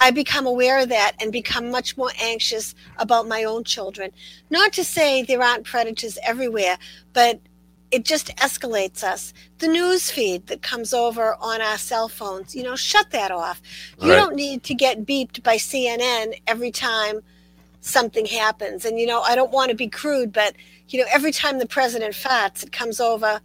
I 0.00 0.10
become 0.10 0.46
aware 0.46 0.80
of 0.80 0.88
that 0.90 1.12
and 1.20 1.32
become 1.32 1.70
much 1.70 1.96
more 1.96 2.10
anxious 2.20 2.74
about 2.98 3.28
my 3.28 3.44
own 3.44 3.64
children. 3.64 4.10
Not 4.50 4.72
to 4.74 4.84
say 4.84 5.22
there 5.22 5.42
aren't 5.42 5.64
predators 5.64 6.18
everywhere, 6.22 6.78
but 7.12 7.40
it 7.90 8.04
just 8.04 8.34
escalates 8.36 9.02
us. 9.02 9.32
The 9.58 9.68
news 9.68 10.10
feed 10.10 10.46
that 10.48 10.62
comes 10.62 10.92
over 10.92 11.36
on 11.40 11.60
our 11.60 11.78
cell 11.78 12.08
phones, 12.08 12.54
you 12.54 12.62
know, 12.62 12.76
shut 12.76 13.10
that 13.10 13.30
off. 13.30 13.62
You 14.00 14.10
right. 14.10 14.16
don't 14.16 14.36
need 14.36 14.62
to 14.64 14.74
get 14.74 15.06
beeped 15.06 15.42
by 15.42 15.56
CNN 15.56 16.40
every 16.46 16.70
time 16.70 17.20
something 17.80 18.26
happens. 18.26 18.84
And, 18.84 18.98
you 18.98 19.06
know, 19.06 19.22
I 19.22 19.34
don't 19.34 19.52
want 19.52 19.70
to 19.70 19.76
be 19.76 19.88
crude, 19.88 20.32
but, 20.32 20.54
you 20.88 21.00
know, 21.00 21.06
every 21.10 21.32
time 21.32 21.58
the 21.58 21.66
president 21.66 22.14
farts, 22.14 22.62
it 22.62 22.72
comes 22.72 23.00
over 23.00 23.40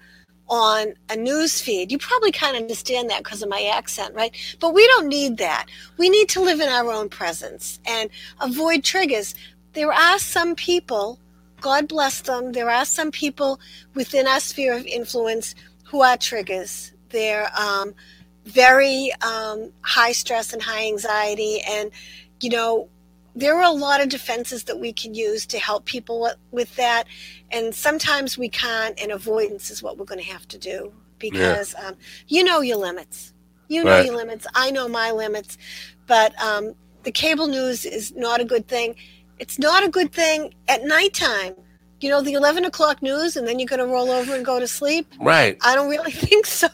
on 0.49 0.93
a 1.09 1.15
news 1.15 1.61
feed. 1.61 1.91
You 1.91 1.97
probably 1.97 2.31
kind 2.31 2.55
of 2.55 2.63
understand 2.63 3.09
that 3.09 3.23
because 3.23 3.41
of 3.41 3.49
my 3.49 3.71
accent, 3.73 4.13
right? 4.13 4.35
But 4.59 4.73
we 4.73 4.85
don't 4.87 5.07
need 5.07 5.37
that. 5.37 5.67
We 5.97 6.09
need 6.09 6.29
to 6.29 6.41
live 6.41 6.59
in 6.59 6.69
our 6.69 6.91
own 6.91 7.09
presence 7.09 7.79
and 7.85 8.09
avoid 8.41 8.83
triggers. 8.83 9.35
There 9.73 9.93
are 9.93 10.19
some 10.19 10.55
people, 10.55 11.17
God 11.63 11.87
bless 11.87 12.19
them, 12.19 12.51
there 12.51 12.69
are 12.69 12.83
some 12.83 13.09
people 13.09 13.57
within 13.95 14.27
our 14.27 14.41
sphere 14.41 14.73
of 14.73 14.85
influence 14.85 15.55
who 15.85 16.01
are 16.01 16.17
triggers. 16.17 16.91
They're 17.07 17.49
um, 17.57 17.95
very 18.43 19.11
um, 19.21 19.71
high 19.79 20.11
stress 20.11 20.51
and 20.51 20.61
high 20.61 20.87
anxiety. 20.87 21.61
And, 21.61 21.89
you 22.41 22.49
know, 22.49 22.89
there 23.33 23.55
are 23.55 23.63
a 23.63 23.71
lot 23.71 24.01
of 24.01 24.09
defenses 24.09 24.65
that 24.65 24.77
we 24.77 24.91
can 24.91 25.13
use 25.13 25.45
to 25.47 25.57
help 25.57 25.85
people 25.85 26.19
with, 26.19 26.35
with 26.51 26.75
that. 26.75 27.05
And 27.49 27.73
sometimes 27.73 28.37
we 28.37 28.49
can't, 28.49 28.99
and 29.01 29.13
avoidance 29.13 29.71
is 29.71 29.81
what 29.81 29.97
we're 29.97 30.03
going 30.03 30.19
to 30.19 30.31
have 30.31 30.45
to 30.49 30.57
do 30.57 30.91
because 31.17 31.75
yeah. 31.79 31.87
um, 31.87 31.95
you 32.27 32.43
know 32.43 32.59
your 32.59 32.77
limits. 32.77 33.31
You 33.69 33.85
know 33.85 33.91
right. 33.91 34.05
your 34.05 34.17
limits. 34.17 34.45
I 34.53 34.69
know 34.69 34.89
my 34.89 35.11
limits. 35.11 35.57
But 36.07 36.37
um, 36.43 36.75
the 37.03 37.11
cable 37.13 37.47
news 37.47 37.85
is 37.85 38.13
not 38.13 38.41
a 38.41 38.45
good 38.45 38.67
thing. 38.67 38.95
It's 39.39 39.59
not 39.59 39.83
a 39.83 39.89
good 39.89 40.11
thing 40.11 40.53
at 40.67 40.83
nighttime. 40.83 41.55
You 41.99 42.09
know, 42.09 42.21
the 42.21 42.33
11 42.33 42.65
o'clock 42.65 43.01
news, 43.01 43.37
and 43.37 43.47
then 43.47 43.59
you're 43.59 43.67
going 43.67 43.79
to 43.79 43.85
roll 43.87 44.11
over 44.11 44.35
and 44.35 44.45
go 44.45 44.59
to 44.59 44.67
sleep. 44.67 45.07
Right. 45.21 45.57
I 45.61 45.73
don't 45.75 45.89
really 45.89 46.11
think 46.25 46.45
so. 46.45 46.67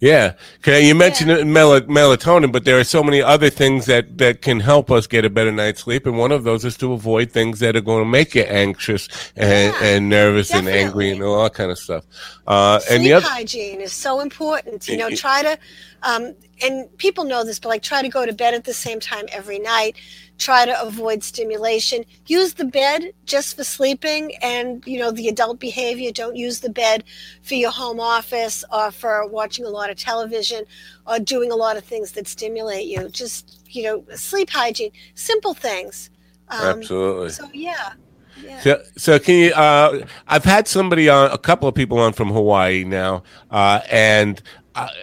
Yeah, 0.00 0.34
okay. 0.58 0.86
You 0.86 0.94
mentioned 0.94 1.30
yeah. 1.30 1.44
mel- 1.44 1.80
melatonin, 1.82 2.52
but 2.52 2.66
there 2.66 2.78
are 2.78 2.84
so 2.84 3.02
many 3.02 3.22
other 3.22 3.48
things 3.48 3.86
that 3.86 4.18
that 4.18 4.42
can 4.42 4.60
help 4.60 4.90
us 4.90 5.06
get 5.06 5.24
a 5.24 5.30
better 5.30 5.50
night's 5.50 5.80
sleep, 5.80 6.04
and 6.04 6.18
one 6.18 6.30
of 6.30 6.44
those 6.44 6.62
is 6.66 6.76
to 6.78 6.92
avoid 6.92 7.30
things 7.32 7.60
that 7.60 7.74
are 7.74 7.80
going 7.80 8.04
to 8.04 8.10
make 8.10 8.34
you 8.34 8.42
anxious 8.42 9.08
and, 9.34 9.72
yeah, 9.72 9.82
and 9.82 10.10
nervous 10.10 10.48
definitely. 10.48 10.78
and 10.80 10.88
angry 10.88 11.10
and 11.10 11.22
all 11.22 11.42
that 11.44 11.54
kind 11.54 11.70
of 11.70 11.78
stuff. 11.78 12.04
Uh, 12.46 12.80
sleep 12.80 12.96
and 12.96 13.06
the 13.06 13.12
other- 13.14 13.26
hygiene 13.26 13.80
is 13.80 13.94
so 13.94 14.20
important. 14.20 14.86
You 14.88 14.98
know, 14.98 15.08
try 15.08 15.42
to, 15.42 15.56
um, 16.04 16.34
and 16.62 16.96
people 16.98 17.24
know 17.24 17.44
this, 17.44 17.58
but 17.58 17.70
like 17.70 17.82
try 17.82 18.02
to 18.02 18.08
go 18.08 18.26
to 18.26 18.32
bed 18.32 18.54
at 18.54 18.64
the 18.64 18.74
same 18.74 19.00
time 19.00 19.24
every 19.32 19.58
night. 19.58 19.96
Try 20.36 20.66
to 20.66 20.82
avoid 20.82 21.22
stimulation. 21.22 22.04
Use 22.26 22.54
the 22.54 22.64
bed 22.64 23.12
just 23.24 23.56
for 23.56 23.64
sleeping 23.64 24.34
and 24.42 24.84
you 24.86 24.98
know 24.98 25.10
the 25.10 25.28
adult 25.28 25.58
behavior. 25.58 26.12
Don't 26.12 26.36
use 26.36 26.60
the 26.60 26.68
bed 26.68 27.04
for 27.42 27.54
your 27.54 27.70
home 27.70 28.00
office 28.00 28.64
or 28.70 28.90
for 28.90 29.26
watching 29.28 29.64
a 29.64 29.70
lot 29.70 29.90
of 29.90 29.96
television 29.96 30.64
or 31.06 31.18
doing 31.18 31.50
a 31.50 31.56
lot 31.56 31.76
of 31.76 31.84
things 31.84 32.12
that 32.12 32.28
stimulate 32.28 32.86
you. 32.86 33.08
Just 33.08 33.62
you 33.68 33.82
know 33.84 34.04
sleep 34.14 34.50
hygiene. 34.50 34.92
Simple 35.14 35.54
things. 35.54 36.10
Um, 36.48 36.80
absolutely. 36.80 37.30
so 37.30 37.48
yeah. 37.54 37.94
Yeah. 38.42 38.60
So, 38.60 38.82
so 38.96 39.18
can 39.20 39.34
you? 39.36 39.52
Uh, 39.52 40.04
I've 40.26 40.44
had 40.44 40.66
somebody 40.66 41.08
on, 41.08 41.30
a 41.30 41.38
couple 41.38 41.68
of 41.68 41.74
people 41.74 41.98
on 41.98 42.12
from 42.12 42.30
Hawaii 42.30 42.82
now, 42.84 43.22
uh, 43.50 43.80
and 43.88 44.42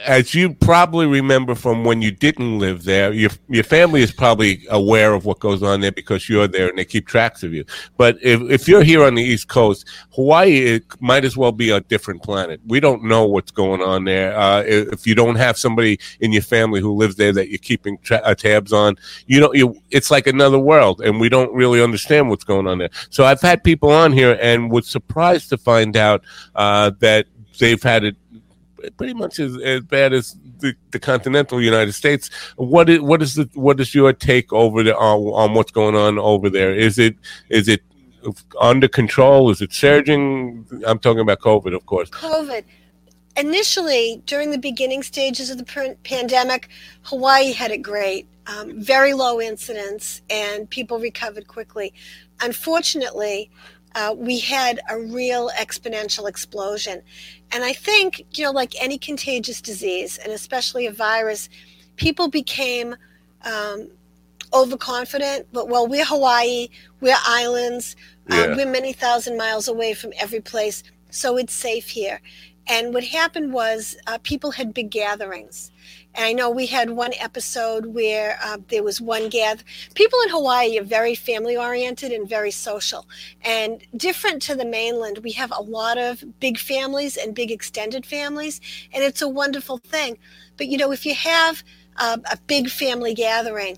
as 0.05 0.33
you 0.33 0.53
probably 0.53 1.05
remember 1.05 1.55
from 1.55 1.85
when 1.85 2.01
you 2.01 2.11
didn't 2.11 2.59
live 2.59 2.83
there, 2.83 3.13
your 3.13 3.29
your 3.47 3.63
family 3.63 4.01
is 4.01 4.11
probably 4.11 4.65
aware 4.69 5.13
of 5.13 5.25
what 5.25 5.39
goes 5.39 5.63
on 5.63 5.79
there 5.79 5.91
because 5.91 6.27
you're 6.27 6.47
there 6.47 6.67
and 6.67 6.77
they 6.77 6.85
keep 6.85 7.07
tracks 7.07 7.41
of 7.43 7.53
you. 7.53 7.63
But 7.95 8.17
if, 8.21 8.41
if 8.49 8.67
you're 8.67 8.83
here 8.83 9.03
on 9.03 9.15
the 9.15 9.23
East 9.23 9.47
Coast, 9.47 9.87
Hawaii 10.13 10.81
might 10.99 11.23
as 11.23 11.37
well 11.37 11.53
be 11.53 11.69
a 11.69 11.79
different 11.79 12.21
planet. 12.21 12.59
We 12.67 12.79
don't 12.81 13.03
know 13.03 13.25
what's 13.25 13.51
going 13.51 13.81
on 13.81 14.03
there. 14.03 14.37
Uh, 14.37 14.63
if 14.65 15.07
you 15.07 15.15
don't 15.15 15.35
have 15.35 15.57
somebody 15.57 15.99
in 16.19 16.33
your 16.33 16.41
family 16.41 16.81
who 16.81 16.93
lives 16.93 17.15
there 17.15 17.31
that 17.31 17.49
you're 17.49 17.57
keeping 17.57 17.97
tra- 17.99 18.21
uh, 18.23 18.35
tabs 18.35 18.73
on, 18.73 18.97
you 19.27 19.39
know, 19.39 19.53
you, 19.53 19.75
it's 19.89 20.11
like 20.11 20.27
another 20.27 20.59
world, 20.59 21.01
and 21.01 21.19
we 21.19 21.29
don't 21.29 21.53
really 21.53 21.81
understand 21.81 22.29
what's 22.29 22.43
going 22.43 22.67
on 22.67 22.77
there. 22.77 22.89
So 23.09 23.23
I've 23.23 23.41
had 23.41 23.63
people 23.63 23.89
on 23.89 24.11
here 24.11 24.37
and 24.41 24.69
was 24.69 24.87
surprised 24.87 25.49
to 25.49 25.57
find 25.57 25.95
out 25.95 26.23
uh, 26.55 26.91
that 26.99 27.27
they've 27.59 27.81
had 27.81 28.03
it 28.03 28.15
pretty 28.97 29.13
much 29.13 29.39
as, 29.39 29.57
as 29.57 29.81
bad 29.81 30.13
as 30.13 30.35
the, 30.59 30.73
the 30.91 30.99
continental 30.99 31.61
United 31.61 31.93
States. 31.93 32.29
What 32.55 32.89
is 32.89 32.99
what 32.99 33.21
is 33.21 33.35
the 33.35 33.49
what 33.53 33.79
is 33.79 33.93
your 33.93 34.13
take 34.13 34.51
over 34.53 34.83
the 34.83 34.95
on, 34.95 35.19
on 35.33 35.53
what's 35.53 35.71
going 35.71 35.95
on 35.95 36.19
over 36.19 36.49
there? 36.49 36.73
Is 36.73 36.99
it 36.99 37.15
is 37.49 37.67
it 37.67 37.81
under 38.59 38.87
control? 38.87 39.49
Is 39.49 39.61
it 39.61 39.73
surging? 39.73 40.65
I'm 40.85 40.99
talking 40.99 41.21
about 41.21 41.39
COVID, 41.39 41.75
of 41.75 41.85
course. 41.85 42.09
COVID. 42.09 42.63
Initially, 43.37 44.21
during 44.25 44.51
the 44.51 44.57
beginning 44.57 45.03
stages 45.03 45.49
of 45.49 45.57
the 45.57 45.95
pandemic, 46.03 46.69
Hawaii 47.03 47.53
had 47.53 47.71
it 47.71 47.81
great. 47.81 48.27
Um, 48.47 48.81
very 48.81 49.13
low 49.13 49.39
incidence, 49.39 50.21
and 50.29 50.69
people 50.69 50.99
recovered 50.99 51.47
quickly. 51.47 51.93
Unfortunately, 52.41 53.51
uh, 53.95 54.15
we 54.17 54.39
had 54.39 54.79
a 54.89 54.99
real 54.99 55.49
exponential 55.59 56.27
explosion. 56.27 57.01
And 57.51 57.63
I 57.63 57.73
think, 57.73 58.25
you 58.31 58.45
know, 58.45 58.51
like 58.51 58.73
any 58.81 58.97
contagious 58.97 59.61
disease, 59.61 60.17
and 60.17 60.31
especially 60.31 60.85
a 60.87 60.91
virus, 60.91 61.49
people 61.97 62.29
became 62.29 62.95
um, 63.43 63.89
overconfident. 64.53 65.47
But 65.51 65.67
well, 65.67 65.87
we're 65.87 66.05
Hawaii, 66.05 66.69
we're 67.01 67.15
islands, 67.25 67.95
um, 68.29 68.37
yeah. 68.37 68.55
we're 68.55 68.71
many 68.71 68.93
thousand 68.93 69.37
miles 69.37 69.67
away 69.67 69.93
from 69.93 70.13
every 70.19 70.39
place, 70.39 70.83
so 71.09 71.37
it's 71.37 71.53
safe 71.53 71.87
here. 71.87 72.21
And 72.67 72.93
what 72.93 73.03
happened 73.03 73.51
was 73.51 73.97
uh, 74.07 74.19
people 74.23 74.51
had 74.51 74.73
big 74.73 74.91
gatherings. 74.91 75.71
And 76.15 76.25
I 76.25 76.33
know 76.33 76.49
we 76.49 76.65
had 76.65 76.89
one 76.89 77.13
episode 77.19 77.85
where 77.87 78.37
uh, 78.43 78.57
there 78.67 78.83
was 78.83 78.99
one 78.99 79.29
gather. 79.29 79.63
People 79.95 80.19
in 80.23 80.29
Hawaii 80.29 80.77
are 80.77 80.83
very 80.83 81.15
family 81.15 81.55
oriented 81.55 82.11
and 82.11 82.27
very 82.27 82.51
social. 82.51 83.07
And 83.43 83.83
different 83.95 84.41
to 84.43 84.55
the 84.55 84.65
mainland, 84.65 85.19
we 85.19 85.31
have 85.33 85.51
a 85.55 85.61
lot 85.61 85.97
of 85.97 86.23
big 86.39 86.57
families 86.57 87.17
and 87.17 87.33
big 87.33 87.51
extended 87.51 88.05
families. 88.05 88.59
And 88.93 89.03
it's 89.03 89.21
a 89.21 89.27
wonderful 89.27 89.77
thing. 89.77 90.17
But, 90.57 90.67
you 90.67 90.77
know, 90.77 90.91
if 90.91 91.05
you 91.05 91.15
have 91.15 91.63
uh, 91.97 92.17
a 92.29 92.37
big 92.47 92.69
family 92.69 93.13
gathering, 93.13 93.77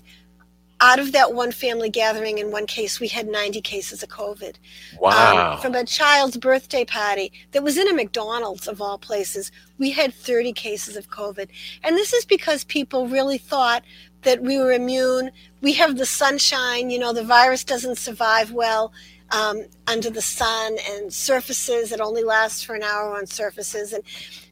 out 0.80 0.98
of 0.98 1.12
that 1.12 1.32
one 1.32 1.52
family 1.52 1.88
gathering, 1.88 2.38
in 2.38 2.50
one 2.50 2.66
case, 2.66 3.00
we 3.00 3.08
had 3.08 3.26
90 3.26 3.60
cases 3.60 4.02
of 4.02 4.08
COVID. 4.08 4.56
Wow. 5.00 5.54
Um, 5.54 5.60
from 5.60 5.74
a 5.74 5.84
child's 5.84 6.36
birthday 6.36 6.84
party 6.84 7.32
that 7.52 7.62
was 7.62 7.78
in 7.78 7.88
a 7.88 7.94
McDonald's, 7.94 8.66
of 8.66 8.80
all 8.80 8.98
places, 8.98 9.52
we 9.78 9.90
had 9.90 10.12
30 10.12 10.52
cases 10.52 10.96
of 10.96 11.08
COVID. 11.10 11.48
And 11.82 11.96
this 11.96 12.12
is 12.12 12.24
because 12.24 12.64
people 12.64 13.06
really 13.06 13.38
thought 13.38 13.84
that 14.22 14.42
we 14.42 14.58
were 14.58 14.72
immune. 14.72 15.30
We 15.60 15.74
have 15.74 15.96
the 15.96 16.06
sunshine, 16.06 16.90
you 16.90 16.98
know, 16.98 17.12
the 17.12 17.24
virus 17.24 17.64
doesn't 17.64 17.98
survive 17.98 18.52
well. 18.52 18.92
Um, 19.30 19.64
under 19.86 20.10
the 20.10 20.22
sun 20.22 20.76
and 20.90 21.12
surfaces 21.12 21.92
it 21.92 22.00
only 22.00 22.22
lasts 22.22 22.62
for 22.62 22.76
an 22.76 22.82
hour 22.82 23.16
on 23.16 23.26
surfaces 23.26 23.92
and 23.92 24.04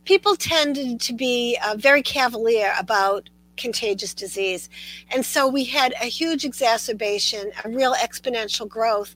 people 0.07 0.35
tended 0.35 0.99
to 1.03 1.13
be 1.13 1.59
uh, 1.65 1.77
very 1.79 2.03
cavalier 2.03 2.73
about 2.79 3.29
contagious 3.57 4.15
disease. 4.15 4.69
And 5.11 5.25
so 5.25 5.49
we 5.49 5.65
had 5.65 5.95
a 6.01 6.07
huge 6.07 6.45
exacerbation, 6.45 7.53
a 7.65 7.69
real 7.69 7.95
exponential 7.95 8.69
growth. 8.69 9.15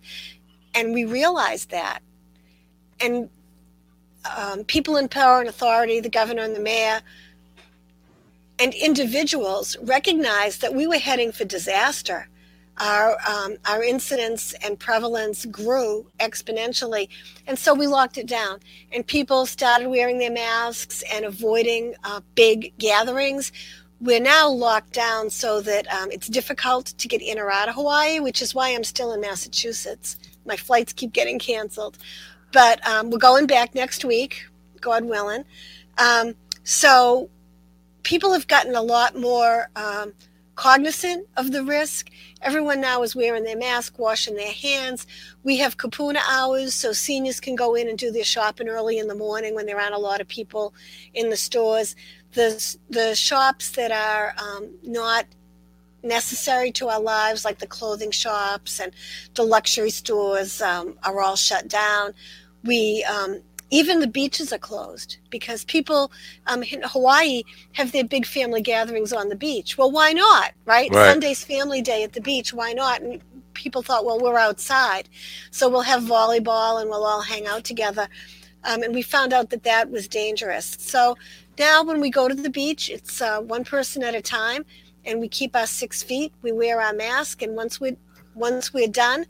And 0.75 0.93
we 0.93 1.05
realized 1.05 1.71
that. 1.71 2.01
And 3.01 3.31
um, 4.37 4.65
people 4.65 4.97
in 4.97 5.09
power 5.09 5.41
and 5.41 5.49
authority, 5.49 6.01
the 6.01 6.09
governor 6.09 6.43
and 6.43 6.55
the 6.55 6.61
mayor, 6.61 7.01
and 8.59 8.75
individuals 8.75 9.77
recognized 9.83 10.63
that 10.63 10.75
we 10.75 10.87
were 10.87 10.99
heading 10.99 11.33
for 11.33 11.45
disaster. 11.45 12.29
Our, 12.79 13.17
um, 13.27 13.57
our 13.67 13.83
incidence 13.83 14.55
and 14.65 14.79
prevalence 14.79 15.47
grew 15.47 16.07
exponentially. 16.21 17.09
And 17.47 17.59
so 17.59 17.75
we 17.75 17.87
locked 17.87 18.19
it 18.19 18.27
down. 18.27 18.61
And 18.93 19.07
people 19.07 19.47
started 19.47 19.89
wearing 19.89 20.19
their 20.19 20.31
masks 20.31 21.03
and 21.11 21.25
avoiding 21.25 21.95
uh, 22.05 22.21
big 22.35 22.77
gatherings 22.79 23.53
we're 24.01 24.21
now 24.21 24.49
locked 24.49 24.93
down 24.93 25.31
so 25.31 25.61
that 25.63 25.87
um, 25.93 26.11
it's 26.11 26.29
difficult 26.29 26.87
to 26.99 27.09
get 27.09 27.23
in 27.23 27.39
or 27.39 27.51
out 27.51 27.69
of 27.69 27.75
Hawaii, 27.75 28.21
which 28.21 28.43
is 28.43 28.55
why 28.55 28.71
I'm 28.71 28.85
still 28.85 29.13
in 29.13 29.21
Massachusetts. 29.21 30.17
My 30.45 30.57
flights 30.57 30.93
keep 30.93 31.13
getting 31.13 31.39
canceled. 31.39 31.97
But 32.53 32.87
um, 32.87 33.11
we're 33.11 33.19
going 33.19 33.47
back 33.47 33.75
next 33.75 34.05
week, 34.05 34.47
God 34.81 35.05
willing. 35.05 35.45
Um, 35.99 36.35
so 36.63 37.31
people 38.03 38.33
have 38.33 38.47
gotten 38.47 38.75
a 38.75 38.83
lot 38.83 39.19
more 39.19 39.71
um, 39.77 40.13
cognizant 40.55 41.27
of 41.37 41.53
the 41.53 41.65
risk. 41.65 42.11
Everyone 42.43 42.81
now 42.81 43.03
is 43.03 43.17
wearing 43.17 43.45
their 43.45 43.57
mask, 43.57 43.99
washing 43.99 44.37
their 44.37 44.53
hands. 44.53 45.07
We 45.43 45.57
have 45.59 45.77
kapuna 45.77 46.21
hours, 46.31 46.75
so 46.75 46.93
seniors 46.93 47.41
can 47.41 47.55
go 47.55 47.75
in 47.75 47.89
and 47.89 47.99
do 47.99 48.11
their 48.11 48.25
shopping 48.25 48.69
early 48.69 48.99
in 48.99 49.09
the 49.09 49.15
morning 49.15 49.55
when 49.55 49.67
there 49.67 49.81
aren't 49.81 49.95
a 49.95 49.99
lot 49.99 50.21
of 50.21 50.29
people 50.29 50.75
in 51.15 51.31
the 51.31 51.37
stores 51.37 51.97
the 52.37 52.77
the 52.91 53.15
shops 53.17 53.71
that 53.71 53.91
are 53.91 54.35
um, 54.39 54.69
not 54.85 55.25
necessary 56.03 56.71
to 56.71 56.89
our 56.89 57.01
lives, 57.01 57.45
like 57.45 57.59
the 57.59 57.67
clothing 57.67 58.13
shops 58.13 58.79
and 58.79 58.93
the 59.35 59.43
luxury 59.43 59.91
stores, 59.91 60.63
um, 60.63 60.95
are 61.03 61.21
all 61.21 61.35
shut 61.35 61.67
down. 61.67 62.13
We 62.63 63.05
um, 63.05 63.41
even 63.71 63.99
the 64.01 64.07
beaches 64.07 64.53
are 64.53 64.59
closed 64.59 65.17
because 65.31 65.65
people 65.65 66.13
um, 66.47 66.63
in 66.63 66.83
Hawaii 66.83 67.43
have 67.73 67.91
their 67.91 68.05
big 68.05 68.27
family 68.27 68.61
gatherings 68.61 69.13
on 69.13 69.29
the 69.29 69.35
beach. 69.35 69.77
Well, 69.77 69.91
why 69.91 70.13
not, 70.13 70.53
right? 70.67 70.91
right? 70.93 71.11
Sunday's 71.11 71.43
family 71.43 71.83
day 71.83 72.05
at 72.05 72.13
the 72.13 72.21
beach. 72.21 72.53
Why 72.53 72.73
not? 72.75 73.01
And 73.01 73.21
people 73.55 73.83
thought, 73.83 74.05
well, 74.05 74.21
we're 74.21 74.39
outside, 74.39 75.09
so 75.51 75.69
we'll 75.69 75.81
have 75.81 76.03
volleyball 76.03 76.81
and 76.81 76.91
we'll 76.91 77.07
all 77.07 77.23
hang 77.23 77.47
out 77.47 77.65
together. 77.65 78.09
Um, 78.63 78.83
and 78.83 78.95
we 78.95 79.03
found 79.03 79.33
out 79.33 79.51
that 79.51 79.63
that 79.63 79.91
was 79.91 80.07
dangerous. 80.09 80.77
So 80.79 81.17
now 81.59 81.83
when 81.83 82.01
we 82.01 82.11
go 82.11 82.29
to 82.29 82.35
the 82.35 82.51
beach, 82.51 82.91
it's 82.91 83.21
uh, 83.21 83.41
one 83.41 83.65
person 83.65 84.03
at 84.03 84.15
a 84.15 84.23
time, 84.23 84.65
and 85.05 85.21
we 85.21 85.29
keep 85.29 85.55
our 85.57 85.67
six 85.67 86.03
feet. 86.03 86.33
We 86.43 86.53
wear 86.53 86.81
our 86.81 86.93
mask, 86.93 87.43
and 87.43 87.55
once 87.55 87.81
we 87.81 87.97
once 88.35 88.75
we're 88.75 88.89
done, 88.89 89.27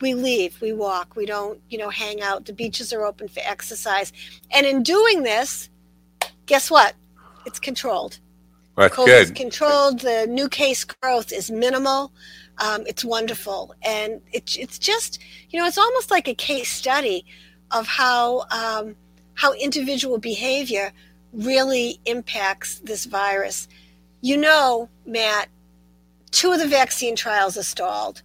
we 0.00 0.14
leave. 0.14 0.60
We 0.60 0.72
walk. 0.72 1.16
We 1.16 1.26
don't, 1.26 1.60
you 1.68 1.78
know, 1.78 1.90
hang 1.90 2.22
out. 2.22 2.46
The 2.46 2.52
beaches 2.52 2.92
are 2.92 3.04
open 3.04 3.28
for 3.28 3.40
exercise, 3.44 4.12
and 4.50 4.66
in 4.66 4.82
doing 4.82 5.22
this, 5.22 5.68
guess 6.46 6.70
what? 6.70 6.94
It's 7.46 7.58
controlled. 7.58 8.18
That's 8.76 8.94
COVID 8.94 9.06
good. 9.06 9.22
is 9.22 9.30
controlled. 9.32 10.00
The 10.00 10.26
new 10.28 10.48
case 10.48 10.84
growth 10.84 11.32
is 11.32 11.50
minimal. 11.50 12.12
Um, 12.58 12.84
it's 12.86 13.04
wonderful, 13.04 13.74
and 13.82 14.20
it's 14.32 14.56
it's 14.56 14.78
just 14.78 15.20
you 15.50 15.58
know 15.60 15.66
it's 15.66 15.78
almost 15.78 16.10
like 16.10 16.28
a 16.28 16.34
case 16.34 16.70
study 16.70 17.24
of 17.70 17.86
how 17.86 18.46
um, 18.50 18.96
how 19.34 19.52
individual 19.52 20.18
behavior 20.18 20.92
really 21.32 22.00
impacts 22.04 22.80
this 22.80 23.04
virus. 23.04 23.68
You 24.20 24.36
know, 24.36 24.88
Matt, 25.06 25.48
two 26.30 26.52
of 26.52 26.58
the 26.58 26.66
vaccine 26.68 27.16
trials 27.16 27.56
are 27.56 27.62
stalled. 27.62 28.22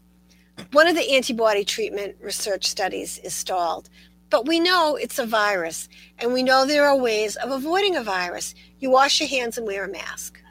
One 0.71 0.87
of 0.87 0.95
the 0.95 1.15
antibody 1.15 1.65
treatment 1.65 2.15
research 2.21 2.65
studies 2.65 3.19
is 3.19 3.33
stalled. 3.33 3.89
But 4.29 4.47
we 4.47 4.59
know 4.59 4.95
it's 4.95 5.19
a 5.19 5.27
virus, 5.27 5.87
and 6.17 6.33
we 6.33 6.41
know 6.41 6.65
there 6.65 6.87
are 6.87 6.97
ways 6.97 7.35
of 7.35 7.51
avoiding 7.51 7.95
a 7.95 8.03
virus. 8.03 8.55
You 8.79 8.89
wash 8.89 9.19
your 9.19 9.29
hands 9.29 9.59
and 9.59 9.67
wear 9.67 9.85
a 9.85 9.91
mask. 9.91 10.41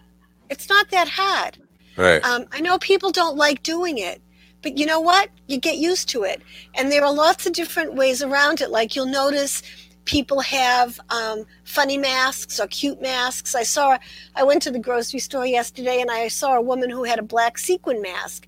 It's 0.51 0.69
not 0.69 0.91
that 0.91 1.09
hard. 1.09 1.59
Right. 1.97 2.25
Um, 2.25 2.47
I 2.53 2.61
know 2.61 2.79
people 2.79 3.11
don't 3.11 3.37
like 3.37 3.63
doing 3.65 3.99
it, 3.99 4.23
but 4.63 4.79
you 4.79 4.87
know 4.87 5.01
what? 5.01 5.31
You 5.49 5.59
get 5.59 5.79
used 5.79 6.09
to 6.11 6.23
it. 6.23 6.43
And 6.75 6.93
there 6.93 7.05
are 7.05 7.13
lots 7.13 7.47
of 7.47 7.53
different 7.53 7.95
ways 7.95 8.23
around 8.23 8.61
it. 8.61 8.71
Like 8.71 8.95
you'll 8.95 9.07
notice 9.07 9.63
people 10.05 10.41
have 10.41 10.99
um, 11.11 11.45
funny 11.65 11.99
masks 11.99 12.59
or 12.59 12.67
cute 12.67 13.01
masks. 13.01 13.55
I 13.55 13.63
saw, 13.63 13.99
I 14.35 14.43
went 14.43 14.63
to 14.63 14.71
the 14.71 14.79
grocery 14.79 15.21
store 15.21 15.47
yesterday 15.47 16.01
and 16.01 16.11
I 16.11 16.29
saw 16.29 16.57
a 16.57 16.61
woman 16.61 16.91
who 16.91 17.05
had 17.05 17.19
a 17.19 17.23
black 17.23 17.59
sequin 17.59 18.03
mask. 18.03 18.47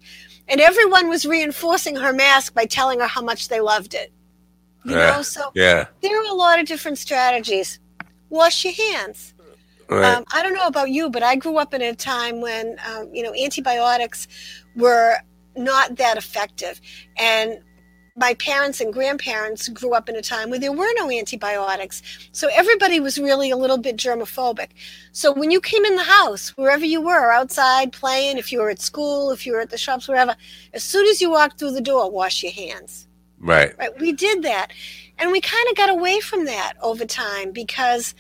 And 0.49 0.61
everyone 0.61 1.09
was 1.09 1.25
reinforcing 1.25 1.97
her 1.97 2.13
mask 2.13 2.55
by 2.55 2.67
telling 2.67 3.01
her 3.01 3.07
how 3.07 3.23
much 3.23 3.49
they 3.49 3.61
loved 3.61 3.95
it. 3.95 4.13
You 4.85 4.97
Yeah. 4.97 5.17
know, 5.17 5.23
so 5.23 5.51
yeah. 5.55 5.87
there 6.03 6.21
are 6.21 6.31
a 6.31 6.35
lot 6.35 6.59
of 6.59 6.67
different 6.67 6.99
strategies. 6.99 7.79
Wash 8.29 8.65
your 8.65 8.75
hands. 8.75 9.33
Right. 9.89 10.05
Um, 10.05 10.25
I 10.33 10.43
don't 10.43 10.55
know 10.55 10.67
about 10.67 10.91
you, 10.91 11.11
but 11.11 11.23
I 11.23 11.37
grew 11.37 11.59
up 11.59 11.75
in 11.75 11.83
a 11.83 11.95
time 11.95 12.41
when 12.41 12.77
um, 12.89 13.09
you 13.13 13.23
know 13.23 13.35
antibiotics 13.35 14.27
were 14.75 15.17
not 15.57 15.97
that 15.97 16.17
effective, 16.17 16.81
and 17.19 17.59
my 18.17 18.35
parents 18.35 18.81
and 18.81 18.93
grandparents 18.93 19.69
grew 19.69 19.93
up 19.93 20.09
in 20.09 20.15
a 20.15 20.23
time 20.23 20.49
where 20.49 20.59
there 20.59 20.73
were 20.73 20.91
no 20.97 21.11
antibiotics, 21.11 22.01
so 22.31 22.49
everybody 22.53 23.01
was 23.01 23.19
really 23.19 23.51
a 23.51 23.57
little 23.57 23.79
bit 23.79 23.97
germophobic. 23.97 24.69
So 25.13 25.33
when 25.33 25.51
you 25.51 25.61
came 25.61 25.85
in 25.85 25.97
the 25.97 26.05
house, 26.05 26.51
wherever 26.51 26.85
you 26.85 27.01
were, 27.01 27.33
outside 27.33 27.93
playing, 27.93 28.39
if 28.39 28.53
you 28.53 28.61
were 28.61 28.71
at 28.71 28.81
school, 28.81 29.33
if 29.33 29.45
you 29.45 29.53
were 29.53 29.61
at 29.61 29.71
the 29.71 29.79
shops, 29.79 30.07
wherever, 30.07 30.37
as 30.73 30.85
soon 30.85 31.07
as 31.09 31.21
you 31.21 31.31
walked 31.31 31.59
through 31.59 31.73
the 31.73 31.81
door, 31.81 32.11
wash 32.11 32.43
your 32.43 32.53
hands. 32.53 33.09
Right. 33.41 33.77
right 33.79 33.99
we 34.01 34.13
did 34.13 34.43
that. 34.45 34.69
And 35.19 35.33
we 35.33 35.41
kind 35.41 35.69
of 35.71 35.77
got 35.77 35.91
away 35.91 36.21
from 36.21 36.45
that 36.45 36.75
over 36.83 37.05
time 37.05 37.51
because 37.51 38.15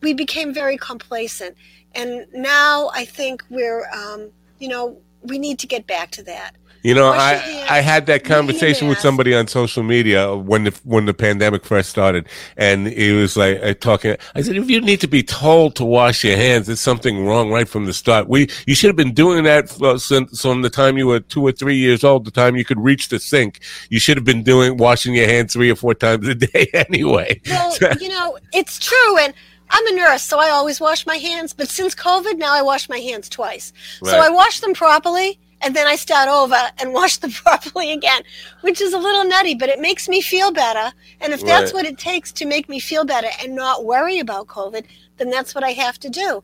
we 0.00 0.14
became 0.14 0.52
very 0.54 0.76
complacent. 0.76 1.56
And 1.94 2.26
now 2.32 2.90
i 2.94 3.04
think 3.04 3.44
we're 3.50 3.86
um, 3.90 4.30
you 4.58 4.68
know 4.68 4.96
we 5.22 5.38
need 5.38 5.58
to 5.58 5.66
get 5.66 5.86
back 5.86 6.10
to 6.12 6.22
that 6.22 6.56
You 6.82 6.94
know, 6.94 7.08
I 7.08 7.64
I 7.68 7.80
had 7.80 8.06
that 8.06 8.24
conversation 8.24 8.88
with 8.88 8.98
somebody 8.98 9.34
on 9.34 9.46
social 9.46 9.82
media 9.82 10.34
when 10.34 10.64
the 10.64 10.80
when 10.84 11.06
the 11.06 11.14
pandemic 11.14 11.64
first 11.64 11.90
started, 11.90 12.28
and 12.56 12.88
he 12.88 13.12
was 13.12 13.36
like 13.36 13.62
uh, 13.62 13.74
talking. 13.74 14.16
I 14.34 14.42
said, 14.42 14.56
if 14.56 14.68
you 14.68 14.80
need 14.80 15.00
to 15.00 15.06
be 15.06 15.22
told 15.22 15.76
to 15.76 15.84
wash 15.84 16.24
your 16.24 16.36
hands, 16.36 16.66
there's 16.66 16.80
something 16.80 17.24
wrong 17.24 17.50
right 17.50 17.68
from 17.68 17.86
the 17.86 17.92
start. 17.94 18.28
We 18.28 18.48
you 18.66 18.74
should 18.74 18.88
have 18.88 18.96
been 18.96 19.14
doing 19.14 19.44
that 19.44 19.70
since 20.00 20.42
from 20.42 20.62
the 20.62 20.70
time 20.70 20.98
you 20.98 21.06
were 21.06 21.20
two 21.20 21.42
or 21.46 21.52
three 21.52 21.76
years 21.76 22.02
old, 22.02 22.24
the 22.24 22.30
time 22.30 22.56
you 22.56 22.64
could 22.64 22.80
reach 22.80 23.08
the 23.08 23.20
sink. 23.20 23.60
You 23.88 24.00
should 24.00 24.16
have 24.16 24.24
been 24.24 24.42
doing 24.42 24.76
washing 24.76 25.14
your 25.14 25.28
hands 25.28 25.52
three 25.52 25.70
or 25.70 25.76
four 25.76 25.94
times 25.94 26.26
a 26.26 26.34
day 26.46 26.68
anyway. 26.74 27.40
well 27.48 27.76
you 28.00 28.08
know 28.08 28.38
it's 28.52 28.78
true 28.78 29.18
and 29.18 29.34
i'm 29.70 29.86
a 29.86 29.92
nurse 29.92 30.22
so 30.22 30.38
i 30.38 30.48
always 30.50 30.80
wash 30.80 31.06
my 31.06 31.16
hands 31.16 31.52
but 31.52 31.68
since 31.68 31.94
covid 31.94 32.38
now 32.38 32.52
i 32.52 32.62
wash 32.62 32.88
my 32.88 32.98
hands 32.98 33.28
twice 33.28 33.72
so 34.02 34.18
i 34.18 34.28
wash 34.28 34.60
them 34.60 34.74
properly 34.74 35.38
and 35.62 35.74
then 35.76 35.86
i 35.86 35.96
start 35.96 36.28
over 36.28 36.58
and 36.78 36.92
wash 36.92 37.16
them 37.18 37.30
properly 37.44 37.92
again 37.92 38.22
which 38.62 38.80
is 38.80 38.92
a 38.92 38.98
little 38.98 39.24
nutty 39.24 39.54
but 39.54 39.68
it 39.68 39.80
makes 39.80 40.08
me 40.08 40.20
feel 40.20 40.52
better 40.52 40.92
and 41.20 41.32
if 41.32 41.44
that's 41.44 41.72
what 41.72 41.86
it 41.86 41.98
takes 41.98 42.32
to 42.32 42.44
make 42.46 42.68
me 42.68 42.78
feel 42.78 43.04
better 43.04 43.28
and 43.40 43.54
not 43.54 43.84
worry 43.84 44.18
about 44.18 44.46
covid 44.46 44.84
then 45.16 45.30
that's 45.30 45.54
what 45.54 45.64
i 45.64 45.70
have 45.70 45.98
to 45.98 46.08
do 46.08 46.42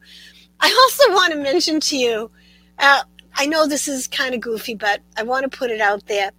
i 0.60 0.68
also 0.68 1.12
want 1.14 1.32
to 1.32 1.38
mention 1.38 1.80
to 1.80 1.96
you 1.96 2.30
uh, 2.78 3.02
i 3.34 3.46
know 3.46 3.66
this 3.66 3.88
is 3.88 4.06
kind 4.08 4.34
of 4.34 4.40
goofy 4.40 4.74
but 4.74 5.00
i 5.16 5.22
want 5.22 5.50
to 5.50 5.58
put 5.58 5.70
it 5.70 5.80
out 5.80 6.06
there 6.06 6.30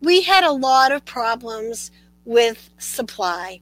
we 0.00 0.22
had 0.22 0.44
a 0.44 0.52
lot 0.52 0.92
of 0.92 1.04
problems 1.04 1.90
with 2.24 2.70
supply 2.78 3.60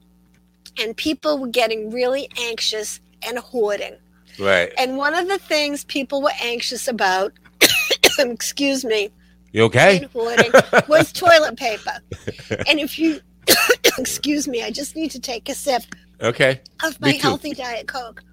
and 0.79 0.95
people 0.95 1.37
were 1.39 1.47
getting 1.47 1.91
really 1.91 2.29
anxious 2.37 2.99
and 3.27 3.37
hoarding. 3.39 3.95
right. 4.39 4.71
And 4.77 4.97
one 4.97 5.13
of 5.13 5.27
the 5.27 5.39
things 5.39 5.83
people 5.85 6.21
were 6.21 6.31
anxious 6.41 6.87
about, 6.87 7.33
excuse 8.19 8.85
me, 8.85 9.09
You 9.51 9.63
okay? 9.63 10.07
was 10.87 11.11
toilet 11.11 11.57
paper. 11.57 11.99
And 12.67 12.79
if 12.79 12.97
you, 12.99 13.19
excuse 13.97 14.47
me, 14.47 14.63
I 14.63 14.71
just 14.71 14.95
need 14.95 15.11
to 15.11 15.19
take 15.19 15.49
a 15.49 15.55
sip 15.55 15.83
Okay. 16.21 16.61
of 16.83 16.99
my 16.99 17.11
healthy 17.11 17.53
Diet 17.53 17.87
Coke. 17.87 18.23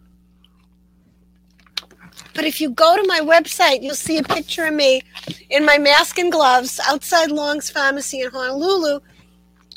But 2.35 2.45
if 2.45 2.61
you 2.61 2.71
go 2.71 2.97
to 2.97 3.07
my 3.07 3.21
website, 3.21 3.83
you'll 3.83 3.95
see 3.95 4.19
a 4.19 4.23
picture 4.23 4.67
of 4.67 4.75
me 4.75 5.03
in 5.51 5.65
my 5.65 5.79
mask 5.79 6.19
and 6.19 6.33
gloves 6.33 6.81
outside 6.89 7.31
Long's 7.31 7.71
Pharmacy 7.71 8.21
in 8.23 8.31
Honolulu 8.31 9.01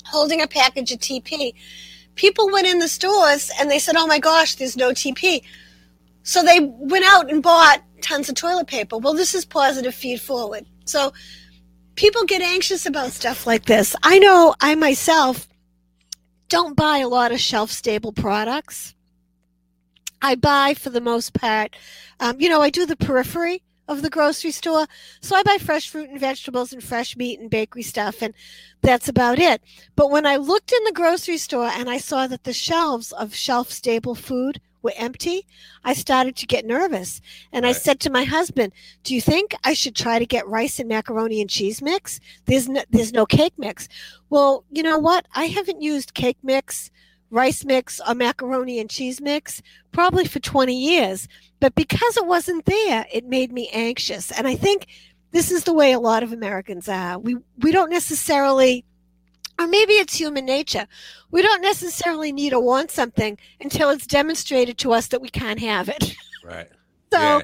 holding 0.06 0.42
a 0.42 0.48
package 0.48 0.92
of 0.92 1.00
TP. 1.00 1.54
People 2.16 2.50
went 2.50 2.66
in 2.66 2.80
the 2.80 2.88
stores 2.88 3.52
and 3.60 3.70
they 3.70 3.78
said, 3.80 3.96
oh 3.96 4.08
my 4.08 4.20
gosh, 4.20 4.56
there's 4.56 4.78
no 4.78 4.92
TP. 4.92 5.44
So 6.24 6.44
they 6.44 6.60
went 6.62 7.06
out 7.06 7.30
and 7.30 7.44
bought 7.44 7.84
tons 8.02 8.30
of 8.30 8.36
toilet 8.36 8.68
paper. 8.68 8.98
Well, 8.98 9.14
this 9.14 9.34
is 9.34 9.46
positive 9.46 9.94
feed 9.94 10.22
forward. 10.22 10.66
So 10.86 11.14
people 11.96 12.24
get 12.26 12.42
anxious 12.42 12.86
about 12.86 13.12
stuff 13.12 13.46
like 13.46 13.66
this. 13.66 13.96
I 14.04 14.20
know 14.20 14.56
I 14.62 14.76
myself 14.76 15.48
don't 16.50 16.76
buy 16.76 17.00
a 17.00 17.08
lot 17.08 17.32
of 17.32 17.40
shelf 17.40 17.72
stable 17.72 18.14
products. 18.14 18.94
I 20.22 20.36
buy 20.36 20.74
for 20.74 20.90
the 20.90 21.02
most 21.02 21.34
part, 21.34 21.76
um, 22.20 22.40
you 22.40 22.50
know, 22.50 22.62
I 22.62 22.70
do 22.70 22.86
the 22.86 22.96
periphery 22.96 23.62
of 23.88 24.02
the 24.02 24.10
grocery 24.10 24.52
store. 24.52 24.88
So 25.22 25.36
I 25.36 25.44
buy 25.44 25.58
fresh 25.60 25.90
fruit 25.90 26.10
and 26.10 26.20
vegetables 26.20 26.74
and 26.74 26.84
fresh 26.84 27.16
meat 27.16 27.40
and 27.40 27.50
bakery 27.50 27.84
stuff, 27.84 28.22
and 28.22 28.34
that's 28.82 29.08
about 29.08 29.40
it. 29.40 29.62
But 29.96 30.12
when 30.12 30.26
I 30.26 30.38
looked 30.38 30.72
in 30.72 30.84
the 30.84 30.92
grocery 30.92 31.38
store 31.38 31.68
and 31.68 31.90
I 31.90 31.98
saw 31.98 32.28
that 32.28 32.44
the 32.44 32.54
shelves 32.54 33.12
of 33.12 33.36
shelf 33.36 33.72
stable 33.72 34.16
food 34.16 34.60
were 34.88 34.94
empty, 34.96 35.46
I 35.84 35.94
started 35.94 36.36
to 36.38 36.46
get 36.46 36.66
nervous. 36.66 37.22
And 37.52 37.66
I 37.66 37.74
said 37.74 38.00
to 38.00 38.10
my 38.10 38.24
husband, 38.24 38.72
Do 39.04 39.14
you 39.14 39.22
think 39.22 39.54
I 39.64 39.74
should 39.74 39.96
try 39.96 40.18
to 40.18 40.26
get 40.26 40.48
rice 40.48 40.80
and 40.80 40.88
macaroni 40.88 41.42
and 41.42 41.50
cheese 41.50 41.82
mix? 41.82 42.20
There's 42.46 42.70
no, 42.70 42.82
there's 42.90 43.12
no 43.12 43.26
cake 43.26 43.54
mix. 43.58 43.90
Well, 44.30 44.64
you 44.72 44.82
know 44.82 44.98
what? 44.98 45.28
I 45.36 45.46
haven't 45.46 45.82
used 45.82 46.14
cake 46.14 46.38
mix, 46.42 46.90
rice 47.30 47.66
mix, 47.66 48.00
or 48.08 48.16
macaroni 48.16 48.80
and 48.80 48.90
cheese 48.90 49.20
mix 49.20 49.62
probably 49.92 50.26
for 50.26 50.40
20 50.40 50.74
years. 50.74 51.28
But 51.60 51.76
because 51.76 52.16
it 52.16 52.26
wasn't 52.26 52.66
there, 52.66 53.06
it 53.12 53.26
made 53.26 53.52
me 53.52 53.70
anxious. 53.74 54.32
And 54.32 54.48
I 54.48 54.56
think 54.56 54.88
this 55.32 55.52
is 55.52 55.66
the 55.66 55.74
way 55.74 55.92
a 55.92 56.00
lot 56.00 56.24
of 56.24 56.32
Americans 56.32 56.88
are. 56.88 57.20
We 57.20 57.36
we 57.60 57.72
don't 57.72 57.90
necessarily 57.90 58.86
or 59.60 59.68
maybe 59.68 59.94
it's 59.94 60.16
human 60.16 60.46
nature. 60.46 60.88
We 61.32 61.42
don't 61.42 61.62
necessarily 61.62 62.32
need 62.32 62.54
or 62.54 62.62
want 62.64 62.92
something 62.92 63.38
until 63.60 63.90
it's 63.90 64.08
demonstrated 64.08 64.78
to 64.80 64.94
us 64.94 65.08
that 65.08 65.22
we 65.22 65.30
can't 65.30 65.60
have 65.60 65.90
it. 65.90 66.16
Right. 66.44 66.70
So 67.12 67.20
Yeah. 67.20 67.42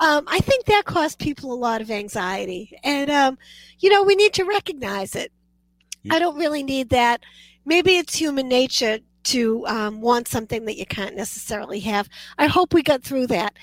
um, 0.00 0.24
I 0.26 0.40
think 0.40 0.66
that 0.66 0.84
caused 0.84 1.18
people 1.18 1.54
a 1.54 1.56
lot 1.56 1.80
of 1.80 1.90
anxiety. 1.90 2.78
And, 2.84 3.10
um, 3.10 3.38
you 3.78 3.88
know, 3.88 4.02
we 4.02 4.14
need 4.14 4.34
to 4.34 4.44
recognize 4.44 5.14
it. 5.16 5.32
You- 6.02 6.14
I 6.14 6.18
don't 6.18 6.36
really 6.36 6.62
need 6.62 6.90
that. 6.90 7.22
Maybe 7.64 7.96
it's 7.96 8.14
human 8.14 8.48
nature 8.48 8.98
to 9.24 9.66
um, 9.68 10.02
want 10.02 10.28
something 10.28 10.66
that 10.66 10.76
you 10.76 10.84
can't 10.84 11.16
necessarily 11.16 11.80
have. 11.80 12.10
I 12.36 12.46
hope 12.46 12.74
we 12.74 12.82
got 12.82 13.02
through 13.02 13.28
that. 13.28 13.54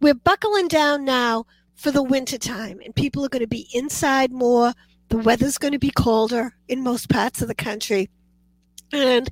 We're 0.00 0.14
buckling 0.14 0.68
down 0.68 1.04
now 1.04 1.44
for 1.74 1.90
the 1.90 2.02
winter 2.02 2.38
time, 2.38 2.80
and 2.82 2.94
people 2.94 3.24
are 3.24 3.28
going 3.28 3.42
to 3.42 3.46
be 3.48 3.68
inside 3.74 4.32
more. 4.32 4.72
The 5.08 5.18
weather's 5.18 5.58
going 5.58 5.72
to 5.72 5.78
be 5.78 5.90
colder 5.90 6.54
in 6.68 6.82
most 6.82 7.08
parts 7.08 7.40
of 7.42 7.48
the 7.48 7.54
country. 7.54 8.10
And 8.92 9.30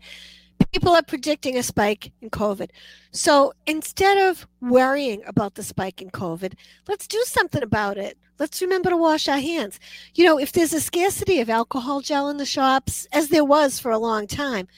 people 0.73 0.95
are 0.95 1.03
predicting 1.03 1.57
a 1.57 1.63
spike 1.63 2.13
in 2.21 2.31
COVID. 2.31 2.71
So 3.13 3.53
instead 3.67 4.17
of 4.29 4.47
worrying 4.61 5.23
about 5.27 5.55
the 5.55 5.63
spike 5.63 6.01
in 6.01 6.11
COVID, 6.11 6.55
let's 6.89 7.07
do 7.07 7.23
something 7.27 7.63
about 7.63 7.99
it. 7.99 8.17
Let's 8.39 8.61
remember 8.61 8.91
to 8.91 8.97
wash 8.97 9.29
our 9.29 9.39
hands. 9.39 9.81
You 10.15 10.25
know, 10.25 10.39
if 10.39 10.53
there's 10.53 10.73
a 10.73 10.81
scarcity 10.81 11.41
of 11.41 11.49
alcohol 11.51 12.01
gel 12.01 12.29
in 12.29 12.37
the 12.37 12.47
shops, 12.47 13.07
as 13.13 13.29
there 13.29 13.45
was 13.45 13.79
for 13.79 13.91
a 13.91 13.99
long 13.99 14.27
time, 14.27 14.69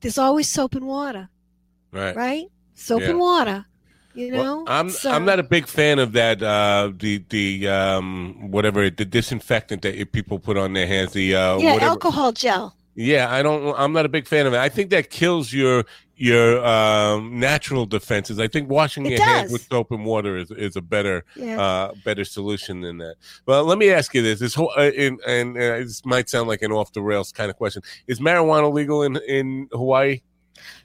there's 0.00 0.18
always 0.18 0.48
soap 0.48 0.74
and 0.74 0.86
water. 0.86 1.28
Right. 1.90 2.14
Right? 2.16 2.46
Soap 2.74 3.02
Yeah. 3.02 3.10
and 3.10 3.18
water. 3.18 3.66
You 4.14 4.30
know? 4.30 4.38
Well, 4.42 4.64
I'm 4.66 4.90
So- 4.90 5.10
I'm 5.10 5.24
not 5.24 5.38
a 5.38 5.42
big 5.42 5.66
fan 5.66 5.98
of 5.98 6.12
that. 6.12 6.42
Uh, 6.42 6.92
the 6.96 7.24
the 7.30 7.68
um, 7.68 8.50
whatever 8.50 8.88
the 8.90 9.04
disinfectant 9.04 9.82
that 9.82 10.12
people 10.12 10.38
put 10.38 10.56
on 10.56 10.72
their 10.74 10.86
hands. 10.86 11.12
The 11.12 11.34
uh, 11.34 11.58
yeah, 11.58 11.72
whatever. 11.74 11.90
alcohol 11.90 12.32
gel. 12.32 12.74
Yeah, 12.94 13.32
I 13.32 13.42
don't. 13.42 13.74
I'm 13.78 13.92
not 13.94 14.04
a 14.04 14.08
big 14.10 14.26
fan 14.26 14.46
of 14.46 14.52
it. 14.52 14.58
I 14.58 14.68
think 14.68 14.90
that 14.90 15.08
kills 15.10 15.52
your 15.52 15.84
your 16.14 16.62
um, 16.64 17.40
natural 17.40 17.86
defenses. 17.86 18.38
I 18.38 18.48
think 18.48 18.68
washing 18.68 19.06
It 19.06 19.12
your 19.12 19.22
hands 19.22 19.50
with 19.50 19.66
soap 19.66 19.90
and 19.92 20.04
water 20.04 20.36
is 20.36 20.50
is 20.50 20.76
a 20.76 20.82
better 20.82 21.24
Yeah. 21.34 21.58
uh, 21.60 21.92
better 22.04 22.24
solution 22.24 22.82
than 22.82 22.98
that. 22.98 23.14
Well, 23.46 23.64
let 23.64 23.78
me 23.78 23.90
ask 23.90 24.12
you 24.14 24.20
this: 24.20 24.40
this 24.40 24.54
whole 24.54 24.72
uh, 24.76 24.90
in, 24.94 25.18
and 25.26 25.56
uh, 25.56 25.78
this 25.78 26.04
might 26.04 26.28
sound 26.28 26.48
like 26.48 26.60
an 26.60 26.70
off 26.70 26.92
the 26.92 27.00
rails 27.00 27.32
kind 27.32 27.50
of 27.50 27.56
question. 27.56 27.82
Is 28.06 28.20
marijuana 28.20 28.70
legal 28.70 29.02
in 29.02 29.16
in 29.26 29.68
Hawaii? 29.72 30.20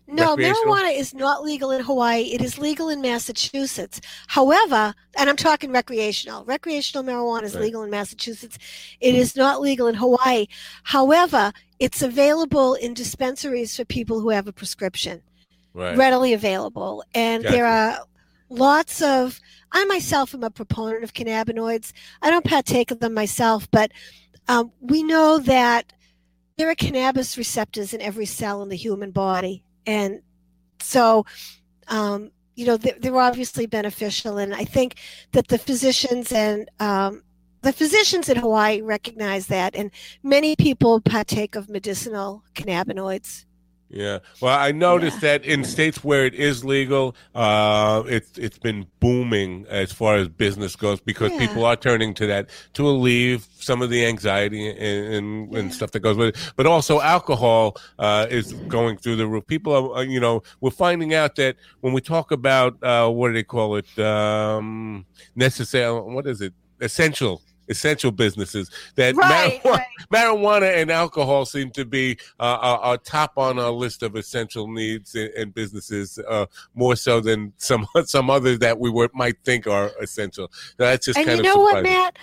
No, 0.07 0.38
marijuana 0.38 0.97
is 0.97 1.13
not 1.13 1.43
legal 1.43 1.72
in 1.72 1.84
Hawaii. 1.84 2.34
It 2.34 2.41
is 2.41 2.57
legal 2.57 2.88
in 2.89 3.01
Massachusetts. 3.01 3.99
However, 4.28 4.93
and 5.18 5.30
I'm 5.30 5.36
talking 5.36 5.72
recreational. 5.72 6.45
Recreational 6.45 7.03
marijuana 7.03 7.43
is 7.43 7.55
Right. 7.55 7.65
legal 7.65 7.84
in 7.84 7.89
Massachusetts. 7.89 8.57
It 9.01 9.15
is 9.15 9.36
not 9.36 9.59
legal 9.59 9.88
in 9.88 9.95
Hawaii. 9.95 10.47
However, 10.84 11.51
it's 11.80 12.01
available 12.01 12.76
in 12.76 12.93
dispensaries 12.93 13.76
for 13.76 13.84
people 13.86 14.22
who 14.22 14.30
have 14.30 14.47
a 14.47 14.53
prescription, 14.53 15.22
Right. 15.74 15.97
readily 15.97 16.34
available. 16.34 17.03
And 17.13 17.43
there 17.43 17.65
are 17.65 17.99
lots 18.49 19.01
of, 19.01 19.41
I 19.74 19.84
myself 19.86 20.34
am 20.34 20.43
a 20.43 20.49
proponent 20.49 21.03
of 21.03 21.13
cannabinoids. 21.13 21.91
I 22.22 22.30
don't 22.30 22.45
partake 22.45 22.91
of 22.91 23.01
them 23.01 23.13
myself, 23.13 23.70
but 23.72 23.91
um, 24.47 24.72
we 24.80 25.03
know 25.03 25.38
that 25.39 25.91
there 26.57 26.69
are 26.69 26.75
cannabis 26.75 27.37
receptors 27.37 27.93
in 27.93 28.01
every 28.01 28.25
cell 28.25 28.63
in 28.63 28.69
the 28.69 28.75
human 28.75 29.11
body. 29.11 29.63
And 29.85 30.21
so, 30.79 31.25
um, 31.87 32.31
you 32.55 32.65
know, 32.65 32.77
they're, 32.77 32.95
they're 32.99 33.17
obviously 33.17 33.67
beneficial. 33.67 34.39
And 34.39 34.53
I 34.53 34.65
think 34.65 34.95
that 35.31 35.47
the 35.47 35.59
physicians 35.59 36.31
and 36.31 36.69
um, 36.79 37.23
the 37.61 37.71
physicians 37.71 38.27
in 38.29 38.37
Hawaii 38.37 38.81
recognize 38.81 39.47
that. 39.47 39.75
And 39.75 39.91
many 40.23 40.55
people 40.55 40.99
partake 40.99 41.55
of 41.55 41.69
medicinal 41.69 42.43
cannabinoids. 42.55 43.45
Yeah. 43.89 44.19
Well, 44.41 44.57
I 44.57 44.73
noticed 44.73 45.21
that 45.21 45.45
in 45.45 45.63
states 45.63 46.03
where 46.03 46.25
it 46.25 46.33
is 46.33 46.65
legal, 46.65 47.15
uh, 47.33 48.03
it's 48.07 48.38
it's 48.38 48.57
been 48.59 48.85
booming 48.99 49.65
as 49.69 49.93
far 49.93 50.15
as 50.17 50.27
business 50.27 50.75
goes 50.75 50.99
because 50.99 51.31
Yeah. 51.31 51.47
people 51.47 51.63
are 51.65 51.77
turning 51.77 52.13
to 52.15 52.27
that 52.27 52.49
to 52.73 52.85
alleviate 52.89 53.47
some 53.59 53.81
of 53.81 53.89
the 53.89 54.05
anxiety 54.05 54.69
and 54.69 55.13
and, 55.13 55.55
and 55.55 55.73
stuff 55.73 55.91
that 55.91 56.01
goes 56.01 56.17
with 56.17 56.29
it. 56.35 56.53
But 56.57 56.65
also, 56.67 56.99
alcohol 56.99 57.77
uh, 57.97 58.27
is 58.29 58.51
going 58.67 58.97
through 58.97 59.15
the 59.15 59.27
roof. 59.27 59.47
People 59.47 59.73
are, 59.73 59.99
uh, 59.99 60.01
you 60.01 60.19
know, 60.19 60.43
we're 60.59 60.69
finding 60.71 61.13
out 61.13 61.35
that 61.35 61.55
when 61.79 61.93
we 61.93 62.01
talk 62.01 62.31
about 62.31 62.83
uh, 62.83 63.09
what 63.09 63.29
do 63.29 63.33
they 63.35 63.43
call 63.43 63.77
it, 63.77 63.97
um, 63.99 65.05
necessary, 65.35 65.93
what 66.01 66.27
is 66.27 66.41
it, 66.41 66.53
essential. 66.81 67.41
Essential 67.70 68.11
businesses 68.11 68.70
that 68.95 69.15
Right, 69.15 69.61
marijuana, 69.63 69.72
right. 69.72 69.88
marijuana 70.13 70.76
and 70.76 70.91
alcohol 70.91 71.45
seem 71.45 71.72
to 71.72 71.86
be 71.86 72.18
uh, 72.39 72.57
are, 72.61 72.80
are 72.80 72.97
top 72.97 73.38
on 73.38 73.59
our 73.59 73.72
list 73.72 74.03
of 74.03 74.15
essential 74.15 74.68
needs 74.68 75.15
and, 75.15 75.30
and 75.32 75.53
businesses 75.53 76.20
uh, 76.28 76.45
more 76.76 76.95
so 76.95 77.20
than 77.20 77.53
some 77.57 77.86
some 78.05 78.30
others 78.30 78.59
that 78.59 78.80
we 78.80 78.89
were, 78.89 79.09
might 79.13 79.38
think 79.43 79.68
are 79.68 79.91
essential. 80.01 80.51
That's 80.78 81.05
just 81.05 81.18
and 81.18 81.28
kind 81.28 81.38
you 81.38 81.43
know 81.43 81.57
what. 81.57 81.84
Matt? 81.84 82.18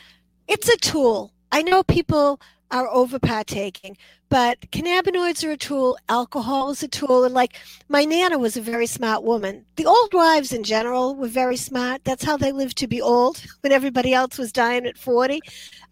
It's 0.49 0.69
a 0.69 0.77
tool. 0.77 1.33
I 1.53 1.63
know 1.63 1.83
people 1.83 2.41
are 2.75 2.89
over 2.91 3.20
partaking, 3.20 3.97
but 4.29 4.61
cannabinoids 4.72 5.47
are 5.47 5.53
a 5.53 5.57
tool. 5.57 5.97
Alcohol 6.09 6.70
is 6.70 6.83
a 6.83 6.89
tool. 6.89 7.22
And 7.22 7.33
like 7.33 7.57
my 7.89 8.05
nana 8.05 8.37
was 8.37 8.57
a 8.57 8.61
very 8.61 8.87
smart 8.87 9.22
woman. 9.22 9.64
The 9.77 9.87
old 9.87 10.12
wives 10.12 10.53
in 10.53 10.64
general 10.64 11.14
were 11.14 11.29
very 11.29 11.57
smart. 11.57 12.03
That's 12.03 12.25
how 12.25 12.37
they 12.37 12.51
lived 12.51 12.77
to 12.79 12.89
be 12.89 13.01
old 13.01 13.41
when 13.61 13.72
everybody 13.72 14.12
else 14.12 14.39
was 14.39 14.51
dying 14.51 14.87
at 14.87 14.99
40. 14.99 15.41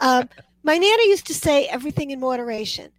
Um, 0.01 0.29
my 0.65 0.77
nana 0.77 1.03
used 1.05 1.27
to 1.29 1.35
say 1.35 1.67
everything 1.67 2.11
in 2.11 2.19
moderation. 2.19 2.91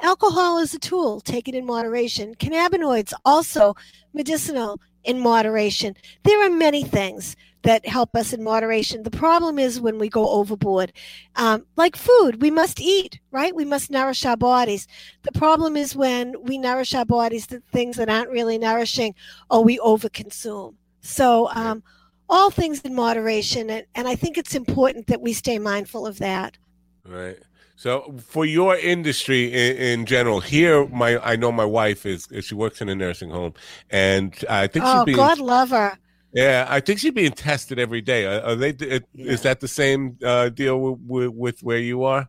Alcohol 0.00 0.58
is 0.58 0.72
a 0.72 0.78
tool. 0.78 1.20
Take 1.20 1.48
it 1.48 1.56
in 1.56 1.66
moderation. 1.66 2.36
Cannabinoids 2.36 3.12
also 3.24 3.74
medicinal 4.14 4.80
in 5.02 5.18
moderation. 5.18 5.96
There 6.22 6.46
are 6.46 6.50
many 6.50 6.84
things 6.84 7.34
that 7.62 7.86
help 7.86 8.14
us 8.14 8.32
in 8.32 8.44
moderation. 8.44 9.02
The 9.02 9.10
problem 9.10 9.58
is 9.58 9.80
when 9.80 9.98
we 9.98 10.08
go 10.08 10.28
overboard. 10.28 10.92
Um, 11.34 11.66
like 11.76 11.96
food, 11.96 12.40
we 12.40 12.50
must 12.50 12.80
eat, 12.80 13.18
right? 13.30 13.54
We 13.54 13.64
must 13.64 13.90
nourish 13.90 14.24
our 14.24 14.36
bodies. 14.36 14.86
The 15.22 15.32
problem 15.32 15.76
is 15.76 15.96
when 15.96 16.34
we 16.42 16.58
nourish 16.58 16.94
our 16.94 17.04
bodies 17.04 17.46
to 17.48 17.60
things 17.72 17.96
that 17.96 18.08
aren't 18.08 18.30
really 18.30 18.58
nourishing 18.58 19.14
or 19.50 19.64
we 19.64 19.78
overconsume. 19.78 20.74
So, 21.00 21.48
um, 21.54 21.82
all 22.28 22.50
things 22.50 22.80
in 22.80 22.94
moderation. 22.94 23.70
And, 23.70 23.86
and 23.94 24.08
I 24.08 24.16
think 24.16 24.36
it's 24.38 24.54
important 24.54 25.06
that 25.08 25.20
we 25.20 25.32
stay 25.32 25.58
mindful 25.58 26.06
of 26.06 26.18
that. 26.18 26.58
Right. 27.04 27.38
So 27.76 28.14
for 28.26 28.44
your 28.44 28.76
industry 28.76 29.52
in, 29.52 29.76
in 29.76 30.06
general, 30.06 30.40
here, 30.40 30.86
my 30.88 31.18
I 31.18 31.36
know 31.36 31.52
my 31.52 31.64
wife 31.64 32.06
is 32.06 32.26
she 32.40 32.54
works 32.54 32.80
in 32.80 32.88
a 32.88 32.94
nursing 32.94 33.28
home, 33.30 33.52
and 33.90 34.34
I 34.48 34.66
think 34.66 34.86
she's 34.86 34.94
Oh, 34.94 35.04
being 35.04 35.16
God 35.16 35.38
love 35.38 35.70
her. 35.70 35.98
Yeah, 36.36 36.66
I 36.68 36.80
think 36.80 36.98
she's 36.98 37.12
being 37.12 37.32
tested 37.32 37.78
every 37.78 38.02
day. 38.02 38.26
Are, 38.26 38.42
are 38.42 38.54
they? 38.54 38.70
Is 39.14 39.40
that 39.40 39.60
the 39.60 39.68
same 39.68 40.18
uh, 40.22 40.50
deal 40.50 40.78
with, 40.78 41.00
with, 41.00 41.30
with 41.30 41.62
where 41.62 41.78
you 41.78 42.04
are? 42.04 42.28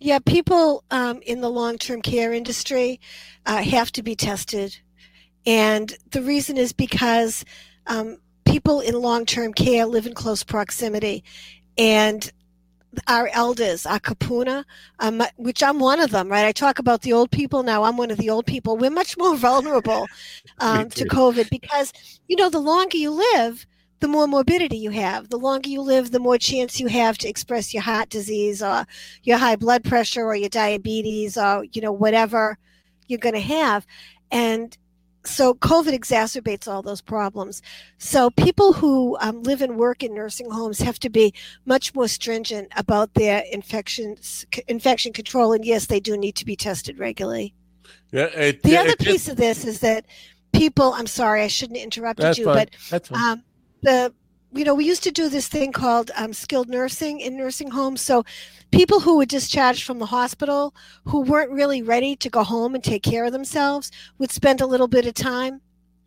Yeah, 0.00 0.18
people 0.18 0.82
um, 0.90 1.20
in 1.22 1.40
the 1.40 1.48
long 1.48 1.78
term 1.78 2.02
care 2.02 2.32
industry 2.32 3.00
uh, 3.46 3.62
have 3.62 3.92
to 3.92 4.02
be 4.02 4.16
tested. 4.16 4.76
And 5.46 5.96
the 6.10 6.22
reason 6.22 6.56
is 6.56 6.72
because 6.72 7.44
um, 7.86 8.18
people 8.44 8.80
in 8.80 8.94
long 8.94 9.26
term 9.26 9.52
care 9.52 9.86
live 9.86 10.08
in 10.08 10.14
close 10.14 10.42
proximity. 10.42 11.22
And 11.78 12.32
our 13.06 13.28
elders, 13.32 13.86
our 13.86 14.00
kapuna, 14.00 14.64
um, 14.98 15.22
which 15.36 15.62
I'm 15.62 15.78
one 15.78 16.00
of 16.00 16.10
them, 16.10 16.28
right? 16.28 16.46
I 16.46 16.52
talk 16.52 16.78
about 16.78 17.02
the 17.02 17.12
old 17.12 17.30
people 17.30 17.62
now. 17.62 17.84
I'm 17.84 17.96
one 17.96 18.10
of 18.10 18.18
the 18.18 18.30
old 18.30 18.46
people. 18.46 18.76
We're 18.76 18.90
much 18.90 19.16
more 19.16 19.36
vulnerable 19.48 20.06
um, 20.58 20.88
to. 20.90 21.04
COVID 21.04 21.50
because, 21.50 21.92
you 22.28 22.36
know, 22.36 22.48
the 22.50 22.60
longer 22.60 22.96
you 22.96 23.10
live, 23.10 23.66
the 24.00 24.08
more 24.08 24.26
morbidity 24.26 24.78
you 24.78 24.90
have. 24.90 25.28
The 25.28 25.38
longer 25.38 25.68
you 25.68 25.82
live, 25.82 26.10
the 26.10 26.18
more 26.18 26.38
chance 26.38 26.80
you 26.80 26.88
have 26.88 27.18
to 27.18 27.28
express 27.28 27.72
your 27.72 27.82
heart 27.82 28.08
disease 28.08 28.62
or 28.62 28.86
your 29.22 29.38
high 29.38 29.56
blood 29.56 29.84
pressure 29.84 30.24
or 30.24 30.34
your 30.34 30.48
diabetes 30.48 31.36
or, 31.36 31.64
you 31.72 31.82
know, 31.82 31.92
whatever 31.92 32.58
you're 33.06 33.18
going 33.18 33.34
to 33.34 33.40
have. 33.40 33.86
And 34.30 34.76
so 35.24 35.54
COVID 35.54 35.92
exacerbates 35.92 36.66
all 36.66 36.82
those 36.82 37.00
problems. 37.02 37.60
So 37.98 38.30
people 38.30 38.72
who 38.72 39.16
um, 39.20 39.42
live 39.42 39.60
and 39.60 39.76
work 39.76 40.02
in 40.02 40.14
nursing 40.14 40.50
homes 40.50 40.80
have 40.80 40.98
to 41.00 41.10
be 41.10 41.34
much 41.66 41.94
more 41.94 42.08
stringent 42.08 42.68
about 42.76 43.14
their 43.14 43.42
infections, 43.52 44.46
infection 44.66 45.12
control. 45.12 45.52
And 45.52 45.64
yes, 45.64 45.86
they 45.86 46.00
do 46.00 46.16
need 46.16 46.36
to 46.36 46.44
be 46.46 46.56
tested 46.56 46.98
regularly. 46.98 47.54
Yeah. 48.12 48.24
It, 48.26 48.62
The 48.62 48.72
it 48.72 48.78
other 48.78 48.88
just- 48.96 49.04
piece 49.10 49.28
of 49.28 49.36
this 49.36 49.64
is 49.64 49.80
that 49.80 50.06
people, 50.52 50.94
I'm 50.94 51.06
sorry, 51.06 51.42
I 51.42 51.48
shouldn't 51.48 51.78
have 51.78 51.84
interrupted 51.84 52.38
you, 52.38 52.44
fine. 52.44 52.68
but 52.90 53.12
um, 53.12 53.42
the 53.82 54.12
you 54.52 54.64
know 54.64 54.74
we 54.74 54.84
used 54.84 55.02
to 55.04 55.10
do 55.10 55.28
this 55.28 55.48
thing 55.48 55.72
called 55.72 56.10
um, 56.16 56.32
skilled 56.32 56.68
nursing 56.68 57.20
in 57.20 57.36
nursing 57.36 57.70
homes. 57.70 58.00
So 58.00 58.24
people 58.72 59.00
who 59.00 59.16
were 59.18 59.26
discharged 59.26 59.84
from 59.84 59.98
the 59.98 60.06
hospital 60.06 60.74
who 61.04 61.20
weren't 61.20 61.50
really 61.50 61.82
ready 61.82 62.16
to 62.16 62.30
go 62.30 62.42
home 62.42 62.74
and 62.74 62.82
take 62.82 63.02
care 63.02 63.24
of 63.24 63.32
themselves 63.32 63.90
would 64.18 64.30
spend 64.30 64.60
a 64.60 64.66
little 64.66 64.88
bit 64.88 65.06
of 65.06 65.14
time 65.14 65.60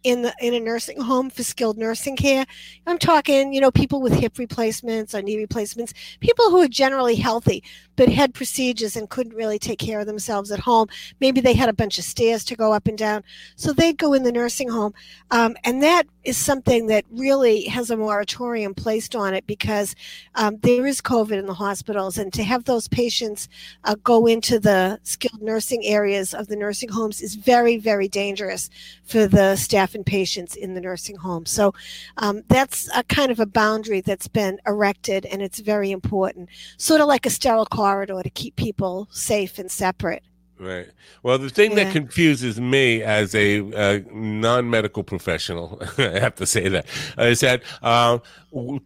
in 0.04 0.22
the 0.22 0.34
in 0.42 0.54
a 0.54 0.60
nursing 0.60 1.00
home 1.00 1.30
for 1.30 1.44
skilled 1.44 1.78
nursing 1.78 2.18
care. 2.18 2.46
I'm 2.86 2.98
talking 2.98 3.54
you 3.54 3.62
know 3.62 3.72
people 3.72 4.02
with 4.02 4.14
hip 4.14 4.38
replacements 4.38 5.16
or 5.16 5.22
knee 5.22 5.38
replacements 5.38 5.94
people 6.20 6.50
who 6.50 6.62
are 6.62 6.68
generally 6.68 7.16
healthy 7.16 7.64
but 7.96 8.10
had 8.10 8.34
procedures 8.34 8.96
and 8.98 9.10
couldn't 9.10 9.36
really 9.36 9.60
take 9.60 9.80
care 9.80 10.02
of 10.02 10.08
themselves 10.08 10.52
at 10.52 10.60
home. 10.60 10.90
Maybe 11.22 11.40
they 11.40 11.54
had 11.54 11.70
a 11.70 11.74
bunch 11.74 11.98
of 11.98 12.04
stairs 12.04 12.44
to 12.46 12.56
go 12.56 12.74
up 12.74 12.88
and 12.88 12.98
down. 12.98 13.24
So 13.56 13.72
they'd 13.72 13.98
go 13.98 14.14
in 14.14 14.24
the 14.24 14.32
nursing 14.32 14.68
home 14.68 14.94
um, 15.32 15.56
and 15.64 15.82
that 15.84 16.08
is 16.24 16.38
something 16.38 16.88
that 16.88 17.06
really 17.12 17.64
has 17.66 17.90
a 17.90 17.98
moratorium 17.98 18.74
placed 18.74 19.16
on 19.16 19.34
it 19.34 19.46
because 19.46 19.96
um, 20.36 20.58
there 20.62 20.88
is 20.88 21.02
COVID 21.02 21.38
in 21.38 21.46
the 21.46 21.54
hospitals. 21.54 22.18
And 22.18 22.32
to 22.34 22.44
have 22.44 22.64
those 22.64 22.88
patients 22.88 23.50
uh, 23.84 23.96
go 24.04 24.26
into 24.26 24.60
the 24.60 25.00
skilled 25.04 25.42
nursing 25.42 25.86
areas 25.86 26.34
of 26.34 26.48
the 26.48 26.56
nursing 26.56 26.90
homes 26.90 27.22
is 27.22 27.36
very, 27.36 27.78
very 27.78 28.08
dangerous 28.08 28.70
for 29.04 29.28
the 29.28 29.56
staff 29.56 29.96
and 29.96 30.06
patients 30.06 30.56
in 30.56 30.74
the 30.74 30.82
nursing 30.82 31.18
home. 31.18 31.46
So 31.46 31.74
um, 32.18 32.44
that's 32.48 32.90
a 32.96 33.04
kind 33.04 33.32
of 33.32 33.40
a 33.40 33.46
boundary 33.46 34.02
that's 34.02 34.28
been 34.28 34.60
erected 34.66 35.26
and 35.26 35.42
it's 35.42 35.60
very 35.60 35.92
important. 35.92 36.50
Sort 36.78 37.02
of 37.02 37.08
like 37.08 37.26
a 37.26 37.30
sterile 37.30 37.66
corridor 37.66 38.22
to 38.24 38.30
keep 38.30 38.56
people 38.56 39.08
safe 39.12 39.60
and 39.60 39.70
separate. 39.70 40.24
Right. 40.64 40.88
Well, 41.24 41.38
the 41.38 41.50
thing 41.50 41.72
Yeah. 41.72 41.84
that 41.84 41.92
confuses 41.94 42.60
me 42.62 43.02
as 43.04 43.36
a 43.36 43.60
uh, 43.74 44.00
non-medical 44.14 45.04
professional, 45.04 45.82
I 45.98 46.20
have 46.20 46.36
to 46.36 46.46
say 46.46 46.70
that, 46.70 46.86
is 47.18 47.42
that 47.42 47.64
uh, 47.82 48.20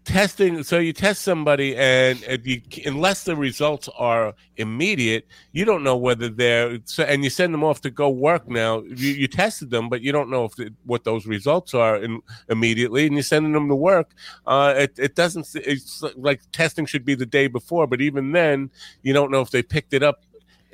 testing. 0.04 0.64
So 0.64 0.80
you 0.80 0.92
test 0.94 1.22
somebody, 1.22 1.76
and 1.76 2.24
if 2.24 2.48
you, 2.48 2.62
unless 2.86 3.26
the 3.26 3.36
results 3.36 3.90
are 3.98 4.34
immediate, 4.56 5.28
you 5.52 5.66
don't 5.66 5.84
know 5.84 5.96
whether 5.98 6.30
they're. 6.30 6.80
So, 6.86 7.04
and 7.04 7.24
you 7.24 7.30
send 7.30 7.54
them 7.54 7.64
off 7.64 7.82
to 7.82 7.92
go 7.92 8.10
work. 8.10 8.50
Now 8.50 8.82
you, 8.82 9.10
you 9.12 9.28
tested 9.28 9.70
them, 9.70 9.88
but 9.88 10.02
you 10.02 10.12
don't 10.12 10.30
know 10.32 10.46
if 10.46 10.56
the, 10.56 10.74
what 10.86 11.04
those 11.04 11.28
results 11.28 11.76
are 11.76 11.98
in, 11.98 12.22
immediately, 12.50 13.06
and 13.06 13.16
you're 13.16 13.24
sending 13.24 13.52
them 13.52 13.68
to 13.68 13.76
work. 13.76 14.12
Uh, 14.48 14.74
it, 14.78 14.98
it 14.98 15.16
doesn't. 15.16 15.48
It's 15.54 16.04
like 16.16 16.42
testing 16.52 16.88
should 16.88 17.06
be 17.06 17.14
the 17.14 17.26
day 17.26 17.46
before, 17.48 17.86
but 17.86 18.02
even 18.02 18.32
then, 18.32 18.72
you 19.04 19.14
don't 19.14 19.32
know 19.32 19.42
if 19.42 19.52
they 19.52 19.62
picked 19.62 19.94
it 19.94 20.02
up 20.02 20.24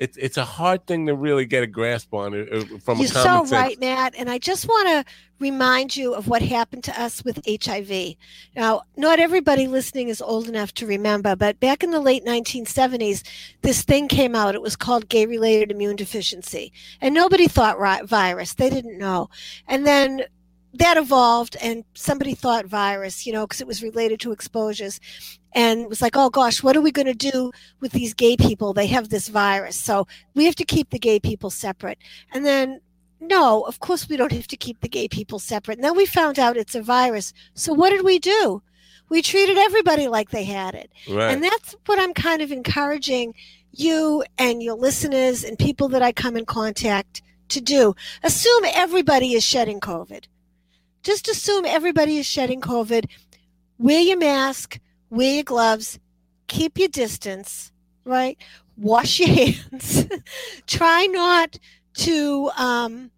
it's 0.04 0.16
it's 0.18 0.36
a 0.36 0.44
hard 0.44 0.86
thing 0.86 1.06
to 1.06 1.14
really 1.14 1.46
get 1.46 1.62
a 1.62 1.66
grasp 1.66 2.12
on 2.12 2.34
it 2.34 2.52
uh, 2.52 2.78
from 2.78 2.98
You're 2.98 3.08
a 3.08 3.12
common 3.12 3.24
so 3.24 3.38
sense. 3.38 3.52
right, 3.52 3.80
Matt. 3.80 4.14
And 4.16 4.30
I 4.30 4.38
just 4.38 4.68
want 4.68 4.88
to 4.88 5.12
remind 5.38 5.96
you 5.96 6.14
of 6.14 6.28
what 6.28 6.42
happened 6.42 6.84
to 6.84 7.00
us 7.00 7.24
with 7.24 7.40
HIV. 7.48 8.14
Now, 8.54 8.82
not 8.96 9.18
everybody 9.18 9.66
listening 9.66 10.08
is 10.08 10.22
old 10.22 10.48
enough 10.48 10.72
to 10.74 10.86
remember, 10.86 11.34
but 11.34 11.58
back 11.58 11.82
in 11.82 11.90
the 11.90 12.00
late 12.00 12.24
1970s, 12.24 13.22
this 13.62 13.82
thing 13.82 14.08
came 14.08 14.36
out. 14.36 14.54
It 14.54 14.62
was 14.62 14.76
called 14.76 15.08
gay 15.08 15.26
related 15.26 15.70
immune 15.70 15.96
deficiency. 15.96 16.72
And 17.00 17.14
nobody 17.14 17.48
thought 17.48 17.80
ri- 17.80 18.06
virus, 18.06 18.54
they 18.54 18.70
didn't 18.70 18.98
know. 18.98 19.28
And 19.66 19.86
then 19.86 20.24
that 20.74 20.96
evolved, 20.96 21.56
and 21.60 21.84
somebody 21.94 22.34
thought 22.34 22.66
virus, 22.66 23.26
you 23.26 23.32
know, 23.32 23.46
because 23.46 23.60
it 23.60 23.66
was 23.66 23.82
related 23.82 24.20
to 24.20 24.32
exposures. 24.32 25.00
And 25.52 25.82
it 25.82 25.88
was 25.88 26.02
like, 26.02 26.16
oh 26.16 26.30
gosh, 26.30 26.62
what 26.62 26.76
are 26.76 26.80
we 26.80 26.90
going 26.90 27.06
to 27.06 27.14
do 27.14 27.52
with 27.80 27.92
these 27.92 28.12
gay 28.12 28.36
people? 28.36 28.72
They 28.72 28.88
have 28.88 29.08
this 29.08 29.28
virus. 29.28 29.76
So 29.76 30.06
we 30.34 30.46
have 30.46 30.56
to 30.56 30.64
keep 30.64 30.90
the 30.90 30.98
gay 30.98 31.20
people 31.20 31.48
separate. 31.50 31.98
And 32.32 32.44
then 32.44 32.80
no, 33.20 33.62
of 33.62 33.80
course 33.80 34.08
we 34.08 34.16
don't 34.16 34.32
have 34.32 34.48
to 34.48 34.56
keep 34.56 34.80
the 34.80 34.88
gay 34.88 35.08
people 35.08 35.38
separate. 35.38 35.78
And 35.78 35.84
then 35.84 35.96
we 35.96 36.06
found 36.06 36.38
out 36.38 36.56
it's 36.56 36.74
a 36.74 36.82
virus. 36.82 37.32
So 37.54 37.72
what 37.72 37.90
did 37.90 38.04
we 38.04 38.18
do? 38.18 38.62
We 39.08 39.22
treated 39.22 39.58
everybody 39.58 40.08
like 40.08 40.30
they 40.30 40.44
had 40.44 40.74
it. 40.74 40.90
Right. 41.08 41.32
And 41.32 41.42
that's 41.42 41.76
what 41.86 41.98
I'm 41.98 42.14
kind 42.14 42.42
of 42.42 42.50
encouraging 42.50 43.34
you 43.72 44.24
and 44.38 44.62
your 44.62 44.74
listeners 44.74 45.44
and 45.44 45.58
people 45.58 45.88
that 45.90 46.02
I 46.02 46.12
come 46.12 46.36
in 46.36 46.46
contact 46.46 47.22
to 47.50 47.60
do. 47.60 47.94
Assume 48.22 48.64
everybody 48.72 49.34
is 49.34 49.44
shedding 49.44 49.80
COVID. 49.80 50.24
Just 51.04 51.28
assume 51.28 51.66
everybody 51.66 52.18
is 52.18 52.26
shedding 52.26 52.60
COVID. 52.60 53.06
Wear 53.78 54.00
your 54.00 54.16
mask, 54.18 54.80
wear 55.10 55.34
your 55.34 55.44
gloves, 55.44 55.98
keep 56.46 56.78
your 56.78 56.88
distance, 56.88 57.70
right? 58.04 58.38
Wash 58.78 59.20
your 59.20 59.28
hands. 59.70 60.06
Try 60.66 61.06
not 61.06 61.58
to, 61.98 62.50
um, 62.56 63.10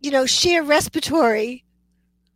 you 0.00 0.10
know, 0.10 0.26
share 0.26 0.62
respiratory 0.62 1.64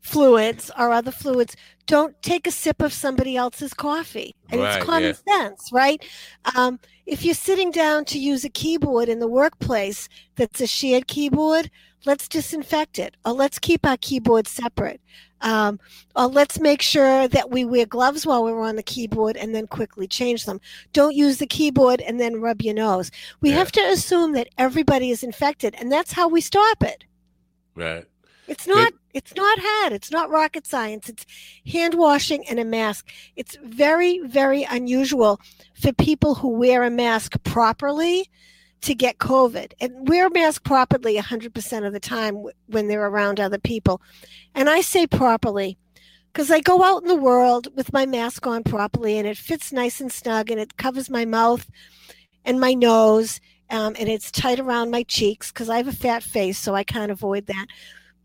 fluids 0.00 0.70
or 0.78 0.92
other 0.92 1.10
fluids. 1.10 1.54
Don't 1.86 2.20
take 2.22 2.46
a 2.46 2.50
sip 2.50 2.80
of 2.80 2.92
somebody 2.92 3.36
else's 3.36 3.74
coffee. 3.74 4.34
And 4.50 4.62
Right, 4.62 4.76
it's 4.76 4.86
common 4.86 5.14
sense, 5.14 5.70
right? 5.72 6.02
Um, 6.56 6.80
if 7.08 7.24
you're 7.24 7.34
sitting 7.34 7.70
down 7.70 8.04
to 8.04 8.18
use 8.18 8.44
a 8.44 8.50
keyboard 8.50 9.08
in 9.08 9.18
the 9.18 9.26
workplace 9.26 10.08
that's 10.36 10.60
a 10.60 10.66
shared 10.66 11.06
keyboard, 11.08 11.70
let's 12.04 12.28
disinfect 12.28 12.98
it 12.98 13.16
or 13.24 13.32
let's 13.32 13.58
keep 13.58 13.86
our 13.86 13.96
keyboard 13.96 14.46
separate. 14.46 15.00
Um, 15.40 15.80
or 16.16 16.26
let's 16.26 16.60
make 16.60 16.82
sure 16.82 17.26
that 17.28 17.50
we 17.50 17.64
wear 17.64 17.86
gloves 17.86 18.26
while 18.26 18.44
we're 18.44 18.60
on 18.60 18.76
the 18.76 18.82
keyboard 18.82 19.36
and 19.38 19.54
then 19.54 19.66
quickly 19.68 20.06
change 20.06 20.44
them. 20.44 20.60
Don't 20.92 21.14
use 21.14 21.38
the 21.38 21.46
keyboard 21.46 22.00
and 22.02 22.20
then 22.20 22.40
rub 22.42 22.60
your 22.60 22.74
nose. 22.74 23.10
We 23.40 23.50
Yeah. 23.50 23.56
have 23.56 23.72
to 23.72 23.80
assume 23.80 24.32
that 24.32 24.48
everybody 24.58 25.10
is 25.10 25.22
infected, 25.22 25.74
and 25.78 25.90
that's 25.90 26.12
how 26.12 26.28
we 26.28 26.40
stop 26.40 26.82
it. 26.82 27.04
right. 27.74 28.04
It's 28.48 28.66
not 28.66 28.92
it's 29.14 29.34
not 29.34 29.58
hard. 29.60 29.92
It's 29.92 30.10
not 30.10 30.30
rocket 30.30 30.66
science. 30.66 31.08
It's 31.08 31.26
hand 31.70 31.94
washing 31.94 32.46
and 32.48 32.58
a 32.58 32.64
mask. 32.64 33.08
It's 33.36 33.56
very 33.62 34.20
very 34.20 34.64
unusual 34.64 35.40
for 35.74 35.92
people 35.92 36.34
who 36.36 36.48
wear 36.48 36.82
a 36.82 36.90
mask 36.90 37.42
properly 37.44 38.30
to 38.80 38.94
get 38.94 39.18
COVID 39.18 39.72
and 39.80 40.08
wear 40.08 40.28
a 40.28 40.30
mask 40.30 40.64
properly 40.64 41.16
100% 41.16 41.86
of 41.86 41.92
the 41.92 42.00
time 42.00 42.44
when 42.68 42.86
they're 42.86 43.08
around 43.08 43.40
other 43.40 43.58
people. 43.58 44.00
And 44.54 44.70
I 44.70 44.82
say 44.82 45.06
properly 45.06 45.76
because 46.32 46.50
I 46.50 46.60
go 46.60 46.84
out 46.84 47.02
in 47.02 47.08
the 47.08 47.16
world 47.16 47.68
with 47.74 47.92
my 47.92 48.06
mask 48.06 48.46
on 48.46 48.62
properly 48.62 49.18
and 49.18 49.26
it 49.26 49.36
fits 49.36 49.72
nice 49.72 50.00
and 50.00 50.12
snug 50.12 50.50
and 50.50 50.60
it 50.60 50.76
covers 50.76 51.10
my 51.10 51.24
mouth 51.24 51.68
and 52.44 52.60
my 52.60 52.72
nose 52.72 53.40
um, 53.70 53.96
and 53.98 54.08
it's 54.08 54.30
tight 54.30 54.60
around 54.60 54.90
my 54.90 55.02
cheeks 55.02 55.50
because 55.52 55.68
I 55.68 55.76
have 55.76 55.88
a 55.88 55.92
fat 55.92 56.22
face, 56.22 56.58
so 56.58 56.74
I 56.74 56.84
can't 56.84 57.12
avoid 57.12 57.46
that. 57.46 57.66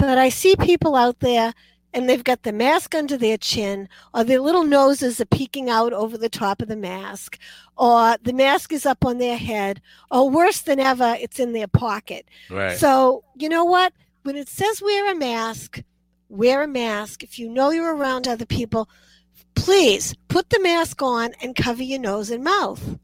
But 0.04 0.18
I 0.18 0.28
see 0.28 0.58
people 0.58 0.98
out 0.98 1.22
there 1.22 1.54
and 1.94 2.10
they've 2.10 2.26
got 2.26 2.44
the 2.44 2.52
mask 2.52 2.94
under 2.94 3.16
their 3.16 3.38
chin, 3.38 3.88
or 4.14 4.26
their 4.26 4.42
little 4.42 4.66
noses 4.66 5.22
are 5.22 5.26
peeking 5.26 5.70
out 5.70 5.94
over 5.94 6.18
the 6.18 6.28
top 6.28 6.62
of 6.62 6.68
the 6.68 6.76
mask, 6.76 7.40
or 7.78 8.18
the 8.22 8.34
mask 8.34 8.74
is 8.74 8.86
up 8.86 9.06
on 9.06 9.18
their 9.18 9.38
head, 9.38 9.82
or 10.12 10.30
worse 10.30 10.60
than 10.60 10.82
ever, 10.82 11.16
it's 11.22 11.40
in 11.40 11.54
their 11.54 11.68
pocket. 11.68 12.26
Right. 12.50 12.78
So, 12.78 13.24
you 13.38 13.48
know 13.48 13.64
what? 13.64 13.94
When 14.24 14.36
it 14.36 14.50
says 14.50 14.82
wear 14.82 15.10
a 15.10 15.16
mask, 15.16 15.82
wear 16.28 16.64
a 16.64 16.68
mask. 16.68 17.24
If 17.24 17.40
you 17.40 17.48
know 17.48 17.70
you're 17.70 17.96
around 17.96 18.28
other 18.28 18.46
people, 18.46 18.90
please 19.56 20.16
put 20.28 20.50
the 20.50 20.60
mask 20.60 21.02
on 21.02 21.32
and 21.42 21.56
cover 21.56 21.82
your 21.82 22.00
nose 22.00 22.30
and 22.30 22.44
mouth. 22.44 23.00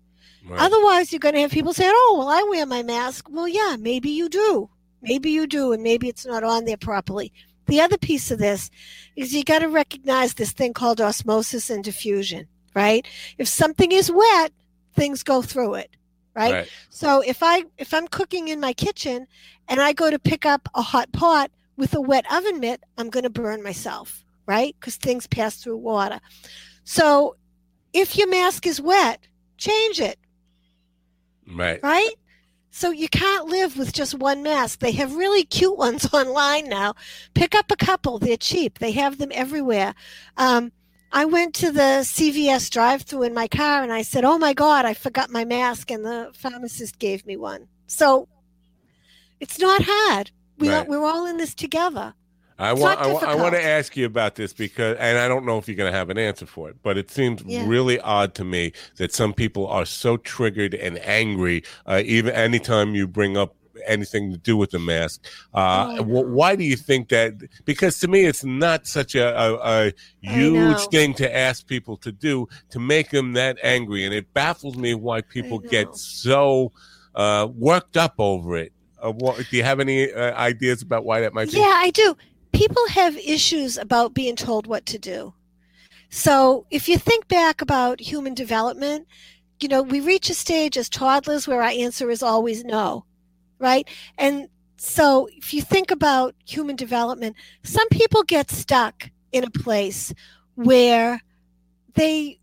right. 0.45 0.59
Otherwise, 0.59 1.13
you're 1.13 1.19
going 1.19 1.35
to 1.35 1.41
have 1.41 1.51
people 1.51 1.73
saying, 1.73 1.93
"Oh, 1.93 2.15
well, 2.17 2.27
I 2.27 2.43
wear 2.49 2.65
my 2.65 2.83
mask." 2.83 3.27
Well, 3.29 3.47
yeah, 3.47 3.77
maybe 3.79 4.09
you 4.09 4.27
do. 4.27 4.69
Maybe 5.01 5.31
you 5.31 5.47
do, 5.47 5.71
and 5.71 5.83
maybe 5.83 6.09
it's 6.09 6.25
not 6.25 6.43
on 6.43 6.65
there 6.65 6.77
properly. 6.77 7.31
The 7.67 7.81
other 7.81 7.97
piece 7.97 8.31
of 8.31 8.39
this 8.39 8.71
is 9.15 9.33
you 9.33 9.43
got 9.43 9.59
to 9.59 9.67
recognize 9.69 10.33
this 10.33 10.51
thing 10.51 10.73
called 10.73 10.99
osmosis 10.99 11.69
and 11.69 11.83
diffusion, 11.83 12.47
right? 12.73 13.07
If 13.37 13.47
something 13.47 13.91
is 13.91 14.11
wet, 14.11 14.51
things 14.95 15.23
go 15.23 15.41
through 15.41 15.75
it, 15.75 15.95
right? 16.35 16.51
right. 16.51 16.71
So 16.89 17.21
if 17.21 17.43
I 17.43 17.65
if 17.77 17.93
I'm 17.93 18.07
cooking 18.07 18.47
in 18.47 18.59
my 18.59 18.73
kitchen 18.73 19.27
and 19.67 19.79
I 19.79 19.93
go 19.93 20.09
to 20.09 20.17
pick 20.19 20.45
up 20.45 20.67
a 20.73 20.81
hot 20.81 21.11
pot 21.11 21.51
with 21.77 21.93
a 21.93 22.01
wet 22.01 22.25
oven 22.33 22.59
mitt, 22.59 22.83
I'm 22.97 23.09
going 23.09 23.23
to 23.23 23.29
burn 23.29 23.61
myself, 23.63 24.23
right? 24.47 24.75
Because 24.79 24.95
things 24.95 25.27
pass 25.27 25.57
through 25.57 25.77
water. 25.77 26.19
So 26.83 27.35
if 27.93 28.17
your 28.17 28.27
mask 28.27 28.65
is 28.65 28.81
wet, 28.81 29.19
change 29.57 29.99
it, 29.99 30.17
Right. 31.47 31.79
right? 31.83 32.13
So 32.71 32.91
you 32.91 33.09
can't 33.09 33.47
live 33.47 33.77
with 33.77 33.93
just 33.93 34.13
one 34.13 34.43
mask. 34.43 34.79
They 34.79 34.91
have 34.93 35.15
really 35.15 35.43
cute 35.43 35.77
ones 35.77 36.07
online 36.13 36.69
now. 36.69 36.93
Pick 37.33 37.55
up 37.55 37.71
a 37.71 37.75
couple. 37.75 38.19
They're 38.19 38.37
cheap. 38.37 38.79
They 38.79 38.91
have 38.91 39.17
them 39.17 39.31
everywhere. 39.33 39.95
Um, 40.37 40.71
I 41.11 41.25
went 41.25 41.55
to 41.55 41.71
the 41.71 42.03
CVS 42.03 42.69
drive-through 42.69 43.23
in 43.23 43.33
my 43.33 43.47
car 43.47 43.81
and 43.81 43.91
I 43.91 44.03
said, 44.03 44.23
"Oh 44.23 44.37
my 44.37 44.53
God, 44.53 44.85
I 44.85 44.93
forgot 44.93 45.31
my 45.31 45.43
mask," 45.43 45.89
and 45.89 46.05
the 46.05 46.29
pharmacist 46.35 46.99
gave 46.99 47.25
me 47.25 47.35
one. 47.35 47.67
So 47.87 48.27
it's 49.39 49.57
not 49.59 49.81
hard. 49.85 50.31
We 50.59 50.69
Right. 50.69 50.87
we're 50.87 51.03
all 51.05 51.25
in 51.25 51.37
this 51.37 51.55
together. 51.55 52.13
I 52.59 52.71
It's 52.73 52.81
want 52.81 52.99
I, 52.99 53.09
I 53.09 53.35
want 53.35 53.55
to 53.55 53.63
ask 53.63 53.95
you 53.95 54.05
about 54.05 54.35
this 54.35 54.51
because 54.53 54.97
and 54.99 55.17
I 55.17 55.27
don't 55.27 55.45
know 55.45 55.57
if 55.57 55.67
you're 55.67 55.77
going 55.77 55.91
to 55.91 55.97
have 55.97 56.09
an 56.09 56.17
answer 56.17 56.45
for 56.45 56.69
it, 56.69 56.75
but 56.83 56.97
it 56.97 57.09
seems 57.09 57.41
Yeah. 57.45 57.63
really 57.65 57.99
odd 58.01 58.35
to 58.35 58.43
me 58.43 58.73
that 58.97 59.13
some 59.13 59.33
people 59.33 59.65
are 59.67 59.85
so 59.85 60.17
triggered 60.17 60.73
and 60.73 60.99
angry 60.99 61.63
uh, 61.85 62.01
even 62.05 62.33
anytime 62.35 62.95
you 62.95 63.07
bring 63.07 63.37
up 63.37 63.55
anything 63.87 64.29
to 64.29 64.37
do 64.37 64.57
with 64.57 64.71
the 64.71 64.79
mask. 64.79 65.23
Uh, 65.53 65.95
Oh, 65.99 66.03
wh- 66.03 66.29
why 66.33 66.57
do 66.57 66.65
you 66.65 66.75
think 66.75 67.07
that? 67.09 67.33
Because 67.63 67.97
to 68.01 68.09
me, 68.09 68.25
it's 68.25 68.43
not 68.43 68.85
such 68.85 69.15
a, 69.15 69.27
a, 69.39 69.53
a 69.87 69.93
huge 70.19 70.85
thing 70.89 71.13
to 71.13 71.33
ask 71.35 71.65
people 71.65 71.95
to 71.97 72.11
do 72.11 72.47
to 72.71 72.79
make 72.79 73.09
them 73.11 73.33
that 73.33 73.57
angry, 73.63 74.03
and 74.03 74.13
it 74.13 74.33
baffles 74.33 74.75
me 74.75 74.95
why 74.95 75.21
people 75.21 75.59
get 75.59 75.95
so 75.95 76.73
uh, 77.15 77.47
worked 77.55 77.95
up 77.95 78.15
over 78.17 78.57
it. 78.57 78.73
Uh, 79.01 79.11
what, 79.13 79.37
do 79.49 79.55
you 79.55 79.63
have 79.63 79.79
any 79.79 80.11
uh, 80.11 80.35
ideas 80.35 80.81
about 80.81 81.05
why 81.05 81.21
that 81.21 81.33
might 81.33 81.49
be? 81.49 81.57
Yeah, 81.57 81.63
I 81.77 81.89
do. 81.91 82.17
People 82.51 82.87
have 82.89 83.17
issues 83.17 83.77
about 83.77 84.13
being 84.13 84.35
told 84.35 84.67
what 84.67 84.85
to 84.87 84.99
do. 84.99 85.33
So 86.09 86.65
if 86.71 86.89
you 86.89 86.97
think 86.97 87.27
back 87.27 87.61
about 87.61 87.99
human 87.99 88.33
development, 88.33 89.07
you 89.59 89.67
know, 89.67 89.81
we 89.81 89.99
reach 89.99 90.29
a 90.29 90.33
stage 90.33 90.77
as 90.77 90.89
toddlers 90.89 91.47
where 91.47 91.61
our 91.61 91.69
answer 91.69 92.09
is 92.09 92.23
always 92.23 92.63
no, 92.63 93.05
right? 93.59 93.87
And 94.17 94.49
so 94.77 95.27
if 95.33 95.53
you 95.53 95.61
think 95.61 95.91
about 95.91 96.33
human 96.45 96.75
development, 96.75 97.35
some 97.63 97.87
people 97.89 98.23
get 98.23 98.49
stuck 98.49 99.09
in 99.31 99.43
a 99.43 99.51
place 99.51 100.13
where 100.55 101.21
they 101.93 102.39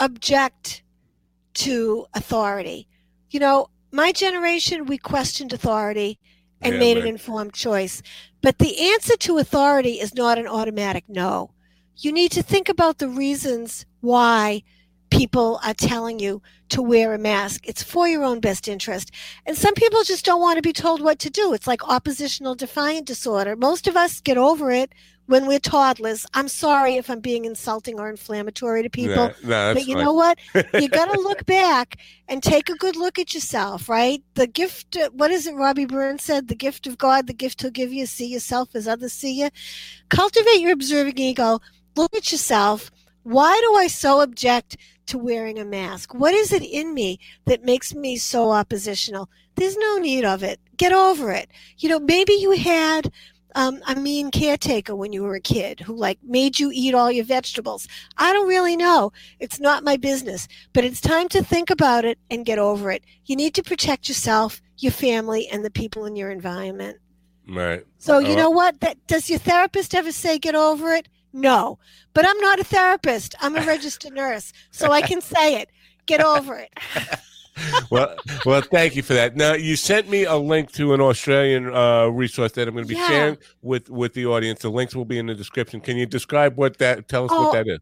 object 0.00 0.82
to 1.54 2.06
authority. 2.14 2.88
You 3.30 3.40
know, 3.40 3.68
my 3.92 4.10
generation, 4.10 4.86
we 4.86 4.98
questioned 4.98 5.52
authority 5.52 6.18
and 6.60 6.74
Yeah, 6.74 6.80
made 6.80 6.96
an 6.96 7.06
informed 7.06 7.52
choice. 7.52 8.02
But 8.44 8.58
the 8.58 8.92
answer 8.92 9.16
to 9.16 9.38
authority 9.38 9.92
is 10.00 10.14
not 10.14 10.36
an 10.36 10.46
automatic 10.46 11.04
no. 11.08 11.52
You 11.96 12.12
need 12.12 12.30
to 12.32 12.42
think 12.42 12.68
about 12.68 12.98
the 12.98 13.08
reasons 13.08 13.86
why 14.02 14.64
people 15.08 15.58
are 15.64 15.72
telling 15.72 16.18
you 16.18 16.42
to 16.68 16.82
wear 16.82 17.14
a 17.14 17.18
mask. 17.18 17.66
It's 17.66 17.82
for 17.82 18.06
your 18.06 18.22
own 18.22 18.40
best 18.40 18.68
interest. 18.68 19.10
And 19.46 19.56
some 19.56 19.72
people 19.72 20.02
just 20.02 20.26
don't 20.26 20.42
want 20.42 20.58
to 20.58 20.62
be 20.62 20.74
told 20.74 21.00
what 21.00 21.18
to 21.20 21.30
do. 21.30 21.54
It's 21.54 21.66
like 21.66 21.88
oppositional 21.88 22.54
defiant 22.54 23.06
disorder. 23.06 23.56
Most 23.56 23.88
of 23.88 23.96
us 23.96 24.20
get 24.20 24.36
over 24.36 24.70
it 24.70 24.92
when 25.26 25.46
we're 25.46 25.58
toddlers. 25.58 26.26
I'm 26.34 26.48
sorry 26.48 26.96
if 26.96 27.08
I'm 27.08 27.20
being 27.20 27.44
insulting 27.44 27.98
or 27.98 28.10
inflammatory 28.10 28.82
to 28.82 28.90
people. 28.90 29.14
No, 29.16 29.34
no, 29.42 29.74
but 29.74 29.86
you 29.86 29.94
fine. 29.94 30.04
know 30.04 30.12
what? 30.12 30.38
You 30.74 30.88
got 30.88 31.12
to 31.12 31.20
look 31.20 31.46
back 31.46 31.98
and 32.28 32.42
take 32.42 32.68
a 32.68 32.74
good 32.74 32.96
look 32.96 33.18
at 33.18 33.32
yourself, 33.32 33.88
right? 33.88 34.22
The 34.34 34.46
gift, 34.46 34.96
what 35.12 35.30
is 35.30 35.46
it 35.46 35.54
Robbie 35.54 35.86
Burns 35.86 36.24
said? 36.24 36.48
The 36.48 36.54
gift 36.54 36.86
of 36.86 36.98
God, 36.98 37.26
the 37.26 37.32
gift 37.32 37.62
he'll 37.62 37.70
give 37.70 37.92
you, 37.92 38.06
see 38.06 38.26
yourself 38.26 38.70
as 38.74 38.88
others 38.88 39.12
see 39.12 39.40
you. 39.40 39.50
Cultivate 40.08 40.60
your 40.60 40.72
observing 40.72 41.18
ego. 41.18 41.60
Look 41.96 42.14
at 42.14 42.32
yourself. 42.32 42.90
Why 43.22 43.58
do 43.62 43.76
I 43.76 43.86
so 43.86 44.20
object 44.20 44.76
to 45.06 45.18
wearing 45.18 45.58
a 45.58 45.64
mask? 45.64 46.12
What 46.12 46.34
is 46.34 46.52
it 46.52 46.62
in 46.62 46.92
me 46.92 47.18
that 47.46 47.64
makes 47.64 47.94
me 47.94 48.16
so 48.16 48.50
oppositional? 48.50 49.30
There's 49.56 49.76
no 49.76 49.98
need 49.98 50.24
of 50.24 50.42
it. 50.42 50.60
Get 50.76 50.92
over 50.92 51.30
it. 51.30 51.48
You 51.78 51.88
know, 51.88 52.00
maybe 52.00 52.32
you 52.34 52.52
had 52.52 53.12
um, 53.54 53.80
a 53.86 53.94
mean 53.94 54.30
caretaker 54.30 54.94
when 54.96 55.12
you 55.12 55.22
were 55.22 55.34
a 55.34 55.40
kid 55.40 55.80
who 55.80 55.94
like 55.94 56.18
made 56.22 56.58
you 56.58 56.70
eat 56.72 56.94
all 56.94 57.10
your 57.10 57.24
vegetables. 57.24 57.86
I 58.16 58.32
don't 58.32 58.48
really 58.48 58.76
know. 58.76 59.12
It's 59.38 59.60
not 59.60 59.84
my 59.84 59.96
business, 59.96 60.48
but 60.72 60.84
it's 60.84 61.00
time 61.00 61.28
to 61.30 61.42
think 61.42 61.70
about 61.70 62.04
it 62.04 62.18
and 62.30 62.44
get 62.44 62.58
over 62.58 62.90
it. 62.90 63.04
You 63.26 63.36
need 63.36 63.54
to 63.54 63.62
protect 63.62 64.08
yourself, 64.08 64.60
your 64.78 64.92
family, 64.92 65.48
and 65.48 65.64
the 65.64 65.70
people 65.70 66.04
in 66.04 66.16
your 66.16 66.30
environment. 66.30 66.98
Right. 67.48 67.84
So 67.98 68.18
you 68.18 68.36
know 68.36 68.50
what? 68.50 68.80
That 68.80 69.06
does 69.06 69.28
your 69.28 69.38
therapist 69.38 69.94
ever 69.94 70.12
say 70.12 70.38
get 70.38 70.54
over 70.54 70.94
it? 70.94 71.08
No. 71.32 71.78
But 72.14 72.26
I'm 72.26 72.38
not 72.38 72.60
a 72.60 72.64
therapist. 72.64 73.34
I'm 73.40 73.56
a 73.56 73.60
registered 73.66 74.14
nurse, 74.14 74.52
so 74.70 74.90
I 74.90 75.02
can 75.02 75.20
say 75.20 75.60
it. 75.60 75.70
Get 76.06 76.22
over 76.22 76.56
it. 76.58 76.70
well, 77.90 78.14
well, 78.44 78.60
thank 78.62 78.96
you 78.96 79.02
for 79.02 79.14
that. 79.14 79.36
Now, 79.36 79.54
you 79.54 79.76
sent 79.76 80.08
me 80.08 80.24
a 80.24 80.36
link 80.36 80.72
to 80.72 80.94
an 80.94 81.00
Australian 81.00 81.74
uh, 81.74 82.06
resource 82.08 82.52
that 82.52 82.66
I'm 82.68 82.74
going 82.74 82.84
to 82.86 82.88
be 82.88 82.98
Yeah. 82.98 83.08
sharing 83.08 83.38
with 83.62 83.90
with 83.90 84.14
the 84.14 84.26
audience. 84.26 84.60
The 84.60 84.70
links 84.70 84.94
will 84.94 85.04
be 85.04 85.18
in 85.18 85.26
the 85.26 85.34
description. 85.34 85.80
Can 85.80 85.96
you 85.96 86.06
describe 86.06 86.56
what 86.56 86.78
that? 86.78 87.08
Tell 87.08 87.24
us 87.26 87.30
Oh, 87.32 87.44
what 87.44 87.52
that 87.52 87.68
is. 87.68 87.78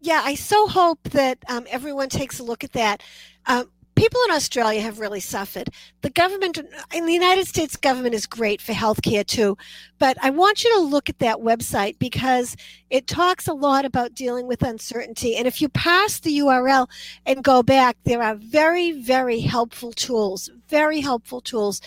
Yeah, 0.00 0.22
I 0.24 0.36
so 0.36 0.68
hope 0.68 1.02
that 1.10 1.38
um, 1.48 1.66
everyone 1.68 2.08
takes 2.08 2.38
a 2.38 2.44
look 2.44 2.62
at 2.62 2.72
that. 2.72 3.02
Um, 3.46 3.68
people 3.98 4.20
in 4.28 4.34
Australia 4.34 4.80
have 4.80 5.00
really 5.00 5.18
suffered. 5.18 5.68
The 6.02 6.10
government, 6.10 6.60
in 6.94 7.04
the 7.04 7.12
United 7.12 7.48
States 7.48 7.74
government, 7.74 8.14
is 8.14 8.26
great 8.26 8.62
for 8.62 8.72
healthcare 8.72 9.26
too. 9.26 9.58
But 9.98 10.16
I 10.22 10.30
want 10.30 10.62
you 10.62 10.72
to 10.76 10.82
look 10.82 11.08
at 11.08 11.18
that 11.18 11.38
website 11.38 11.98
because 11.98 12.56
it 12.90 13.08
talks 13.08 13.48
a 13.48 13.52
lot 13.52 13.84
about 13.84 14.14
dealing 14.14 14.46
with 14.46 14.62
uncertainty. 14.62 15.36
And 15.36 15.48
if 15.48 15.60
you 15.60 15.68
pass 15.68 16.20
the 16.20 16.38
URL 16.38 16.88
and 17.26 17.42
go 17.42 17.60
back, 17.62 17.96
there 18.04 18.22
are 18.22 18.36
very, 18.36 18.92
very 18.92 19.40
helpful 19.40 19.92
tools, 19.92 20.48
very 20.68 21.00
helpful 21.00 21.40
tools 21.40 21.80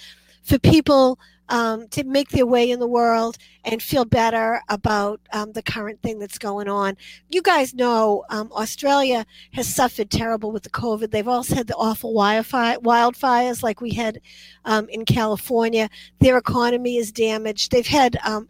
for 0.44 0.60
people 0.60 1.18
um, 1.52 1.90
to 1.90 2.04
make 2.06 2.30
their 2.30 2.46
way 2.46 2.72
in 2.72 2.80
the 2.80 2.88
world 2.88 3.38
and 3.66 3.84
feel 3.84 4.06
better 4.06 4.62
about 4.70 5.20
um, 5.34 5.52
the 5.52 5.62
current 5.62 6.02
thing 6.02 6.18
that's 6.18 6.40
going 6.40 6.70
on. 6.70 6.98
You 7.30 7.42
guys 7.42 7.74
know 7.74 8.24
um, 8.30 8.52
Australia 8.54 9.26
has 9.54 9.68
suffered 9.68 10.10
terrible 10.10 10.52
with 10.52 10.64
the 10.64 10.70
COVID. 10.70 11.12
They've 11.12 11.28
also 11.28 11.56
had 11.56 11.68
the 11.68 11.76
awful 11.76 12.14
wildfire, 12.14 12.78
wildfires 12.78 13.62
like 13.62 13.82
we 13.82 13.92
had 13.94 14.22
um, 14.64 14.88
in 14.90 15.04
California. 15.04 15.90
Their 16.20 16.38
economy 16.38 16.96
is 16.96 17.12
damaged. 17.12 17.72
They've 17.72 17.86
had 17.86 18.18
um, 18.24 18.48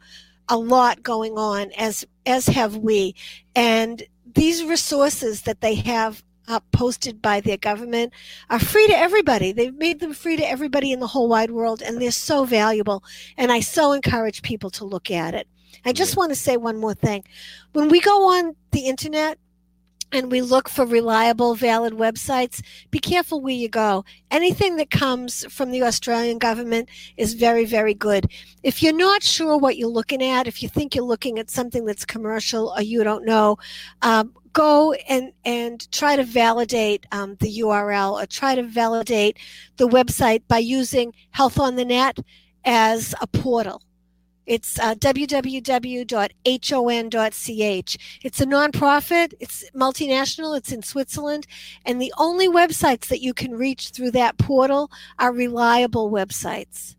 a 0.47 0.57
lot 0.57 1.01
going 1.01 1.37
on, 1.37 1.71
as 1.71 2.05
as 2.27 2.45
have 2.47 2.77
we. 2.77 3.15
And 3.55 4.03
these 4.35 4.63
resources 4.63 5.41
that 5.41 5.61
they 5.61 5.73
have 5.75 6.23
uh, 6.47 6.59
posted 6.71 7.21
by 7.21 7.39
their 7.39 7.57
government 7.57 8.13
are 8.49 8.59
free 8.59 8.87
to 8.87 8.97
everybody. 8.97 9.51
They've 9.51 9.73
made 9.73 9.99
them 9.99 10.13
free 10.13 10.37
to 10.37 10.49
everybody 10.49 10.91
in 10.91 10.99
the 10.99 11.07
whole 11.07 11.27
wide 11.27 11.51
world, 11.51 11.81
and 11.81 12.01
they're 12.01 12.11
so 12.11 12.45
valuable. 12.45 13.03
And 13.37 13.51
I 13.51 13.59
so 13.59 13.91
encourage 13.91 14.41
people 14.41 14.69
to 14.71 14.85
look 14.85 15.11
at 15.11 15.33
it. 15.33 15.47
I 15.85 15.93
just 15.93 16.17
want 16.17 16.31
to 16.31 16.35
say 16.35 16.57
one 16.57 16.77
more 16.77 16.93
thing. 16.93 17.23
When 17.73 17.89
we 17.89 18.01
go 18.01 18.37
on 18.37 18.55
the 18.71 18.81
internet 18.81 19.37
and 20.11 20.31
we 20.31 20.41
look 20.41 20.69
for 20.69 20.85
reliable, 20.85 21.55
valid 21.55 21.93
websites, 21.93 22.61
be 22.89 22.99
careful 22.99 23.41
where 23.41 23.53
you 23.53 23.69
go. 23.69 24.03
Anything 24.29 24.75
that 24.77 24.91
comes 24.91 25.45
from 25.51 25.71
the 25.71 25.83
Australian 25.83 26.37
government 26.37 26.89
is 27.17 27.33
very, 27.33 27.65
very 27.65 27.93
good. 27.93 28.27
If 28.63 28.83
you're 28.83 28.93
not 28.93 29.23
sure 29.23 29.57
what 29.57 29.77
you're 29.77 29.89
looking 29.89 30.23
at, 30.23 30.47
if 30.47 30.61
you 30.61 30.69
think 30.69 30.95
you're 30.95 31.05
looking 31.05 31.39
at 31.39 31.49
something 31.49 31.85
that's 31.85 32.05
commercial 32.05 32.73
or 32.75 32.81
you 32.81 33.03
don't 33.03 33.25
know, 33.25 33.57
um, 34.01 34.33
go 34.53 34.93
and, 34.93 35.31
and 35.45 35.89
try 35.91 36.15
to 36.15 36.23
validate 36.23 37.05
um, 37.11 37.35
the 37.39 37.59
URL 37.59 38.21
or 38.21 38.25
try 38.25 38.55
to 38.55 38.63
validate 38.63 39.37
the 39.77 39.87
website 39.87 40.41
by 40.47 40.57
using 40.57 41.13
Health 41.31 41.59
on 41.59 41.75
the 41.75 41.85
Net 41.85 42.19
as 42.65 43.15
a 43.21 43.27
portal. 43.27 43.81
It's 44.51 44.77
uh, 44.79 44.95
www.hon.ch. 44.95 46.17
It's 48.21 48.41
a 48.41 48.45
nonprofit, 48.45 49.33
it's 49.39 49.63
multinational, 49.73 50.57
it's 50.57 50.73
in 50.73 50.83
Switzerland, 50.83 51.47
and 51.85 52.01
the 52.01 52.13
only 52.17 52.49
websites 52.49 53.07
that 53.07 53.21
you 53.21 53.33
can 53.33 53.53
reach 53.53 53.91
through 53.91 54.11
that 54.11 54.37
portal 54.37 54.91
are 55.17 55.31
reliable 55.31 56.11
websites. 56.11 56.97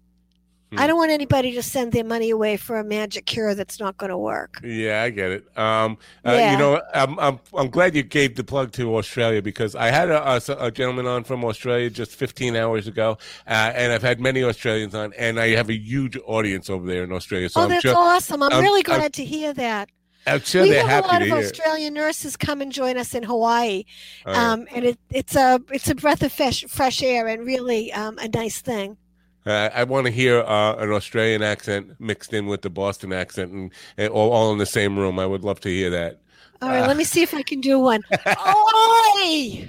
Hmm. 0.72 0.78
I 0.78 0.86
don't 0.86 0.96
want 0.96 1.10
anybody 1.10 1.52
to 1.52 1.62
send 1.62 1.92
their 1.92 2.04
money 2.04 2.30
away 2.30 2.56
for 2.56 2.78
a 2.78 2.84
magic 2.84 3.26
cure 3.26 3.54
that's 3.54 3.78
not 3.78 3.98
going 3.98 4.08
to 4.08 4.16
work. 4.16 4.58
Yeah, 4.64 5.02
I 5.02 5.10
get 5.10 5.30
it. 5.30 5.58
Um, 5.58 5.98
uh, 6.24 6.32
Yeah. 6.32 6.52
You 6.52 6.58
know, 6.58 6.82
I'm, 6.94 7.18
I'm 7.18 7.40
I'm 7.54 7.68
glad 7.68 7.94
you 7.94 8.02
gave 8.02 8.36
the 8.36 8.44
plug 8.44 8.72
to 8.72 8.96
Australia 8.96 9.42
because 9.42 9.74
I 9.74 9.88
had 9.88 10.08
a, 10.10 10.36
a, 10.36 10.66
a 10.66 10.70
gentleman 10.70 11.06
on 11.06 11.24
from 11.24 11.44
Australia 11.44 11.90
just 11.90 12.12
15 12.12 12.56
hours 12.56 12.86
ago, 12.88 13.18
uh, 13.46 13.50
and 13.74 13.92
I've 13.92 14.02
had 14.02 14.18
many 14.18 14.42
Australians 14.42 14.94
on, 14.94 15.12
and 15.18 15.38
I 15.38 15.48
have 15.50 15.68
a 15.68 15.76
huge 15.76 16.16
audience 16.24 16.70
over 16.70 16.86
there 16.86 17.04
in 17.04 17.12
Australia. 17.12 17.50
So 17.50 17.60
oh, 17.60 17.64
I'm 17.64 17.70
that's 17.70 17.82
sure 17.82 17.94
awesome. 17.94 18.42
I'm, 18.42 18.50
I'm- 18.52 18.62
really 18.62 18.82
I'm- 18.86 18.98
glad 18.98 19.12
to 19.14 19.24
hear 19.24 19.52
that. 19.52 19.90
I'm 20.26 20.40
sure 20.40 20.62
we 20.62 20.70
have 20.70 21.04
a 21.04 21.08
lot 21.08 21.20
of. 21.22 21.32
Australian 21.32 21.94
nurses 21.94 22.36
come 22.36 22.62
and 22.62 22.70
join 22.70 22.96
us 22.96 23.12
in 23.12 23.24
Hawaii, 23.24 23.84
right. 24.24 24.36
um, 24.36 24.68
and 24.72 24.84
it, 24.84 24.98
it's 25.10 25.34
a 25.34 25.60
it's 25.72 25.90
a 25.90 25.96
breath 25.96 26.22
of 26.22 26.32
fresh 26.32 26.64
fresh 26.68 27.02
air 27.02 27.26
and 27.26 27.44
really 27.44 27.92
um, 27.92 28.18
a 28.18 28.28
nice 28.28 28.60
thing. 28.60 28.96
Uh, 29.44 29.70
I 29.74 29.84
want 29.84 30.06
to 30.06 30.12
hear 30.12 30.40
uh, 30.40 30.76
an 30.76 30.90
Australian 30.92 31.42
accent 31.42 31.98
mixed 31.98 32.32
in 32.32 32.46
with 32.46 32.62
the 32.62 32.70
Boston 32.70 33.12
accent, 33.12 33.52
and, 33.52 33.72
and 33.96 34.12
all, 34.12 34.30
all 34.32 34.52
in 34.52 34.58
the 34.58 34.66
same 34.66 34.98
room. 34.98 35.18
I 35.18 35.26
would 35.26 35.42
love 35.44 35.60
to 35.60 35.68
hear 35.68 35.90
that. 35.90 36.20
All 36.60 36.68
right, 36.68 36.86
let 36.86 36.96
me 36.96 37.02
see 37.02 37.22
if 37.22 37.34
I 37.34 37.42
can 37.42 37.60
do 37.60 37.80
one. 37.80 38.02
Oi! 38.28 39.68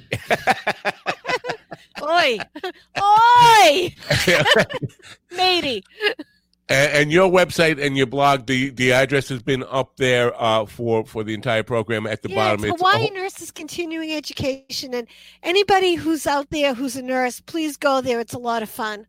Oi! 2.04 2.40
Oi! 3.02 3.96
Matey. 5.36 5.84
And, 6.70 6.92
and 6.94 7.12
your 7.12 7.30
website 7.32 7.84
and 7.84 7.98
your 7.98 8.06
blog, 8.06 8.46
the, 8.46 8.70
the 8.70 8.94
address 8.94 9.28
has 9.30 9.42
been 9.42 9.64
up 9.70 9.98
there 9.98 10.40
uh, 10.42 10.66
for 10.66 11.06
for 11.06 11.24
the 11.24 11.34
entire 11.34 11.64
program 11.64 12.06
at 12.08 12.22
the 12.22 12.30
Yeah, 12.30 12.36
bottom. 12.36 12.66
it's 12.66 12.80
Hawaii 12.80 13.10
Nurses 13.10 13.52
Continuing 13.52 14.12
Education. 14.14 14.94
And 14.94 15.08
anybody 15.42 15.96
who's 15.96 16.28
out 16.28 16.52
there 16.52 16.74
who's 16.74 16.96
a 16.96 17.02
nurse, 17.02 17.40
please 17.42 17.76
go 17.76 18.02
there. 18.02 18.20
It's 18.20 18.34
a 18.34 18.40
lot 18.40 18.62
of 18.64 18.70
fun. 18.70 19.08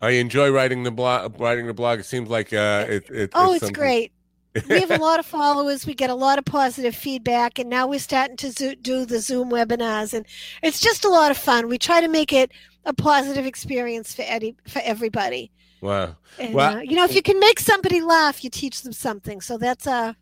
I 0.00 0.10
enjoy 0.10 0.50
writing 0.50 0.82
the 0.82 0.90
blog. 0.90 1.40
Writing 1.40 1.66
the 1.66 1.74
blog. 1.74 2.00
It 2.00 2.06
seems 2.06 2.28
like 2.28 2.52
uh, 2.52 2.86
it, 2.88 3.10
it, 3.10 3.30
Oh, 3.34 3.52
it's 3.52 3.60
something- 3.60 3.72
great. 3.74 4.12
we 4.70 4.80
have 4.80 4.90
a 4.90 4.96
lot 4.96 5.18
of 5.20 5.26
followers. 5.26 5.86
We 5.86 5.92
get 5.94 6.08
a 6.08 6.14
lot 6.14 6.38
of 6.38 6.46
positive 6.46 6.94
feedback, 6.96 7.58
and 7.58 7.68
now 7.68 7.86
we're 7.86 7.98
starting 7.98 8.38
to 8.38 8.50
zo- 8.52 8.74
do 8.74 9.04
the 9.04 9.18
Zoom 9.20 9.50
webinars, 9.50 10.14
and 10.14 10.24
it's 10.62 10.80
just 10.80 11.04
a 11.04 11.10
lot 11.10 11.30
of 11.30 11.36
fun. 11.36 11.68
We 11.68 11.76
try 11.76 12.00
to 12.00 12.08
make 12.08 12.32
it 12.32 12.50
a 12.86 12.94
positive 12.94 13.44
experience 13.44 14.14
for 14.14 14.22
Eddie, 14.26 14.56
for 14.66 14.80
everybody. 14.82 15.50
Wow. 15.82 16.16
And, 16.38 16.54
Well- 16.54 16.78
uh, 16.78 16.80
you 16.80 16.96
know, 16.96 17.04
if 17.04 17.14
you 17.14 17.20
can 17.20 17.38
make 17.38 17.60
somebody 17.60 18.00
laugh, 18.00 18.42
you 18.42 18.48
teach 18.48 18.80
them 18.80 18.94
something. 18.94 19.42
So 19.42 19.58
that's 19.58 19.86
a 19.86 20.16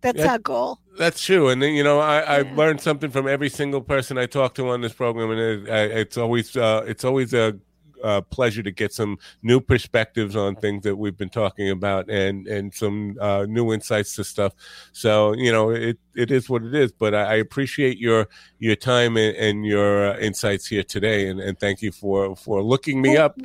that's 0.00 0.18
Yeah. 0.18 0.32
our 0.32 0.38
goal. 0.38 0.78
That's 0.96 1.22
true, 1.22 1.48
and 1.48 1.60
then 1.60 1.74
you 1.74 1.82
know 1.84 1.98
I, 2.00 2.38
I've 2.38 2.46
Yeah. 2.50 2.56
learned 2.56 2.80
something 2.80 3.10
from 3.10 3.28
every 3.28 3.50
single 3.50 3.82
person 3.82 4.16
I 4.16 4.24
talk 4.26 4.54
to 4.54 4.68
on 4.70 4.80
this 4.80 4.94
program, 4.94 5.30
and 5.30 5.40
it, 5.68 5.70
I, 5.70 5.80
it's 6.00 6.16
always 6.16 6.56
uh, 6.56 6.84
it's 6.86 7.04
always 7.04 7.34
a, 7.34 7.58
uh 8.02 8.20
pleasure 8.22 8.62
to 8.62 8.70
get 8.70 8.92
some 8.92 9.18
new 9.42 9.60
perspectives 9.60 10.36
on 10.36 10.56
things 10.56 10.84
that 10.84 10.96
we've 10.96 11.16
been 11.16 11.30
talking 11.30 11.70
about, 11.70 12.08
and 12.10 12.46
and 12.46 12.74
some 12.74 13.16
uh, 13.20 13.46
new 13.48 13.72
insights 13.72 14.14
to 14.16 14.24
stuff. 14.24 14.54
So 14.92 15.34
you 15.34 15.52
know 15.52 15.70
it 15.70 15.98
it 16.14 16.30
is 16.30 16.48
what 16.48 16.62
it 16.64 16.74
is, 16.74 16.92
but 16.92 17.14
I, 17.14 17.22
I 17.22 17.34
appreciate 17.36 17.98
your 17.98 18.28
your 18.58 18.76
time 18.76 19.16
and, 19.16 19.36
and 19.36 19.66
your 19.66 20.12
uh, 20.14 20.18
insights 20.18 20.66
here 20.66 20.82
today, 20.84 21.28
and, 21.28 21.40
and 21.40 21.58
thank 21.58 21.82
you 21.82 21.92
for 21.92 22.36
for 22.36 22.62
looking 22.62 23.00
me 23.02 23.16
Well, 23.16 23.26
up. 23.26 23.38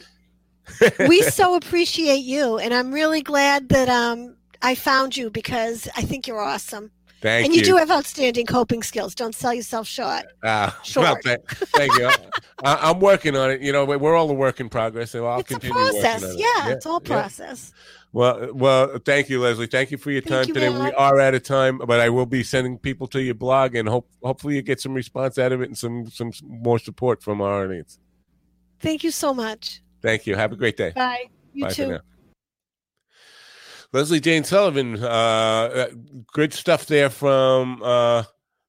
we 1.08 1.22
so 1.24 1.56
appreciate 1.58 2.24
you, 2.24 2.58
and 2.58 2.74
I'm 2.74 2.91
really 2.93 3.22
glad 3.22 3.70
that 3.70 3.89
um 3.89 4.38
I 4.62 4.76
found 4.76 5.18
you 5.18 5.30
because 5.30 5.89
I 5.95 6.04
think 6.04 6.28
you're 6.28 6.41
awesome, 6.41 6.91
Thank 7.24 7.45
and 7.45 7.55
you, 7.55 7.61
you. 7.61 7.65
do 7.65 7.78
have 7.78 7.89
outstanding 7.89 8.45
coping 8.45 8.84
skills. 8.84 9.15
Don't 9.15 9.34
sell 9.34 9.53
yourself 9.53 9.88
short. 9.88 10.26
Ah, 10.43 10.78
Short. 10.84 11.05
well, 11.05 11.17
thank, 11.24 11.47
thank 11.47 11.97
you. 11.97 12.09
I, 12.65 12.89
I'm 12.89 12.99
working 12.99 13.38
on 13.38 13.49
it. 13.49 13.61
You 13.61 13.71
know, 13.71 13.86
we're 13.86 14.13
all 14.13 14.30
a 14.30 14.34
work 14.34 14.59
in 14.59 14.67
progress, 14.67 15.11
so 15.11 15.26
I'll 15.26 15.39
it's 15.39 15.49
a 15.49 15.53
continue 15.53 15.74
working 15.74 16.01
process. 16.01 16.24
on 16.26 16.32
it. 16.32 16.39
Yeah, 16.39 16.67
it's 16.71 16.86
all 16.86 17.01
yeah. 17.01 17.21
process. 17.21 17.71
Well, 18.11 18.49
well, 18.53 18.99
thank 19.05 19.30
you, 19.30 19.39
Leslie. 19.39 19.67
Thank 19.67 19.91
you 19.91 19.97
for 19.97 20.11
your 20.11 20.21
time 20.21 20.49
you, 20.49 20.53
today. 20.53 20.67
Matt. 20.67 20.91
We 20.91 20.91
are 20.91 21.17
out 21.21 21.34
of 21.34 21.43
time, 21.43 21.78
but 21.78 22.01
I 22.01 22.09
will 22.09 22.26
be 22.26 22.43
sending 22.43 22.78
people 22.78 23.07
to 23.07 23.21
your 23.21 23.36
blog, 23.36 23.74
and 23.74 23.88
hope 23.88 24.09
hopefully 24.21 24.55
you 24.55 24.61
get 24.61 24.82
some 24.82 24.93
response 24.93 25.38
out 25.38 25.53
of 25.53 25.61
it 25.61 25.69
and 25.69 25.78
some 25.78 26.07
some 26.09 26.34
more 26.43 26.78
support 26.78 27.24
from 27.24 27.39
our 27.39 27.63
audience. 27.63 27.99
Thank 28.82 29.05
you 29.05 29.11
so 29.11 29.34
much. 29.34 29.82
Thank 30.01 30.28
you. 30.28 30.36
Have 30.36 30.51
a 30.51 30.57
great 30.57 30.76
day. 30.76 30.91
Bye. 30.93 31.28
You 31.53 31.67
Bye 31.67 31.71
too. 31.71 31.99
Leslie 33.94 34.20
Jane 34.20 34.44
Sullivan, 34.44 35.04
uh, 35.04 35.08
uh, 35.08 35.88
good 36.34 36.52
stuff 36.52 36.88
there 36.88 37.12
from. 37.12 37.82
Uh, 37.84 38.24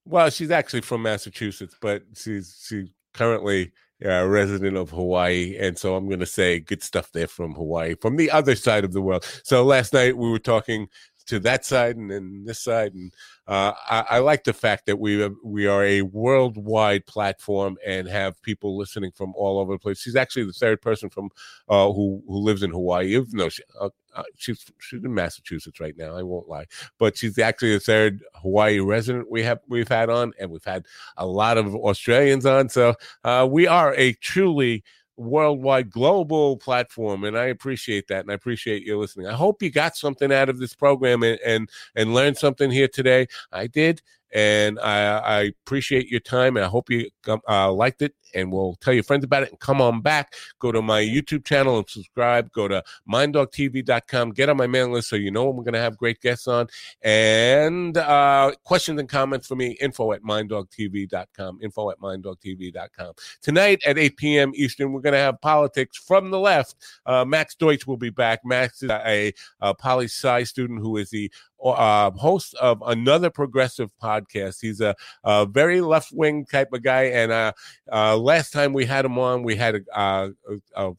well, 0.05 0.29
she's 0.29 0.51
actually 0.51 0.83
from 0.83 1.01
Massachusetts, 1.01 1.75
but 1.81 2.03
she's 2.15 2.63
she's 2.69 2.91
currently 3.15 3.73
a 4.03 4.29
resident 4.29 4.77
of 4.77 4.91
Hawaii, 4.91 5.57
and 5.59 5.79
so 5.79 5.97
I'm 5.97 6.09
going 6.09 6.21
to 6.21 6.27
say 6.27 6.61
good 6.61 6.83
stuff 6.83 7.11
there 7.13 7.27
from 7.27 7.55
Hawaii, 7.55 7.95
from 7.95 8.17
the 8.17 8.31
other 8.31 8.55
side 8.55 8.85
of 8.85 8.93
the 8.93 9.01
world. 9.01 9.25
So 9.45 9.65
last 9.65 9.95
night 9.95 10.19
we 10.19 10.31
were 10.31 10.39
talking 10.39 10.89
to 11.27 11.39
that 11.41 11.65
side 11.65 11.97
and 11.97 12.11
then 12.11 12.45
this 12.45 12.61
side, 12.61 12.95
and 12.95 13.13
uh, 13.47 13.73
I, 13.89 14.05
I 14.11 14.19
like 14.19 14.45
the 14.45 14.53
fact 14.53 14.87
that 14.87 14.99
we 14.99 15.29
we 15.43 15.67
are 15.67 15.85
a 15.85 16.03
worldwide 16.03 17.07
platform 17.07 17.77
and 17.87 18.09
have 18.09 18.41
people 18.43 18.77
listening 18.77 19.13
from 19.13 19.33
all 19.37 19.59
over 19.59 19.73
the 19.73 19.79
place. 19.79 20.01
She's 20.01 20.17
actually 20.17 20.45
the 20.45 20.53
third 20.53 20.81
person 20.83 21.11
from 21.11 21.31
uh, 21.69 21.93
who 21.93 22.23
who 22.27 22.39
lives 22.39 22.63
in 22.63 22.71
Hawaii, 22.71 23.15
even 23.17 23.37
though 23.37 23.49
she, 23.49 23.63
uh, 23.81 23.91
uh, 24.15 24.23
she's 24.37 24.65
she's 24.81 25.03
in 25.03 25.15
Massachusetts 25.15 25.81
right 25.81 25.97
now. 25.97 26.17
I 26.17 26.23
won't 26.23 26.49
lie, 26.49 26.67
but 26.99 27.17
she's 27.17 27.39
actually 27.39 27.75
the 27.75 27.81
third 27.81 28.23
Hawaii 28.35 28.81
resident 28.81 29.31
we 29.31 29.43
have 29.43 29.61
we've 29.69 29.89
had 29.89 30.11
on, 30.11 30.33
and 30.39 30.51
we've 30.51 30.65
had 30.65 30.87
a 31.17 31.27
lot 31.27 31.59
of 31.59 31.75
Australians 31.75 32.47
on. 32.47 32.69
So 32.69 32.95
uh, 33.25 33.49
we 33.51 33.67
are 33.67 33.95
a 33.95 34.13
truly 34.15 34.85
worldwide 35.17 35.91
global 35.91 36.57
platform 36.57 37.25
and 37.25 37.39
i 37.39 37.45
appreciate 37.45 38.09
that 38.09 38.21
and 38.21 38.31
i 38.31 38.35
appreciate 38.35 38.83
you 38.83 38.99
listening. 38.99 39.27
I 39.27 39.35
hope 39.35 39.63
you 39.63 39.71
got 39.71 39.97
something 39.97 40.33
out 40.33 40.49
of 40.49 40.59
this 40.59 40.75
program 40.75 41.23
and 41.23 41.39
and, 41.45 41.71
and 41.95 42.15
learned 42.15 42.37
something 42.37 42.71
here 42.71 42.89
today. 42.89 43.29
I 43.53 43.67
did 43.67 44.03
and 44.35 44.79
I, 44.81 45.19
I 45.19 45.41
appreciate 45.65 46.09
your 46.09 46.21
time 46.21 46.57
and 46.57 46.67
i 46.67 46.69
hope 46.69 46.91
you 46.91 47.09
uh, 47.49 47.73
liked 47.73 48.03
it 48.03 48.15
and 48.35 48.53
we'll 48.53 48.77
tell 48.81 48.93
your 48.93 49.03
friends 49.03 49.25
about 49.25 49.45
it 49.45 49.51
and 49.51 49.61
come 49.61 49.81
on 49.81 50.01
back. 50.01 50.35
Go 50.59 50.73
to 50.73 50.83
my 50.83 51.01
youtube 51.01 51.45
channel 51.45 51.79
and 51.79 51.89
subscribe. 51.89 52.51
Go 52.53 52.69
to 52.69 52.83
minddogtv.com 53.11 54.33
get 54.33 54.49
on 54.49 54.57
my 54.57 54.67
mailing 54.67 54.93
list 54.93 55.09
so 55.09 55.17
you 55.17 55.31
know 55.31 55.45
when 55.47 55.57
we're 55.57 55.65
going 55.65 55.75
to 55.75 55.81
have 55.81 55.97
great 55.97 56.21
guests 56.21 56.49
on. 56.49 56.67
And 57.03 57.97
uh, 57.97 58.53
questions 58.65 59.01
and 59.01 59.09
comments 59.09 59.47
for 59.47 59.57
me 59.57 59.77
info 59.81 60.13
at 60.13 60.23
minddogtv.com 60.23 61.61
info 61.63 61.91
at 61.91 61.99
minddogtv.com 62.01 63.13
tonight 63.41 63.83
at 63.87 63.99
8 63.99 64.17
p.m 64.17 64.53
eastern 64.55 64.93
we're 64.93 65.01
going 65.01 65.13
to 65.13 65.19
have 65.19 65.41
politics 65.41 65.97
from 65.97 66.31
the 66.31 66.39
left. 66.39 66.77
Uh, 67.07 67.25
max 67.25 67.55
deutsch 67.55 67.87
will 67.87 67.97
be 67.97 68.11
back. 68.11 68.41
Max 68.45 68.83
is 68.83 68.91
a, 68.91 69.33
a 69.61 69.75
poli 69.75 70.07
sci 70.07 70.45
student 70.45 70.81
who 70.81 70.97
is 70.97 71.11
the 71.11 71.31
uh, 71.63 72.11
host 72.13 72.55
of 72.55 72.83
another 72.87 73.31
progressive 73.31 73.91
podcast. 74.03 74.59
He's 74.61 74.81
a, 74.81 74.95
a 75.25 75.47
very 75.47 75.81
left-wing 75.81 76.47
type 76.47 76.73
of 76.73 76.83
guy 76.83 77.05
and 77.05 77.33
uh, 77.33 77.53
uh, 77.93 78.17
last 78.17 78.53
time 78.53 78.73
we 78.73 78.85
had 78.85 79.05
him 79.05 79.19
on 79.19 79.43
we 79.43 79.57
had 79.57 79.77
a, 79.77 79.81
a, 79.95 80.31
a 80.77 80.93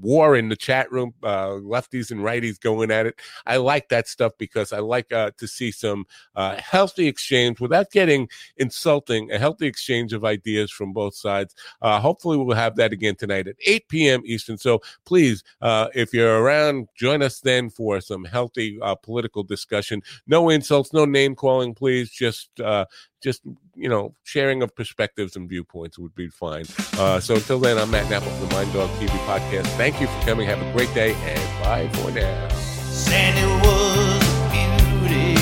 war 0.00 0.36
in 0.36 0.48
the 0.48 0.56
chat 0.56 0.90
room, 0.90 1.14
uh, 1.22 1.48
lefties 1.48 2.10
and 2.10 2.20
righties 2.20 2.60
going 2.60 2.90
at 2.90 3.06
it. 3.06 3.20
I 3.46 3.56
like 3.56 3.88
that 3.88 4.08
stuff 4.08 4.32
because 4.38 4.72
I 4.72 4.80
like 4.80 5.12
uh, 5.12 5.30
to 5.38 5.46
see 5.46 5.70
some 5.70 6.06
uh, 6.34 6.56
healthy 6.56 7.06
exchange 7.06 7.60
without 7.60 7.90
getting 7.90 8.28
insulting, 8.56 9.30
a 9.30 9.38
healthy 9.38 9.66
exchange 9.66 10.12
of 10.12 10.24
ideas 10.24 10.70
from 10.70 10.92
both 10.92 11.14
sides. 11.14 11.54
Uh, 11.82 12.00
hopefully, 12.00 12.36
we'll 12.36 12.56
have 12.56 12.76
that 12.76 12.92
again 12.92 13.16
tonight 13.16 13.48
at 13.48 13.56
8 13.64 13.88
p.m. 13.88 14.22
Eastern. 14.24 14.58
So 14.58 14.80
please, 15.04 15.42
uh, 15.60 15.88
if 15.94 16.12
you're 16.12 16.42
around, 16.42 16.88
join 16.96 17.22
us 17.22 17.40
then 17.40 17.70
for 17.70 18.00
some 18.00 18.24
healthy 18.24 18.78
uh, 18.82 18.94
political 18.94 19.42
discussion. 19.42 20.02
No 20.26 20.48
insults, 20.48 20.92
no 20.92 21.04
name 21.04 21.34
calling, 21.34 21.74
please. 21.74 22.10
Just 22.10 22.60
uh, 22.60 22.86
just 23.24 23.40
you 23.74 23.88
know 23.88 24.14
sharing 24.22 24.62
of 24.62 24.74
perspectives 24.76 25.34
and 25.34 25.48
viewpoints 25.48 25.98
would 25.98 26.14
be 26.14 26.28
fine 26.28 26.66
uh, 26.98 27.18
so 27.18 27.34
until 27.34 27.58
then 27.58 27.78
i'm 27.78 27.90
matt 27.90 28.08
Nappo 28.10 28.28
from 28.28 28.48
the 28.48 28.54
mind 28.54 28.72
dog 28.72 28.90
tv 29.00 29.08
podcast 29.26 29.66
thank 29.78 29.98
you 30.00 30.06
for 30.06 30.20
coming 30.26 30.46
have 30.46 30.60
a 30.60 30.72
great 30.72 30.92
day 30.94 31.14
and 31.14 31.40
bye 31.64 31.88
for 31.94 32.10
now 32.10 32.48
Sandy 32.92 33.46
was 33.64 34.22
beauty 34.52 35.34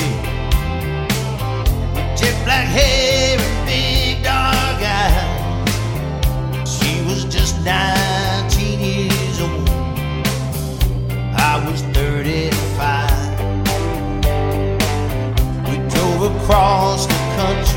jet 2.15 2.35
black 2.45 2.67
hair 2.67 3.37
and 3.37 3.65
big 3.67 4.23
dark 4.23 4.81
eyes. 4.81 5.69
She 6.73 7.01
was 7.05 7.25
just 7.25 7.59
19 7.65 8.79
years 8.79 9.41
old. 9.41 9.69
I 11.35 11.53
was 11.69 11.81
35. 11.93 13.09
We 15.67 15.75
drove 15.89 16.21
across 16.35 17.07
the 17.07 17.13
country, 17.35 17.72